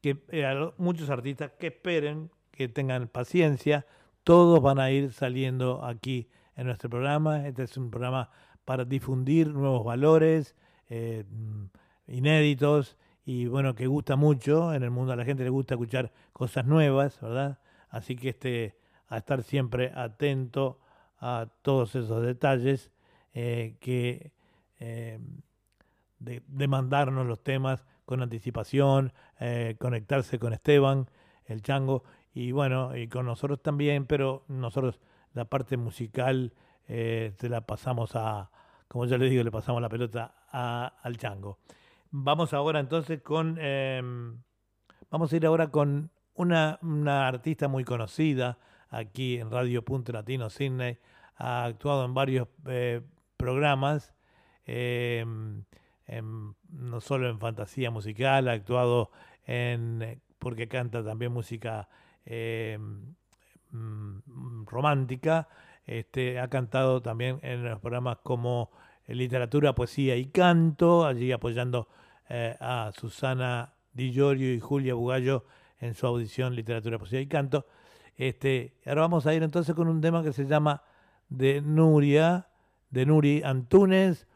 que 0.00 0.16
a 0.42 0.72
muchos 0.78 1.10
artistas 1.10 1.52
que 1.58 1.66
esperen, 1.66 2.30
que 2.50 2.68
tengan 2.68 3.08
paciencia, 3.08 3.84
todos 4.22 4.62
van 4.62 4.78
a 4.78 4.90
ir 4.90 5.12
saliendo 5.12 5.84
aquí 5.84 6.30
en 6.56 6.66
nuestro 6.66 6.88
programa. 6.88 7.46
Este 7.46 7.64
es 7.64 7.76
un 7.76 7.90
programa 7.90 8.30
para 8.64 8.86
difundir 8.86 9.48
nuevos 9.48 9.84
valores, 9.84 10.56
eh, 10.88 11.24
mm, 11.28 11.64
inéditos 12.08 12.96
y 13.24 13.46
bueno, 13.46 13.74
que 13.74 13.86
gusta 13.86 14.16
mucho. 14.16 14.74
En 14.74 14.82
el 14.82 14.90
mundo 14.90 15.12
a 15.12 15.16
la 15.16 15.24
gente 15.24 15.44
le 15.44 15.50
gusta 15.50 15.74
escuchar 15.74 16.12
cosas 16.32 16.66
nuevas, 16.66 17.20
¿verdad? 17.20 17.58
Así 17.88 18.16
que 18.16 18.30
este, 18.30 18.76
a 19.08 19.18
estar 19.18 19.42
siempre 19.42 19.92
atento 19.94 20.80
a 21.18 21.48
todos 21.62 21.94
esos 21.94 22.22
detalles 22.22 22.90
eh, 23.32 23.76
que 23.80 24.32
eh, 24.78 25.18
los 26.18 27.42
temas 27.42 27.84
con 28.04 28.22
anticipación, 28.22 29.12
eh, 29.40 29.76
conectarse 29.78 30.38
con 30.38 30.52
Esteban, 30.52 31.08
el 31.46 31.62
chango, 31.62 32.04
y 32.34 32.52
bueno, 32.52 32.96
y 32.96 33.08
con 33.08 33.26
nosotros 33.26 33.62
también, 33.62 34.06
pero 34.06 34.44
nosotros 34.48 35.00
la 35.32 35.44
parte 35.46 35.76
musical 35.76 36.52
se 36.86 37.48
la 37.48 37.62
pasamos 37.62 38.14
a, 38.14 38.50
como 38.88 39.06
ya 39.06 39.16
les 39.16 39.30
digo, 39.30 39.42
le 39.42 39.50
pasamos 39.50 39.80
la 39.80 39.88
pelota 39.88 40.34
al 40.54 41.16
chango. 41.16 41.58
Vamos 42.10 42.54
ahora 42.54 42.78
entonces 42.78 43.20
con, 43.22 43.56
eh, 43.60 44.00
vamos 45.10 45.32
a 45.32 45.36
ir 45.36 45.46
ahora 45.46 45.68
con 45.68 46.10
una, 46.34 46.78
una 46.82 47.26
artista 47.26 47.66
muy 47.66 47.84
conocida 47.84 48.58
aquí 48.90 49.38
en 49.38 49.50
Radio 49.50 49.84
Punto 49.84 50.12
Latino 50.12 50.48
Sydney, 50.50 50.98
ha 51.36 51.64
actuado 51.64 52.04
en 52.04 52.14
varios 52.14 52.46
eh, 52.68 53.00
programas, 53.36 54.14
eh, 54.66 55.24
en- 56.06 56.54
no 56.68 57.00
solo 57.00 57.28
en 57.28 57.40
fantasía 57.40 57.90
musical, 57.90 58.46
ha 58.48 58.52
actuado 58.52 59.10
en, 59.46 60.20
porque 60.38 60.68
canta 60.68 61.02
también 61.04 61.32
música 61.32 61.88
mm, 63.72 64.64
romántica, 64.66 65.48
este, 65.86 66.38
ha 66.38 66.48
cantado 66.48 67.02
también 67.02 67.38
en 67.42 67.64
los 67.64 67.80
programas 67.80 68.18
como 68.22 68.70
literatura, 69.06 69.74
poesía 69.74 70.16
y 70.16 70.26
canto, 70.26 71.04
allí 71.04 71.32
apoyando 71.32 71.88
eh, 72.28 72.56
a 72.60 72.92
Susana 72.98 73.74
Di 73.92 74.12
Giorgio 74.12 74.52
y 74.52 74.60
Julia 74.60 74.94
Bugallo 74.94 75.44
en 75.78 75.94
su 75.94 76.06
audición 76.06 76.54
Literatura, 76.54 76.98
Poesía 76.98 77.20
y 77.20 77.26
Canto. 77.26 77.66
Este, 78.16 78.74
ahora 78.86 79.02
vamos 79.02 79.26
a 79.26 79.34
ir 79.34 79.42
entonces 79.42 79.74
con 79.74 79.88
un 79.88 80.00
tema 80.00 80.22
que 80.22 80.32
se 80.32 80.46
llama 80.46 80.82
de 81.28 81.60
Nuria, 81.60 82.48
de 82.90 83.06
Nuri 83.06 83.42
Antunes, 83.44 84.26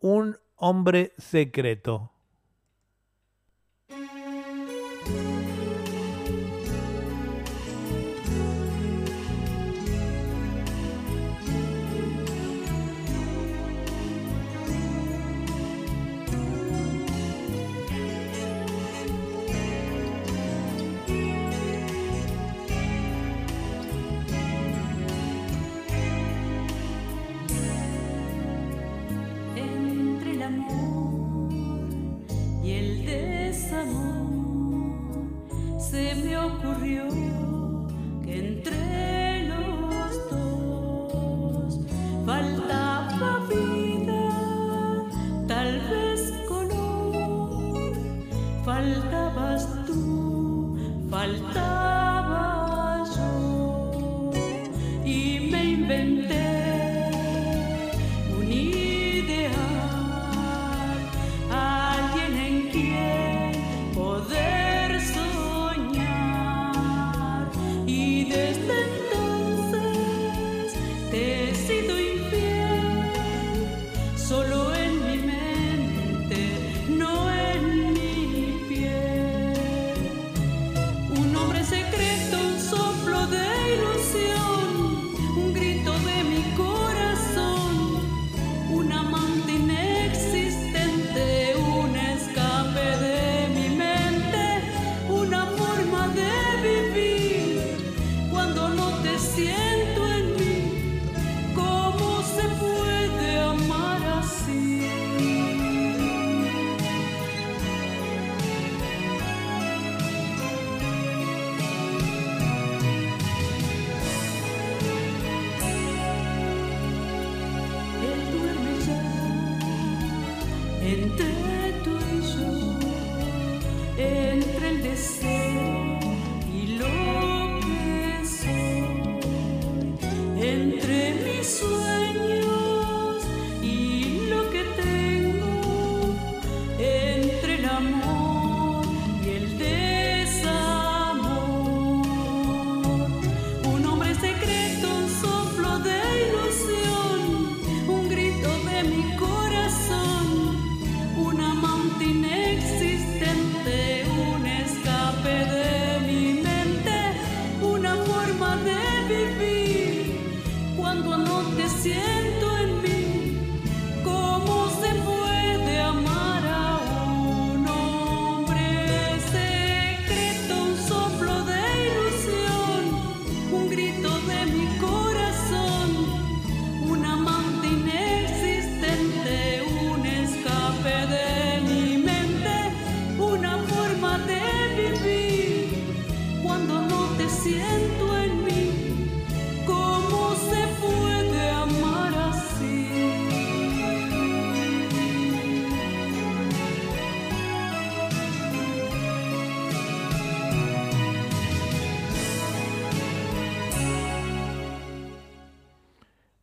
Un 0.00 0.36
hombre 0.56 1.12
secreto. 1.18 2.15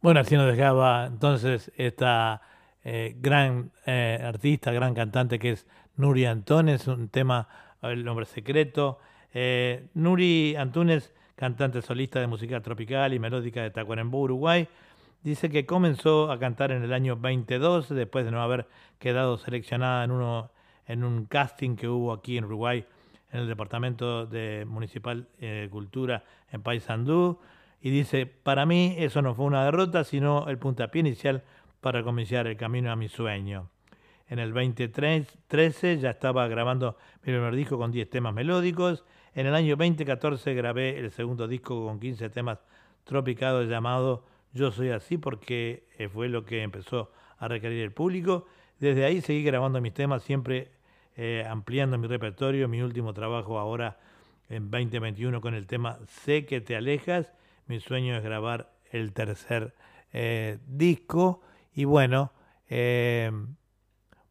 Bueno, 0.03 0.19
así 0.19 0.35
nos 0.35 0.47
dejaba 0.47 1.05
entonces 1.05 1.71
esta 1.77 2.41
eh, 2.83 3.15
gran 3.21 3.71
eh, 3.85 4.21
artista, 4.21 4.73
gran 4.73 4.93
cantante 4.93 5.39
que 5.39 5.51
es 5.51 5.65
Nuri 5.95 6.25
Antunes, 6.25 6.89
un 6.89 7.07
tema, 7.07 7.47
El 7.81 8.03
nombre 8.03 8.25
secreto. 8.25 8.99
Eh, 9.33 9.87
Nuri 9.93 10.57
Antunes, 10.57 11.13
cantante 11.37 11.81
solista 11.81 12.19
de 12.19 12.27
música 12.27 12.59
tropical 12.59 13.13
y 13.13 13.19
melódica 13.19 13.61
de 13.61 13.71
Tacuarembó, 13.71 14.19
Uruguay, 14.23 14.67
dice 15.23 15.49
que 15.49 15.65
comenzó 15.65 16.29
a 16.29 16.37
cantar 16.37 16.73
en 16.73 16.83
el 16.83 16.91
año 16.91 17.15
22, 17.15 17.87
después 17.87 18.25
de 18.25 18.31
no 18.31 18.43
haber 18.43 18.67
quedado 18.99 19.37
seleccionada 19.37 20.03
en, 20.03 20.11
uno, 20.11 20.51
en 20.85 21.05
un 21.05 21.27
casting 21.27 21.77
que 21.77 21.87
hubo 21.87 22.11
aquí 22.11 22.37
en 22.37 22.43
Uruguay, 22.43 22.85
en 23.31 23.39
el 23.39 23.47
Departamento 23.47 24.25
de 24.25 24.65
Municipal 24.67 25.29
de 25.39 25.69
Cultura 25.71 26.25
en 26.51 26.61
Paysandú. 26.61 27.39
Y 27.85 27.89
dice, 27.89 28.25
para 28.25 28.65
mí 28.65 28.95
eso 28.97 29.21
no 29.21 29.35
fue 29.35 29.43
una 29.43 29.65
derrota, 29.65 30.05
sino 30.05 30.47
el 30.47 30.57
puntapié 30.57 31.01
inicial 31.01 31.43
para 31.81 32.01
comenzar 32.01 32.47
el 32.47 32.55
camino 32.55 32.89
a 32.89 32.95
mi 32.95 33.09
sueño. 33.09 33.69
En 34.29 34.39
el 34.39 34.53
2013 34.53 35.97
ya 35.99 36.11
estaba 36.11 36.47
grabando 36.47 36.95
mi 37.23 37.33
primer 37.33 37.53
disco 37.53 37.77
con 37.77 37.91
10 37.91 38.09
temas 38.09 38.33
melódicos. 38.33 39.03
En 39.35 39.47
el 39.47 39.53
año 39.53 39.75
2014 39.75 40.53
grabé 40.53 40.97
el 40.97 41.11
segundo 41.11 41.45
disco 41.45 41.85
con 41.85 41.99
15 41.99 42.29
temas 42.29 42.59
tropicados 43.03 43.67
llamado 43.67 44.23
Yo 44.53 44.71
Soy 44.71 44.91
Así 44.91 45.17
porque 45.17 45.83
eh, 45.97 46.07
fue 46.07 46.29
lo 46.29 46.45
que 46.45 46.63
empezó 46.63 47.11
a 47.37 47.49
requerir 47.49 47.83
el 47.83 47.91
público. 47.91 48.47
Desde 48.79 49.03
ahí 49.03 49.19
seguí 49.19 49.43
grabando 49.43 49.81
mis 49.81 49.93
temas, 49.93 50.23
siempre 50.23 50.71
eh, 51.17 51.45
ampliando 51.49 51.97
mi 51.97 52.07
repertorio. 52.07 52.69
Mi 52.69 52.81
último 52.81 53.13
trabajo 53.13 53.59
ahora 53.59 53.99
en 54.47 54.71
2021 54.71 55.41
con 55.41 55.53
el 55.53 55.67
tema 55.67 55.99
Sé 56.07 56.45
que 56.45 56.61
te 56.61 56.77
alejas. 56.77 57.33
Mi 57.67 57.79
sueño 57.79 58.15
es 58.15 58.23
grabar 58.23 58.73
el 58.91 59.13
tercer 59.13 59.73
eh, 60.11 60.59
disco. 60.67 61.41
Y 61.73 61.85
bueno, 61.85 62.31
eh, 62.69 63.31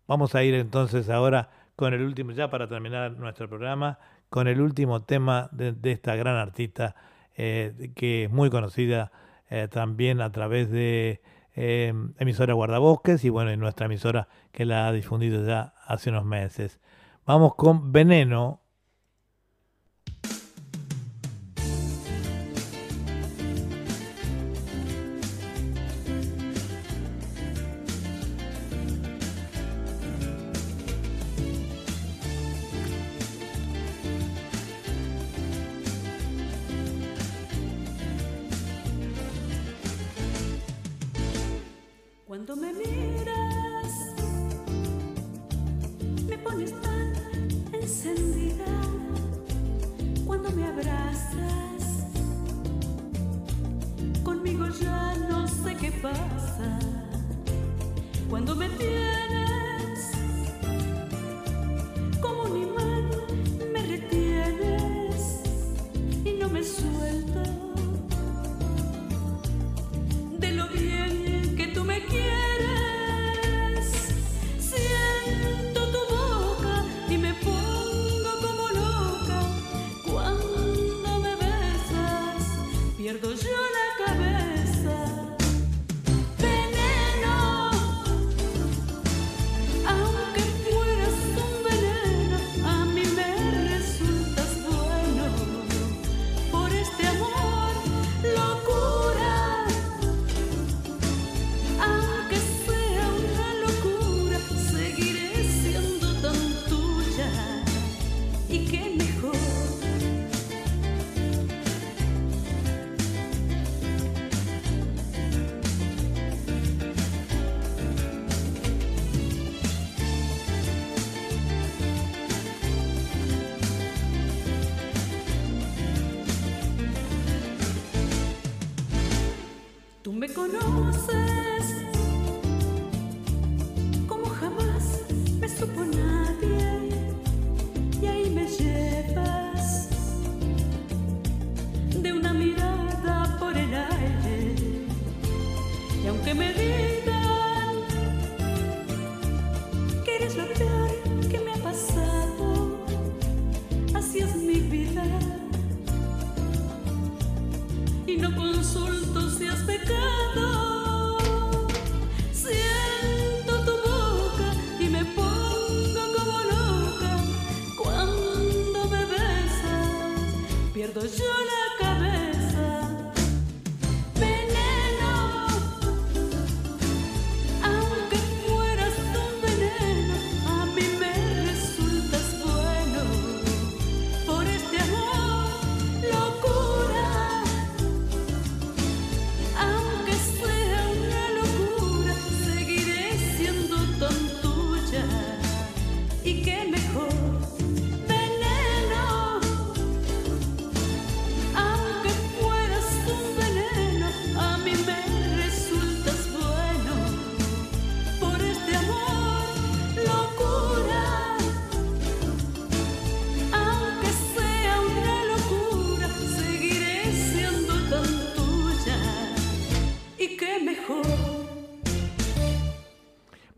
vamos 0.06 0.34
a 0.34 0.42
ir 0.42 0.54
entonces 0.54 1.10
ahora 1.10 1.50
con 1.76 1.94
el 1.94 2.02
último, 2.02 2.32
ya 2.32 2.50
para 2.50 2.68
terminar 2.68 3.12
nuestro 3.12 3.48
programa, 3.48 3.98
con 4.28 4.48
el 4.48 4.60
último 4.60 5.02
tema 5.02 5.48
de, 5.52 5.76
esta 5.90 6.14
gran 6.16 6.36
artista 6.36 6.94
eh, 7.36 7.92
que 7.94 8.24
es 8.24 8.30
muy 8.30 8.50
conocida 8.50 9.10
también 9.70 10.22
a 10.22 10.32
través 10.32 10.70
de 10.70 11.20
eh, 11.54 11.92
emisora 12.18 12.54
Guardabosques 12.54 13.24
y 13.24 13.28
bueno, 13.28 13.50
en 13.50 13.60
nuestra 13.60 13.86
emisora 13.86 14.28
que 14.52 14.64
la 14.64 14.88
ha 14.88 14.92
difundido 14.92 15.44
ya 15.46 15.74
hace 15.86 16.10
unos 16.10 16.24
meses. 16.24 16.80
Vamos 17.26 17.54
con 17.56 17.92
Veneno. 17.92 18.61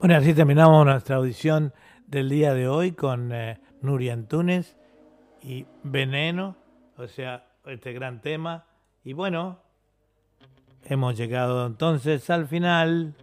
Bueno, 0.05 0.19
así 0.19 0.35
terminamos 0.35 0.85
nuestra 0.85 1.17
audición 1.17 1.73
del 2.07 2.29
día 2.29 2.53
de 2.53 2.69
hoy 2.69 2.93
con 2.93 3.33
eh, 3.33 3.59
Nuria 3.81 4.13
Antunes 4.13 4.77
y 5.43 5.65
Veneno, 5.83 6.57
o 6.99 7.07
sea, 7.07 7.47
este 7.65 7.95
gran 7.95 8.21
tema. 8.21 8.67
Y 9.03 9.15
bueno, 9.15 9.61
hemos 10.85 11.17
llegado 11.17 11.67
entonces 11.67 12.29
al 12.29 12.47
final. 12.47 13.15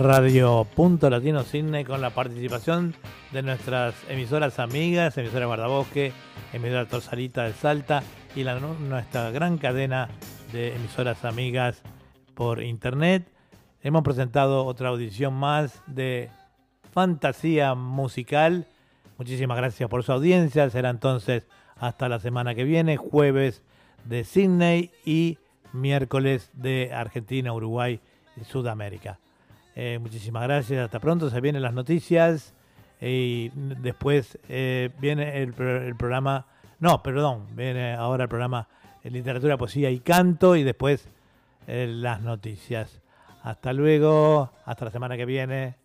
Radio 0.00 0.66
Punto 0.74 1.10
Latino 1.10 1.44
con 1.86 2.00
la 2.00 2.08
participación 2.08 2.94
de 3.32 3.42
nuestras 3.42 3.94
emisoras 4.08 4.58
amigas, 4.58 5.18
emisora 5.18 5.44
Guardabosque, 5.44 6.14
emisora 6.54 6.88
Torsalita 6.88 7.44
de 7.44 7.52
Salta 7.52 8.02
y 8.34 8.42
la, 8.44 8.58
nuestra 8.58 9.30
gran 9.30 9.58
cadena 9.58 10.08
de 10.52 10.74
emisoras 10.74 11.26
amigas 11.26 11.82
por 12.32 12.62
internet. 12.62 13.30
Hemos 13.82 14.02
presentado 14.02 14.64
otra 14.64 14.88
audición 14.88 15.34
más 15.34 15.82
de 15.86 16.30
fantasía 16.92 17.74
musical. 17.74 18.66
Muchísimas 19.18 19.58
gracias 19.58 19.90
por 19.90 20.02
su 20.02 20.12
audiencia. 20.12 20.70
Será 20.70 20.88
entonces 20.88 21.46
hasta 21.76 22.08
la 22.08 22.20
semana 22.20 22.54
que 22.54 22.64
viene, 22.64 22.96
jueves 22.96 23.62
de 24.06 24.24
Sydney 24.24 24.92
y 25.04 25.36
miércoles 25.74 26.48
de 26.54 26.90
Argentina, 26.94 27.52
Uruguay 27.52 28.00
y 28.40 28.44
Sudamérica. 28.44 29.18
Eh, 29.76 29.98
muchísimas 30.00 30.42
gracias, 30.42 30.84
hasta 30.84 31.00
pronto, 31.00 31.30
se 31.30 31.40
vienen 31.40 31.62
las 31.62 31.72
noticias 31.72 32.54
y 33.00 33.50
después 33.54 34.38
eh, 34.48 34.90
viene 34.98 35.42
el, 35.42 35.54
el 35.60 35.96
programa, 35.96 36.46
no, 36.80 37.02
perdón, 37.02 37.46
viene 37.54 37.94
ahora 37.94 38.24
el 38.24 38.28
programa 38.28 38.68
Literatura, 39.04 39.56
Poesía 39.56 39.90
y 39.90 40.00
Canto 40.00 40.56
y 40.56 40.62
después 40.62 41.08
eh, 41.66 41.86
las 41.88 42.20
noticias. 42.20 43.00
Hasta 43.42 43.72
luego, 43.72 44.50
hasta 44.66 44.84
la 44.84 44.90
semana 44.90 45.16
que 45.16 45.24
viene. 45.24 45.79